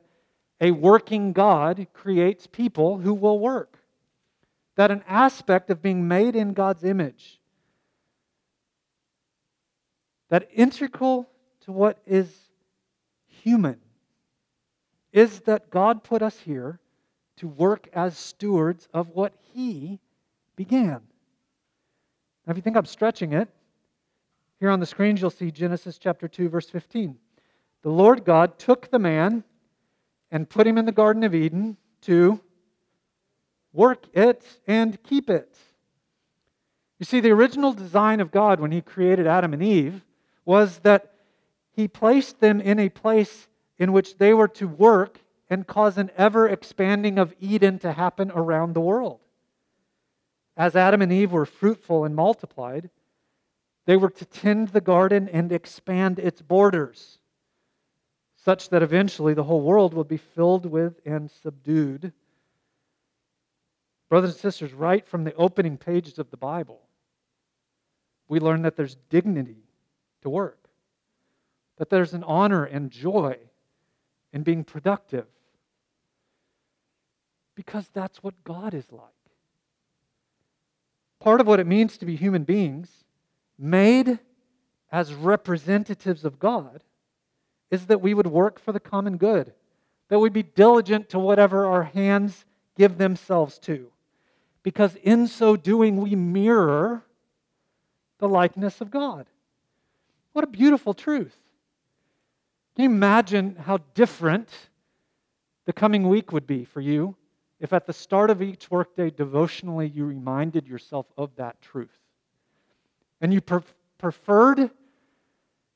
a 0.62 0.72
working 0.72 1.34
God 1.34 1.88
creates 1.94 2.48
people 2.48 3.00
who 3.00 3.14
will 3.14 3.40
work. 3.40 3.80
That 4.76 4.92
an 4.92 5.04
aspect 5.08 5.70
of 5.70 5.82
being 5.82 6.08
made 6.08 6.36
in 6.36 6.54
God's 6.54 6.84
image, 6.84 7.40
that 10.30 10.50
integral 10.54 11.30
to 11.62 11.72
what 11.72 11.98
is 12.06 12.30
human, 13.28 13.80
is 15.14 15.40
that 15.42 15.70
God 15.70 16.04
put 16.04 16.22
us 16.22 16.38
here 16.40 16.80
to 17.38 17.48
work 17.48 17.88
as 17.94 18.18
stewards 18.18 18.90
of 18.94 19.10
what 19.10 19.34
He 19.54 20.00
began. 20.58 21.02
Now, 22.46 22.52
if 22.52 22.58
you 22.58 22.62
think 22.62 22.76
I'm 22.76 22.86
stretching 22.86 23.34
it, 23.34 23.48
here 24.60 24.70
on 24.70 24.80
the 24.80 24.86
screens 24.86 25.22
you'll 25.22 25.30
see 25.30 25.52
Genesis 25.52 25.98
chapter 25.98 26.28
2, 26.28 26.50
verse 26.50 26.70
15. 26.70 27.18
The 27.82 27.90
Lord 27.90 28.26
God 28.26 28.58
took 28.58 28.90
the 28.90 29.00
man 29.00 29.44
and 30.36 30.50
put 30.50 30.68
him 30.68 30.78
in 30.78 30.84
the 30.84 30.92
Garden 30.92 31.24
of 31.24 31.34
Eden 31.34 31.78
to 32.02 32.42
work 33.72 34.06
it 34.14 34.44
and 34.68 35.02
keep 35.02 35.30
it. 35.30 35.56
You 37.00 37.06
see, 37.06 37.22
the 37.22 37.32
original 37.32 37.72
design 37.72 38.20
of 38.20 38.32
God 38.32 38.60
when 38.60 38.74
He 38.74 38.82
created 38.82 39.28
Adam 39.28 39.54
and 39.54 39.64
Eve 39.64 40.04
was 40.44 40.80
that 40.80 41.14
He 41.72 41.88
placed 41.88 42.42
them 42.42 42.60
in 42.60 42.80
a 42.80 42.90
place 42.90 43.48
in 43.78 43.94
which 43.94 44.18
they 44.18 44.34
were 44.34 44.50
to 44.50 44.68
work 44.68 45.22
and 45.50 45.66
cause 45.66 45.98
an 45.98 46.12
ever 46.18 46.50
expanding 46.50 47.18
of 47.18 47.34
Eden 47.40 47.80
to 47.80 47.94
happen 47.94 48.30
around 48.36 48.74
the 48.74 48.82
world. 48.82 49.22
As 50.58 50.76
Adam 50.76 51.02
and 51.02 51.14
Eve 51.14 51.32
were 51.32 51.46
fruitful 51.46 52.04
and 52.04 52.14
multiplied, 52.14 52.90
they 53.86 53.96
were 53.96 54.10
to 54.10 54.26
tend 54.26 54.70
the 54.70 54.82
garden 54.82 55.30
and 55.30 55.54
expand 55.54 56.20
its 56.20 56.42
borders, 56.42 57.20
such 58.46 58.70
that 58.70 58.84
eventually 58.84 59.34
the 59.34 59.44
whole 59.44 59.62
world 59.62 59.96
will 59.96 60.04
be 60.04 60.18
filled 60.18 60.68
with 60.68 61.00
and 61.04 61.32
subdued. 61.42 62.14
Brothers 64.08 64.34
and 64.34 64.40
sisters, 64.40 64.72
right 64.72 65.06
from 65.08 65.24
the 65.24 65.34
opening 65.34 65.78
pages 65.78 66.20
of 66.20 66.30
the 66.30 66.38
Bible, 66.38 66.80
we 68.28 68.40
learn 68.40 68.62
that 68.62 68.76
there's 68.76 68.98
dignity 69.10 69.64
to 70.22 70.30
work, 70.30 70.70
that 71.78 71.90
there's 71.90 72.14
an 72.14 72.24
honor 72.24 72.66
and 72.66 72.92
joy 72.92 73.36
in 74.32 74.44
being 74.44 74.64
productive, 74.64 75.26
because 77.56 77.90
that's 77.94 78.22
what 78.22 78.44
God 78.44 78.76
is 78.76 78.92
like. 78.92 79.10
Part 81.20 81.42
of 81.42 81.48
what 81.48 81.60
it 81.60 81.66
means 81.66 81.98
to 81.98 82.06
be 82.06 82.16
human 82.16 82.44
beings, 82.44 82.92
made 83.58 84.20
as 84.92 85.16
representatives 85.16 86.24
of 86.24 86.38
God, 86.38 86.84
is 87.72 87.88
that 87.88 88.02
we 88.02 88.14
would 88.14 88.28
work 88.28 88.60
for 88.60 88.72
the 88.72 88.80
common 88.80 89.18
good, 89.18 89.54
that 90.10 90.20
we'd 90.20 90.34
be 90.34 90.44
diligent 90.44 91.10
to 91.10 91.20
whatever 91.20 91.66
our 91.66 91.84
hands 91.84 92.46
give 92.78 92.98
themselves 92.98 93.58
to. 93.60 93.92
Because 94.64 94.96
in 94.96 95.28
so 95.28 95.56
doing, 95.56 95.98
we 95.98 96.16
mirror 96.16 97.04
the 98.20 98.28
likeness 98.28 98.82
of 98.82 98.92
God. 98.92 99.28
What 100.34 100.44
a 100.44 100.48
beautiful 100.48 100.94
truth. 100.94 101.36
Can 102.76 102.84
you 102.84 102.90
imagine 102.90 103.56
how 103.56 103.80
different 103.94 104.50
the 105.66 105.74
coming 105.74 106.10
week 106.10 106.32
would 106.32 106.46
be 106.46 106.66
for 106.66 106.82
you 106.82 107.16
if 107.60 107.72
at 107.72 107.88
the 107.88 107.94
start 107.94 108.30
of 108.30 108.42
each 108.42 108.70
workday 108.70 109.10
devotionally 109.10 109.88
you 109.88 110.06
reminded 110.06 110.68
yourself 110.68 111.06
of 111.18 111.36
that 111.38 111.62
truth? 111.62 111.98
And 113.22 113.34
you 113.34 113.40
pre- 113.40 113.62
preferred 113.98 114.70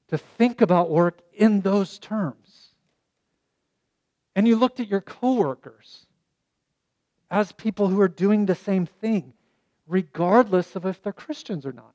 to 0.10 0.18
think 0.18 0.62
about 0.62 0.90
work 0.90 1.22
in 1.40 1.62
those 1.62 1.98
terms. 1.98 2.68
And 4.36 4.48
you 4.48 4.58
looked 4.58 4.80
at 4.80 4.90
your 4.90 5.02
coworkers 5.02 6.06
as 7.32 7.52
people 7.54 7.88
who 7.88 8.00
are 8.02 8.10
doing 8.10 8.46
the 8.46 8.56
same 8.56 8.86
thing, 8.86 9.34
regardless 9.88 10.76
of 10.76 10.86
if 10.86 11.02
they're 11.02 11.14
Christians 11.14 11.66
or 11.66 11.72
not. 11.72 11.94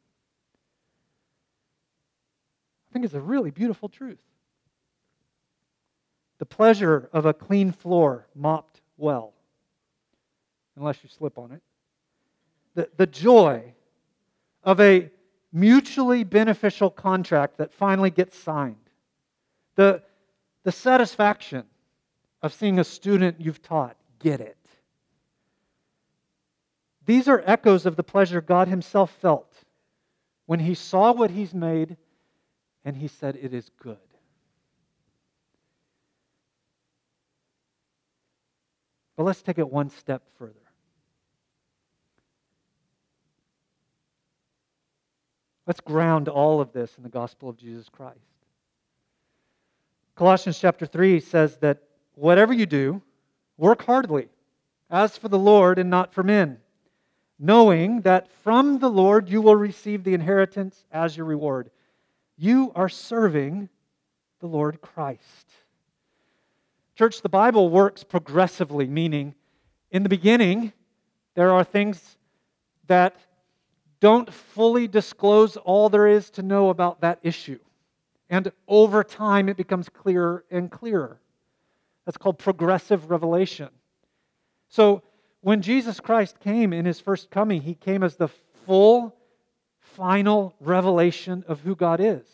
I 2.88 2.92
think 2.92 3.04
it's 3.04 3.14
a 3.14 3.20
really 3.20 3.50
beautiful 3.50 3.88
truth. 3.88 4.18
The 6.38 6.46
pleasure 6.46 7.08
of 7.12 7.26
a 7.26 7.34
clean 7.34 7.70
floor 7.70 8.26
mopped 8.34 8.80
well, 8.96 9.34
unless 10.76 11.02
you 11.02 11.10
slip 11.10 11.38
on 11.38 11.52
it. 11.52 11.62
The, 12.74 12.88
the 12.96 13.06
joy 13.06 13.74
of 14.62 14.80
a 14.80 15.10
mutually 15.52 16.24
beneficial 16.24 16.90
contract 16.90 17.58
that 17.58 17.72
finally 17.72 18.10
gets 18.10 18.36
signed. 18.38 18.76
The, 19.76 20.02
the 20.62 20.72
satisfaction 20.72 21.64
of 22.42 22.52
seeing 22.52 22.78
a 22.78 22.84
student 22.84 23.40
you've 23.40 23.62
taught 23.62 23.96
get 24.18 24.40
it. 24.40 24.56
These 27.06 27.28
are 27.28 27.42
echoes 27.44 27.86
of 27.86 27.96
the 27.96 28.02
pleasure 28.02 28.40
God 28.40 28.68
Himself 28.68 29.10
felt 29.20 29.52
when 30.46 30.60
He 30.60 30.74
saw 30.74 31.12
what 31.12 31.30
He's 31.30 31.54
made 31.54 31.96
and 32.84 32.96
He 32.96 33.08
said, 33.08 33.36
It 33.40 33.52
is 33.52 33.70
good. 33.80 33.96
But 39.16 39.24
let's 39.24 39.42
take 39.42 39.58
it 39.58 39.70
one 39.70 39.90
step 39.90 40.22
further. 40.38 40.54
Let's 45.66 45.80
ground 45.80 46.28
all 46.28 46.60
of 46.60 46.72
this 46.72 46.96
in 46.96 47.02
the 47.02 47.08
gospel 47.08 47.48
of 47.48 47.56
Jesus 47.56 47.88
Christ. 47.88 48.18
Colossians 50.16 50.58
chapter 50.58 50.86
3 50.86 51.20
says 51.20 51.56
that 51.58 51.82
whatever 52.14 52.52
you 52.52 52.66
do, 52.66 53.02
work 53.56 53.84
heartily, 53.84 54.28
as 54.90 55.18
for 55.18 55.28
the 55.28 55.38
Lord 55.38 55.78
and 55.78 55.90
not 55.90 56.12
for 56.12 56.22
men, 56.22 56.58
knowing 57.38 58.02
that 58.02 58.30
from 58.42 58.78
the 58.78 58.88
Lord 58.88 59.28
you 59.28 59.40
will 59.40 59.56
receive 59.56 60.04
the 60.04 60.14
inheritance 60.14 60.84
as 60.92 61.16
your 61.16 61.26
reward. 61.26 61.70
You 62.36 62.70
are 62.76 62.88
serving 62.88 63.68
the 64.40 64.46
Lord 64.46 64.80
Christ. 64.80 65.50
Church, 66.96 67.22
the 67.22 67.28
Bible 67.28 67.70
works 67.70 68.04
progressively, 68.04 68.86
meaning 68.86 69.34
in 69.90 70.04
the 70.04 70.08
beginning, 70.08 70.72
there 71.34 71.50
are 71.50 71.64
things 71.64 72.16
that 72.86 73.16
don't 73.98 74.32
fully 74.32 74.86
disclose 74.86 75.56
all 75.56 75.88
there 75.88 76.06
is 76.06 76.30
to 76.30 76.42
know 76.42 76.68
about 76.68 77.00
that 77.00 77.18
issue. 77.22 77.58
And 78.30 78.52
over 78.66 79.04
time, 79.04 79.48
it 79.48 79.56
becomes 79.56 79.88
clearer 79.88 80.44
and 80.50 80.70
clearer. 80.70 81.20
That's 82.04 82.16
called 82.16 82.38
progressive 82.38 83.10
revelation. 83.10 83.68
So, 84.68 85.02
when 85.40 85.60
Jesus 85.60 86.00
Christ 86.00 86.40
came 86.40 86.72
in 86.72 86.86
his 86.86 87.00
first 87.00 87.30
coming, 87.30 87.60
he 87.60 87.74
came 87.74 88.02
as 88.02 88.16
the 88.16 88.28
full, 88.66 89.14
final 89.78 90.54
revelation 90.58 91.44
of 91.46 91.60
who 91.60 91.76
God 91.76 92.00
is. 92.00 92.24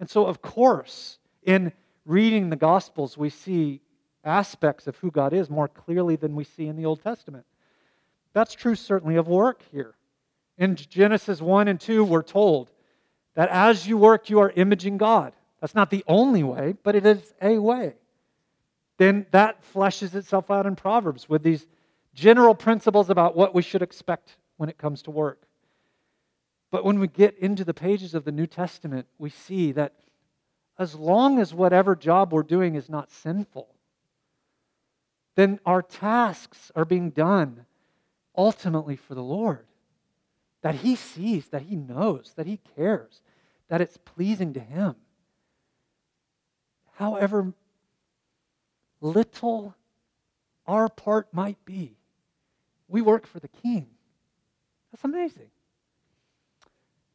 And 0.00 0.10
so, 0.10 0.26
of 0.26 0.42
course, 0.42 1.18
in 1.44 1.72
reading 2.04 2.50
the 2.50 2.56
Gospels, 2.56 3.16
we 3.16 3.30
see 3.30 3.80
aspects 4.24 4.88
of 4.88 4.96
who 4.96 5.10
God 5.10 5.32
is 5.32 5.48
more 5.48 5.68
clearly 5.68 6.16
than 6.16 6.34
we 6.34 6.44
see 6.44 6.66
in 6.66 6.76
the 6.76 6.84
Old 6.84 7.02
Testament. 7.02 7.46
That's 8.32 8.54
true, 8.54 8.74
certainly, 8.74 9.16
of 9.16 9.28
work 9.28 9.62
here. 9.70 9.94
In 10.58 10.74
Genesis 10.74 11.40
1 11.40 11.68
and 11.68 11.80
2, 11.80 12.04
we're 12.04 12.22
told 12.22 12.70
that 13.36 13.48
as 13.50 13.86
you 13.86 13.96
work, 13.96 14.28
you 14.28 14.40
are 14.40 14.50
imaging 14.50 14.96
God. 14.96 15.32
That's 15.60 15.74
not 15.74 15.90
the 15.90 16.04
only 16.08 16.42
way, 16.42 16.74
but 16.82 16.96
it 16.96 17.06
is 17.06 17.34
a 17.40 17.58
way. 17.58 17.94
Then 18.98 19.26
that 19.30 19.62
fleshes 19.72 20.14
itself 20.14 20.50
out 20.50 20.66
in 20.66 20.74
Proverbs 20.74 21.28
with 21.28 21.42
these 21.42 21.66
general 22.14 22.54
principles 22.54 23.10
about 23.10 23.36
what 23.36 23.54
we 23.54 23.62
should 23.62 23.82
expect 23.82 24.36
when 24.56 24.68
it 24.68 24.78
comes 24.78 25.02
to 25.02 25.10
work. 25.10 25.42
But 26.70 26.84
when 26.84 26.98
we 26.98 27.08
get 27.08 27.38
into 27.38 27.64
the 27.64 27.74
pages 27.74 28.14
of 28.14 28.24
the 28.24 28.32
New 28.32 28.46
Testament, 28.46 29.06
we 29.18 29.30
see 29.30 29.72
that 29.72 29.92
as 30.78 30.94
long 30.94 31.38
as 31.38 31.54
whatever 31.54 31.94
job 31.94 32.32
we're 32.32 32.42
doing 32.42 32.74
is 32.74 32.88
not 32.88 33.10
sinful, 33.10 33.68
then 35.34 35.60
our 35.66 35.82
tasks 35.82 36.72
are 36.74 36.84
being 36.86 37.10
done 37.10 37.66
ultimately 38.36 38.96
for 38.96 39.14
the 39.14 39.22
Lord. 39.22 39.66
That 40.62 40.76
He 40.76 40.96
sees, 40.96 41.48
that 41.48 41.62
He 41.62 41.76
knows, 41.76 42.32
that 42.36 42.46
He 42.46 42.60
cares, 42.76 43.20
that 43.68 43.80
it's 43.80 43.96
pleasing 43.96 44.54
to 44.54 44.60
Him. 44.60 44.94
However 46.94 47.52
little 49.00 49.74
our 50.66 50.88
part 50.88 51.32
might 51.32 51.62
be, 51.64 51.96
we 52.88 53.02
work 53.02 53.26
for 53.26 53.40
the 53.40 53.48
King. 53.48 53.86
That's 54.90 55.04
amazing. 55.04 55.50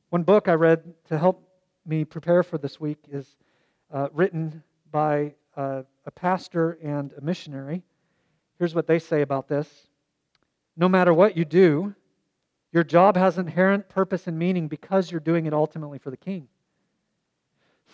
One 0.09 0.23
book 0.23 0.47
I 0.47 0.53
read 0.53 0.93
to 1.09 1.17
help 1.17 1.47
me 1.85 2.05
prepare 2.05 2.43
for 2.43 2.57
this 2.57 2.79
week 2.79 2.99
is 3.09 3.35
uh, 3.91 4.09
written 4.13 4.63
by 4.91 5.33
uh, 5.55 5.83
a 6.05 6.11
pastor 6.11 6.77
and 6.83 7.13
a 7.17 7.21
missionary 7.21 7.83
Here's 8.61 8.75
what 8.75 8.85
they 8.85 8.99
say 8.99 9.23
about 9.23 9.47
this 9.47 9.87
No 10.77 10.87
matter 10.87 11.15
what 11.15 11.35
you 11.35 11.45
do, 11.45 11.95
your 12.71 12.83
job 12.83 13.17
has 13.17 13.37
inherent 13.37 13.89
purpose 13.89 14.27
and 14.27 14.39
meaning 14.39 14.67
because 14.67 15.11
you're 15.11 15.19
doing 15.19 15.45
it 15.45 15.53
ultimately 15.53 15.99
for 15.99 16.09
the 16.09 16.17
king. 16.17 16.47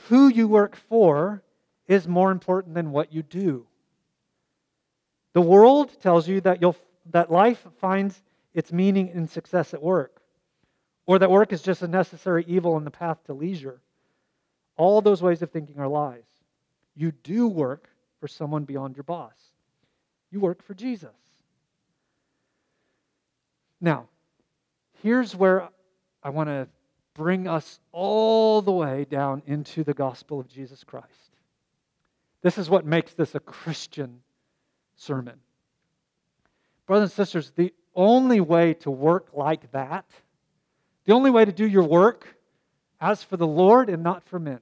Who 0.09 0.27
you 0.27 0.47
work 0.47 0.75
for 0.75 1.41
is 1.87 2.07
more 2.07 2.31
important 2.31 2.75
than 2.75 2.91
what 2.91 3.11
you 3.11 3.23
do. 3.23 3.65
The 5.33 5.41
world 5.41 5.99
tells 6.01 6.27
you 6.27 6.41
that, 6.41 6.61
you'll, 6.61 6.75
that 7.11 7.31
life 7.31 7.65
finds 7.79 8.21
its 8.53 8.71
meaning 8.71 9.09
in 9.09 9.27
success 9.27 9.73
at 9.73 9.81
work, 9.81 10.21
or 11.05 11.19
that 11.19 11.31
work 11.31 11.53
is 11.53 11.61
just 11.61 11.81
a 11.81 11.87
necessary 11.87 12.43
evil 12.47 12.77
in 12.77 12.83
the 12.83 12.91
path 12.91 13.23
to 13.25 13.33
leisure. 13.33 13.79
All 14.77 15.01
those 15.01 15.21
ways 15.21 15.41
of 15.41 15.51
thinking 15.51 15.79
are 15.79 15.87
lies. 15.87 16.23
You 16.95 17.11
do 17.11 17.47
work 17.47 17.89
for 18.19 18.27
someone 18.27 18.63
beyond 18.63 18.95
your 18.95 19.03
boss. 19.03 19.35
You 20.31 20.39
work 20.39 20.63
for 20.63 20.73
Jesus. 20.73 21.09
Now, 23.79 24.07
here's 25.01 25.35
where 25.35 25.69
I 26.23 26.29
want 26.29 26.49
to 26.49 26.67
bring 27.13 27.47
us 27.47 27.79
all 27.91 28.61
the 28.61 28.71
way 28.71 29.05
down 29.09 29.41
into 29.45 29.83
the 29.83 29.93
gospel 29.93 30.39
of 30.39 30.47
Jesus 30.47 30.83
Christ. 30.83 31.07
This 32.41 32.57
is 32.57 32.69
what 32.69 32.85
makes 32.85 33.13
this 33.13 33.33
a 33.35 33.39
Christian 33.39 34.21
sermon. 34.95 35.39
Brothers 36.85 37.09
and 37.09 37.15
sisters, 37.15 37.51
the 37.55 37.73
only 37.95 38.39
way 38.39 38.73
to 38.75 38.91
work 38.91 39.29
like 39.33 39.71
that, 39.71 40.05
the 41.05 41.13
only 41.13 41.31
way 41.31 41.43
to 41.43 41.51
do 41.51 41.67
your 41.67 41.83
work 41.83 42.27
as 43.01 43.23
for 43.23 43.37
the 43.37 43.47
Lord 43.47 43.89
and 43.89 44.03
not 44.03 44.23
for 44.23 44.39
men, 44.39 44.59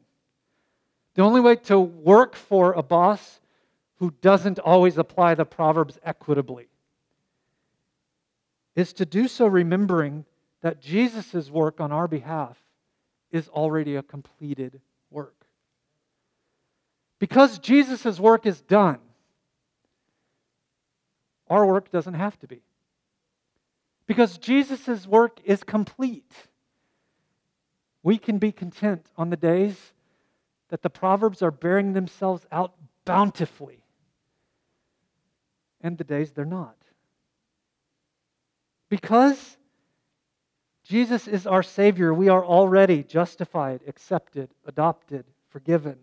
the 1.16 1.24
only 1.24 1.42
way 1.42 1.56
to 1.56 1.80
work 1.80 2.36
for 2.36 2.74
a 2.74 2.84
boss 2.84 3.40
who 3.98 4.12
doesn't 4.22 4.60
always 4.60 4.98
apply 4.98 5.36
the 5.36 5.46
Proverbs 5.46 5.98
equitably 6.04 6.68
is 8.76 8.94
to 8.94 9.06
do 9.06 9.28
so 9.28 9.48
remembering 9.48 10.26
that 10.62 10.82
Jesus' 10.82 11.50
work 11.50 11.80
on 11.80 11.92
our 11.92 12.08
behalf 12.08 12.58
is 13.32 13.48
already 13.50 13.96
a 13.96 14.04
completed 14.04 14.82
work. 15.10 15.46
Because 17.20 17.60
Jesus' 17.60 18.20
work 18.20 18.46
is 18.46 18.62
done, 18.62 19.00
our 21.50 21.66
work 21.66 21.92
doesn't 21.92 22.16
have 22.16 22.38
to 22.40 22.48
be. 22.48 22.62
Because 24.08 24.38
Jesus' 24.38 25.08
work 25.08 25.40
is 25.44 25.64
complete, 25.64 26.32
we 28.04 28.18
can 28.18 28.38
be 28.38 28.52
content 28.52 29.06
on 29.18 29.30
the 29.30 29.38
days 29.38 29.94
that 30.70 30.82
the 30.82 30.90
Proverbs 30.90 31.42
are 31.42 31.52
bearing 31.52 31.94
themselves 31.94 32.46
out 32.52 32.74
bountifully 33.06 33.84
and 35.82 35.98
the 35.98 36.04
days 36.04 36.32
they're 36.32 36.46
not. 36.46 36.76
Because 38.90 39.58
Jesus 40.84 41.28
is 41.28 41.48
our 41.48 41.64
Savior, 41.64 42.14
we 42.14 42.30
are 42.30 42.46
already 42.46 43.04
justified, 43.04 43.82
accepted, 43.88 44.50
adopted, 44.66 45.26
forgiven. 45.50 45.98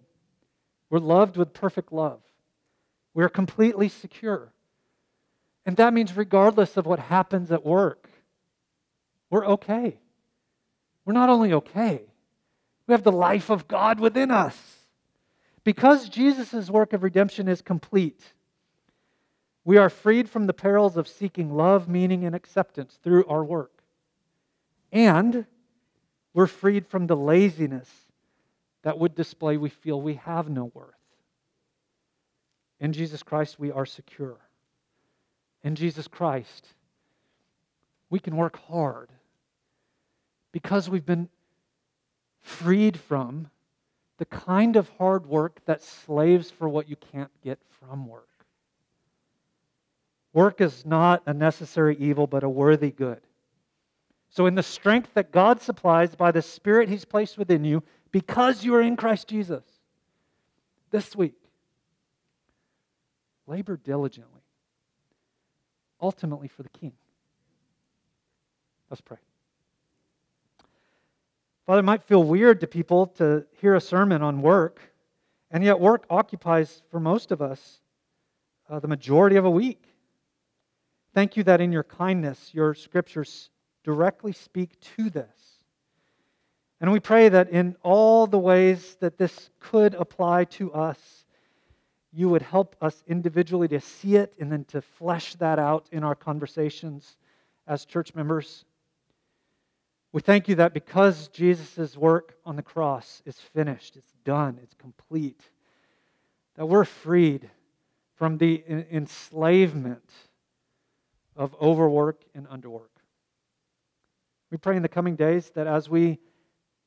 We're 0.91 0.99
loved 0.99 1.37
with 1.37 1.55
perfect 1.55 1.93
love. 1.93 2.20
We're 3.14 3.28
completely 3.28 3.89
secure. 3.89 4.53
And 5.64 5.76
that 5.76 5.95
means, 5.95 6.16
regardless 6.16 6.76
of 6.76 6.87
what 6.87 6.99
happens 6.99 7.53
at 7.53 7.64
work, 7.64 8.09
we're 9.30 9.47
okay. 9.47 9.99
We're 11.05 11.12
not 11.12 11.30
only 11.30 11.53
okay, 11.53 12.03
we 12.87 12.93
have 12.93 13.03
the 13.03 13.12
life 13.12 13.51
of 13.51 13.68
God 13.68 14.01
within 14.01 14.30
us. 14.30 14.57
Because 15.64 16.09
Jesus' 16.09 16.68
work 16.68 16.93
of 16.93 17.03
redemption 17.05 17.47
is 17.49 17.62
complete, 17.62 18.20
we 19.64 19.76
are 19.76 19.90
freed 19.90 20.28
from 20.28 20.46
the 20.46 20.52
perils 20.52 20.96
of 20.96 21.06
seeking 21.06 21.54
love, 21.54 21.88
meaning, 21.88 22.24
and 22.24 22.34
acceptance 22.34 22.98
through 23.02 23.24
our 23.26 23.44
work. 23.44 23.82
And 24.90 25.46
we're 26.34 26.46
freed 26.46 26.86
from 26.86 27.06
the 27.06 27.16
laziness 27.16 27.88
that 28.82 28.98
would 28.98 29.14
display 29.14 29.56
we 29.56 29.68
feel 29.70 30.00
we 30.00 30.14
have 30.14 30.48
no 30.50 30.64
worth. 30.74 30.94
In 32.80 32.92
Jesus 32.92 33.22
Christ, 33.22 33.60
we 33.60 33.70
are 33.70 33.86
secure. 33.86 34.38
In 35.62 35.76
Jesus 35.76 36.08
Christ, 36.08 36.66
we 38.10 38.18
can 38.18 38.36
work 38.36 38.58
hard 38.68 39.10
because 40.50 40.90
we've 40.90 41.06
been 41.06 41.28
freed 42.40 42.98
from 42.98 43.48
the 44.18 44.24
kind 44.24 44.74
of 44.76 44.88
hard 44.98 45.26
work 45.26 45.64
that 45.66 45.82
slaves 45.82 46.50
for 46.50 46.68
what 46.68 46.88
you 46.88 46.96
can't 46.96 47.30
get 47.42 47.60
from 47.80 48.06
work. 48.06 48.32
Work 50.33 50.61
is 50.61 50.87
not 50.87 51.22
a 51.26 51.35
necessary 51.35 51.97
evil, 51.99 52.26
but 52.26 52.43
a 52.43 52.49
worthy 52.49 52.91
good. 52.91 53.20
So, 54.30 54.47
in 54.47 54.55
the 54.55 54.62
strength 54.62 55.11
that 55.14 55.30
God 55.30 55.61
supplies 55.61 56.14
by 56.14 56.33
the 56.33 56.41
Spirit 56.41 56.89
He's 56.89 57.05
placed 57.05 57.37
within 57.37 57.64
you, 57.64 57.83
because 58.11 58.64
you 58.64 58.74
are 58.74 58.80
in 58.80 58.97
Christ 58.97 59.28
Jesus, 59.28 59.64
this 60.91 61.14
week, 61.14 61.35
labor 63.47 63.76
diligently, 63.76 64.41
ultimately 66.01 66.49
for 66.49 66.62
the 66.62 66.70
King. 66.70 66.93
Let's 68.89 69.03
pray. 69.03 69.18
Father, 71.66 71.80
it 71.80 71.85
might 71.85 72.03
feel 72.03 72.24
weird 72.24 72.61
to 72.61 72.66
people 72.66 73.07
to 73.07 73.45
hear 73.61 73.74
a 73.74 73.80
sermon 73.80 74.22
on 74.22 74.43
work, 74.43 74.80
and 75.51 75.62
yet 75.62 75.78
work 75.78 76.05
occupies 76.11 76.83
for 76.91 77.01
most 77.01 77.33
of 77.33 77.41
us 77.41 77.80
uh, 78.68 78.80
the 78.80 78.89
majority 78.89 79.37
of 79.37 79.45
a 79.45 79.51
week. 79.51 79.91
Thank 81.14 81.36
you 81.36 81.42
that 81.44 81.60
in 81.60 81.72
your 81.72 81.84
kindness, 81.84 82.50
your 82.52 82.74
scriptures 82.74 83.50
directly 83.84 84.32
speak 84.32 84.80
to 84.96 85.10
this. 85.10 85.62
And 86.80 86.90
we 86.90 87.00
pray 87.00 87.28
that 87.28 87.50
in 87.50 87.76
all 87.82 88.26
the 88.26 88.38
ways 88.38 88.96
that 89.00 89.18
this 89.18 89.50
could 89.60 89.94
apply 89.94 90.44
to 90.44 90.72
us, 90.72 90.98
you 92.12 92.28
would 92.28 92.42
help 92.42 92.76
us 92.80 93.04
individually 93.06 93.68
to 93.68 93.80
see 93.80 94.16
it 94.16 94.34
and 94.40 94.50
then 94.50 94.64
to 94.66 94.82
flesh 94.82 95.34
that 95.36 95.58
out 95.58 95.86
in 95.92 96.02
our 96.02 96.14
conversations 96.14 97.16
as 97.66 97.84
church 97.84 98.14
members. 98.14 98.64
We 100.12 100.20
thank 100.20 100.48
you 100.48 100.56
that 100.56 100.74
because 100.74 101.28
Jesus' 101.28 101.96
work 101.96 102.36
on 102.44 102.56
the 102.56 102.62
cross 102.62 103.22
is 103.24 103.38
finished, 103.38 103.96
it's 103.96 104.12
done, 104.24 104.58
it's 104.62 104.74
complete, 104.74 105.40
that 106.56 106.66
we're 106.66 106.84
freed 106.84 107.48
from 108.16 108.38
the 108.38 108.62
enslavement 108.68 110.10
of 111.37 111.55
overwork 111.61 112.22
and 112.35 112.47
underwork. 112.49 112.89
We 114.51 114.59
pray 114.59 114.76
in 114.76 114.83
the 114.83 114.89
coming 114.89 115.16
days 115.16 115.51
that 115.55 115.66
as 115.66 115.89
we 115.89 116.18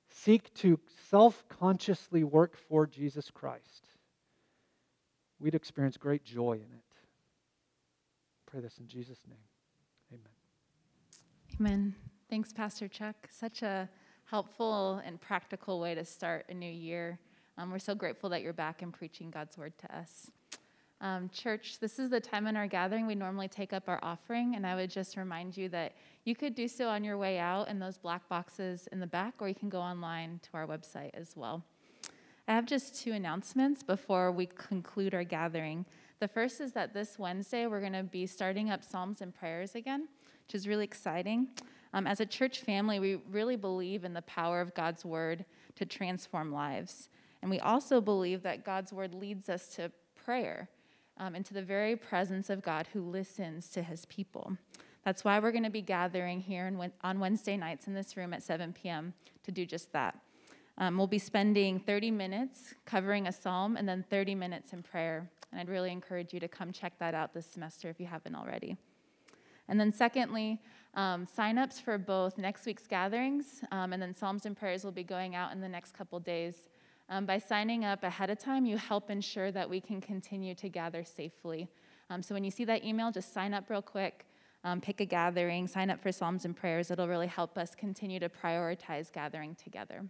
seek 0.09 0.53
to 0.55 0.79
self 1.09 1.43
consciously 1.49 2.23
work 2.23 2.55
for 2.57 2.85
Jesus 2.85 3.31
Christ, 3.31 3.87
we'd 5.39 5.55
experience 5.55 5.97
great 5.97 6.23
joy 6.23 6.53
in 6.53 6.59
it. 6.59 6.83
Pray 8.45 8.61
this 8.61 8.77
in 8.77 8.87
Jesus' 8.87 9.19
name. 9.27 9.37
Amen. 10.13 10.29
Amen. 11.59 11.95
Thanks, 12.29 12.53
Pastor 12.53 12.87
Chuck. 12.87 13.15
Such 13.31 13.63
a 13.63 13.89
helpful 14.25 15.01
and 15.05 15.19
practical 15.19 15.79
way 15.79 15.95
to 15.95 16.05
start 16.05 16.45
a 16.49 16.53
new 16.53 16.71
year. 16.71 17.19
Um, 17.57 17.71
we're 17.71 17.79
so 17.79 17.95
grateful 17.95 18.29
that 18.29 18.41
you're 18.41 18.53
back 18.53 18.81
and 18.81 18.93
preaching 18.93 19.31
God's 19.31 19.57
word 19.57 19.77
to 19.79 19.95
us. 19.95 20.31
Um, 21.05 21.29
church, 21.29 21.77
this 21.79 21.99
is 21.99 22.09
the 22.09 22.19
time 22.19 22.47
in 22.47 22.57
our 22.57 22.65
gathering 22.65 23.05
we 23.05 23.13
normally 23.13 23.47
take 23.47 23.73
up 23.73 23.83
our 23.87 23.99
offering, 24.01 24.55
and 24.55 24.65
I 24.65 24.73
would 24.73 24.89
just 24.89 25.17
remind 25.17 25.55
you 25.55 25.69
that 25.69 25.93
you 26.23 26.35
could 26.35 26.55
do 26.55 26.67
so 26.67 26.87
on 26.89 27.03
your 27.03 27.15
way 27.15 27.37
out 27.37 27.67
in 27.67 27.77
those 27.77 27.95
black 27.95 28.27
boxes 28.27 28.87
in 28.91 28.99
the 28.99 29.05
back, 29.05 29.35
or 29.37 29.47
you 29.47 29.53
can 29.53 29.69
go 29.69 29.79
online 29.79 30.39
to 30.41 30.49
our 30.55 30.65
website 30.65 31.11
as 31.13 31.37
well. 31.37 31.63
I 32.47 32.55
have 32.55 32.65
just 32.65 32.99
two 32.99 33.11
announcements 33.11 33.83
before 33.83 34.31
we 34.31 34.47
conclude 34.47 35.13
our 35.13 35.23
gathering. 35.23 35.85
The 36.21 36.27
first 36.27 36.59
is 36.59 36.73
that 36.73 36.95
this 36.95 37.19
Wednesday 37.19 37.67
we're 37.67 37.81
going 37.81 37.93
to 37.93 38.01
be 38.01 38.25
starting 38.25 38.71
up 38.71 38.83
Psalms 38.83 39.21
and 39.21 39.31
Prayers 39.31 39.75
again, 39.75 40.07
which 40.47 40.55
is 40.55 40.67
really 40.67 40.85
exciting. 40.85 41.49
Um, 41.93 42.07
as 42.07 42.19
a 42.19 42.25
church 42.25 42.61
family, 42.61 42.99
we 42.99 43.17
really 43.29 43.57
believe 43.57 44.05
in 44.05 44.13
the 44.15 44.23
power 44.23 44.59
of 44.59 44.73
God's 44.73 45.05
Word 45.05 45.45
to 45.75 45.85
transform 45.85 46.51
lives. 46.51 47.09
And 47.43 47.51
we 47.51 47.59
also 47.59 48.01
believe 48.01 48.41
that 48.41 48.65
God's 48.65 48.91
Word 48.91 49.13
leads 49.13 49.49
us 49.49 49.67
to 49.75 49.91
prayer 50.15 50.67
um, 51.17 51.35
into 51.35 51.53
the 51.53 51.61
very 51.61 51.95
presence 51.95 52.49
of 52.49 52.61
God 52.61 52.87
who 52.93 53.01
listens 53.01 53.69
to 53.69 53.83
his 53.83 54.05
people. 54.05 54.57
That's 55.03 55.23
why 55.23 55.39
we're 55.39 55.51
going 55.51 55.63
to 55.63 55.69
be 55.69 55.81
gathering 55.81 56.39
here 56.39 56.71
on 57.03 57.19
Wednesday 57.19 57.57
nights 57.57 57.87
in 57.87 57.93
this 57.93 58.17
room 58.17 58.33
at 58.33 58.41
7 58.41 58.73
p.m. 58.73 59.13
to 59.43 59.51
do 59.51 59.65
just 59.65 59.91
that. 59.93 60.19
Um, 60.77 60.97
we'll 60.97 61.07
be 61.07 61.19
spending 61.19 61.79
30 61.79 62.11
minutes 62.11 62.73
covering 62.85 63.27
a 63.27 63.31
psalm 63.31 63.77
and 63.77 63.87
then 63.87 64.03
30 64.09 64.35
minutes 64.35 64.73
in 64.73 64.83
prayer. 64.83 65.29
And 65.51 65.61
I'd 65.61 65.69
really 65.69 65.91
encourage 65.91 66.33
you 66.33 66.39
to 66.39 66.47
come 66.47 66.71
check 66.71 66.97
that 66.99 67.13
out 67.13 67.33
this 67.33 67.45
semester 67.45 67.89
if 67.89 67.99
you 67.99 68.07
haven't 68.07 68.35
already. 68.35 68.75
And 69.67 69.79
then, 69.79 69.91
secondly, 69.91 70.59
um, 70.95 71.25
signups 71.25 71.81
for 71.81 71.97
both 71.97 72.37
next 72.37 72.65
week's 72.65 72.87
gatherings 72.87 73.61
um, 73.71 73.93
and 73.93 74.01
then 74.01 74.15
Psalms 74.15 74.45
and 74.45 74.55
prayers 74.55 74.83
will 74.83 74.91
be 74.91 75.03
going 75.03 75.35
out 75.35 75.51
in 75.51 75.61
the 75.61 75.69
next 75.69 75.93
couple 75.93 76.19
days. 76.19 76.67
Um, 77.07 77.25
by 77.25 77.37
signing 77.37 77.85
up 77.85 78.03
ahead 78.03 78.29
of 78.29 78.39
time, 78.39 78.65
you 78.65 78.77
help 78.77 79.11
ensure 79.11 79.51
that 79.51 79.69
we 79.69 79.79
can 79.79 80.01
continue 80.01 80.55
to 80.55 80.69
gather 80.69 81.03
safely. 81.03 81.67
Um, 82.09 82.23
so 82.23 82.33
when 82.33 82.43
you 82.43 82.51
see 82.51 82.65
that 82.65 82.83
email, 82.83 83.11
just 83.11 83.31
sign 83.31 83.53
up 83.53 83.69
real 83.69 83.81
quick, 83.81 84.25
um, 84.63 84.81
pick 84.81 84.99
a 85.01 85.05
gathering, 85.05 85.67
sign 85.67 85.91
up 85.91 86.01
for 86.01 86.11
Psalms 86.11 86.45
and 86.45 86.55
prayers. 86.55 86.89
It'll 86.89 87.07
really 87.07 87.27
help 87.27 87.57
us 87.57 87.75
continue 87.75 88.19
to 88.19 88.29
prioritize 88.29 89.11
gathering 89.11 89.55
together. 89.55 90.03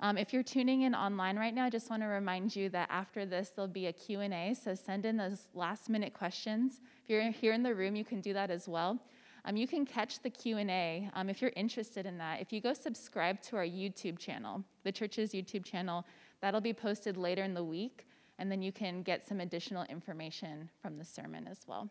Um, 0.00 0.18
if 0.18 0.32
you're 0.32 0.42
tuning 0.42 0.82
in 0.82 0.96
online 0.96 1.38
right 1.38 1.54
now, 1.54 1.66
I 1.66 1.70
just 1.70 1.88
want 1.88 2.02
to 2.02 2.08
remind 2.08 2.56
you 2.56 2.68
that 2.70 2.88
after 2.90 3.24
this, 3.24 3.50
there'll 3.50 3.68
be 3.68 3.86
a 3.86 3.92
Q&A, 3.92 4.52
so 4.60 4.74
send 4.74 5.06
in 5.06 5.16
those 5.16 5.46
last 5.54 5.88
minute 5.88 6.12
questions. 6.12 6.80
If 7.04 7.10
you're 7.10 7.30
here 7.30 7.52
in 7.52 7.62
the 7.62 7.72
room, 7.72 7.94
you 7.94 8.04
can 8.04 8.20
do 8.20 8.32
that 8.32 8.50
as 8.50 8.66
well. 8.66 8.98
Um, 9.44 9.56
you 9.56 9.66
can 9.66 9.84
catch 9.84 10.20
the 10.20 10.30
q&a 10.30 11.10
um, 11.14 11.28
if 11.28 11.42
you're 11.42 11.52
interested 11.56 12.06
in 12.06 12.16
that 12.18 12.40
if 12.40 12.52
you 12.52 12.60
go 12.60 12.72
subscribe 12.72 13.40
to 13.42 13.56
our 13.56 13.64
youtube 13.64 14.18
channel 14.18 14.62
the 14.84 14.92
church's 14.92 15.32
youtube 15.32 15.64
channel 15.64 16.04
that'll 16.40 16.60
be 16.60 16.72
posted 16.72 17.16
later 17.16 17.42
in 17.42 17.52
the 17.52 17.64
week 17.64 18.06
and 18.42 18.50
then 18.50 18.60
you 18.60 18.72
can 18.72 19.02
get 19.02 19.26
some 19.26 19.40
additional 19.40 19.84
information 19.84 20.68
from 20.80 20.98
the 20.98 21.04
sermon 21.04 21.46
as 21.48 21.60
well. 21.66 21.88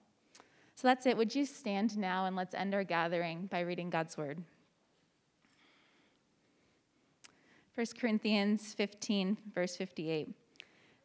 So 0.76 0.88
that's 0.88 1.06
it. 1.06 1.16
Would 1.16 1.34
you 1.34 1.45
stand 1.45 1.97
now 1.97 2.26
and 2.26 2.36
let's 2.36 2.54
end 2.54 2.74
our 2.74 2.84
gathering 2.84 3.47
by 3.49 3.62
reading 3.62 3.89
god's 3.89 4.18
word? 4.18 4.43
1 7.74 7.88
corinthians 7.97 8.74
15 8.74 9.38
verse 9.56 9.78
58 9.78 10.36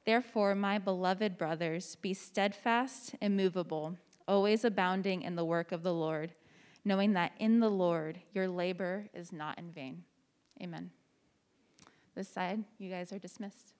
therefore 0.05 0.57
my 0.57 0.79
beloved 0.79 1.39
brothers 1.39 1.95
be 2.03 2.13
steadfast 2.13 3.15
immovable 3.23 3.97
always 4.27 4.65
abounding 4.65 5.23
in 5.23 5.37
the 5.37 5.45
work 5.45 5.73
of 5.73 5.83
the 5.83 5.95
Lord, 5.95 6.33
knowing 6.85 7.13
that 7.15 7.33
in 7.39 7.61
the 7.61 7.71
Lord 7.71 8.21
your 8.33 8.49
labor 8.49 9.07
is 9.15 9.33
not 9.33 9.59
in 9.59 9.71
vain. 9.71 10.05
Amen. 10.63 10.91
This 12.15 12.29
side, 12.29 12.65
you 12.79 12.91
guys 12.91 13.13
are 13.13 13.19
dismissed. 13.19 13.76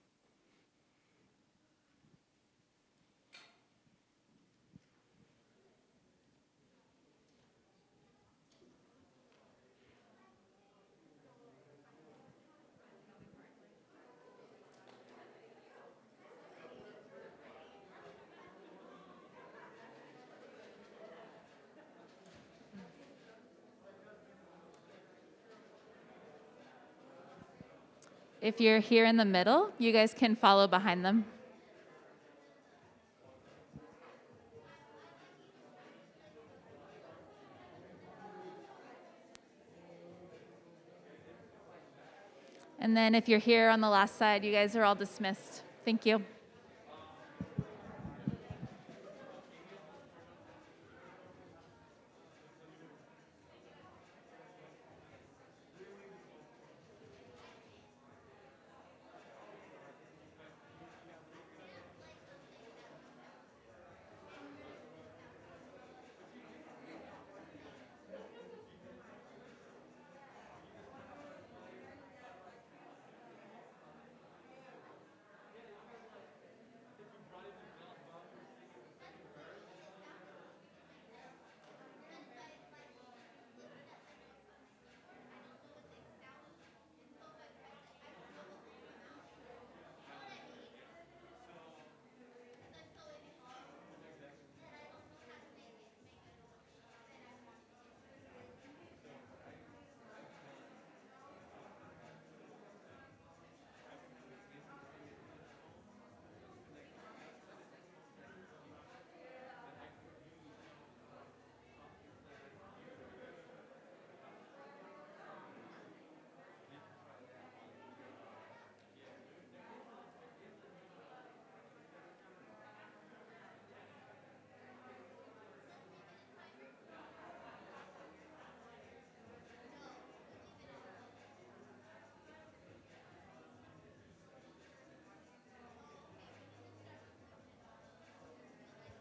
If 28.47 28.61
you're 28.61 28.79
here 28.79 29.07
in 29.07 29.17
the 29.17 29.25
middle, 29.25 29.73
you 29.77 29.91
guys 29.91 30.15
can 30.15 30.37
follow 30.37 30.69
behind 30.69 31.05
them. 31.05 31.25
And 42.79 42.97
then 42.97 43.17
if 43.17 43.29
you're 43.29 43.41
here 43.41 43.69
on 43.69 43.81
the 43.81 43.91
last 43.91 44.17
side, 44.17 44.45
you 44.45 44.53
guys 44.53 44.77
are 44.77 44.85
all 44.85 44.95
dismissed. 44.95 45.65
Thank 45.85 46.07
you. 46.07 46.23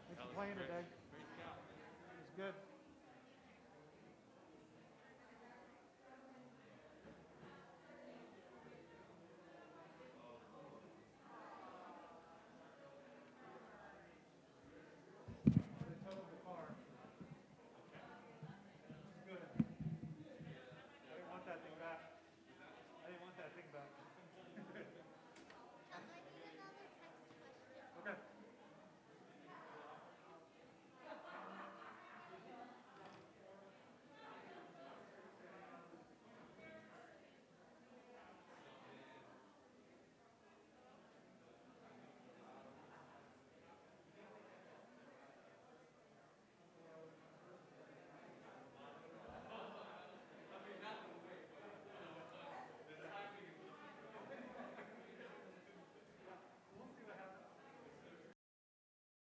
Thanks 0.08 0.22
for 0.22 0.25
playing 0.36 0.52
today. 0.52 0.68
It 0.68 0.76
was 0.76 0.84
good. 0.84 0.95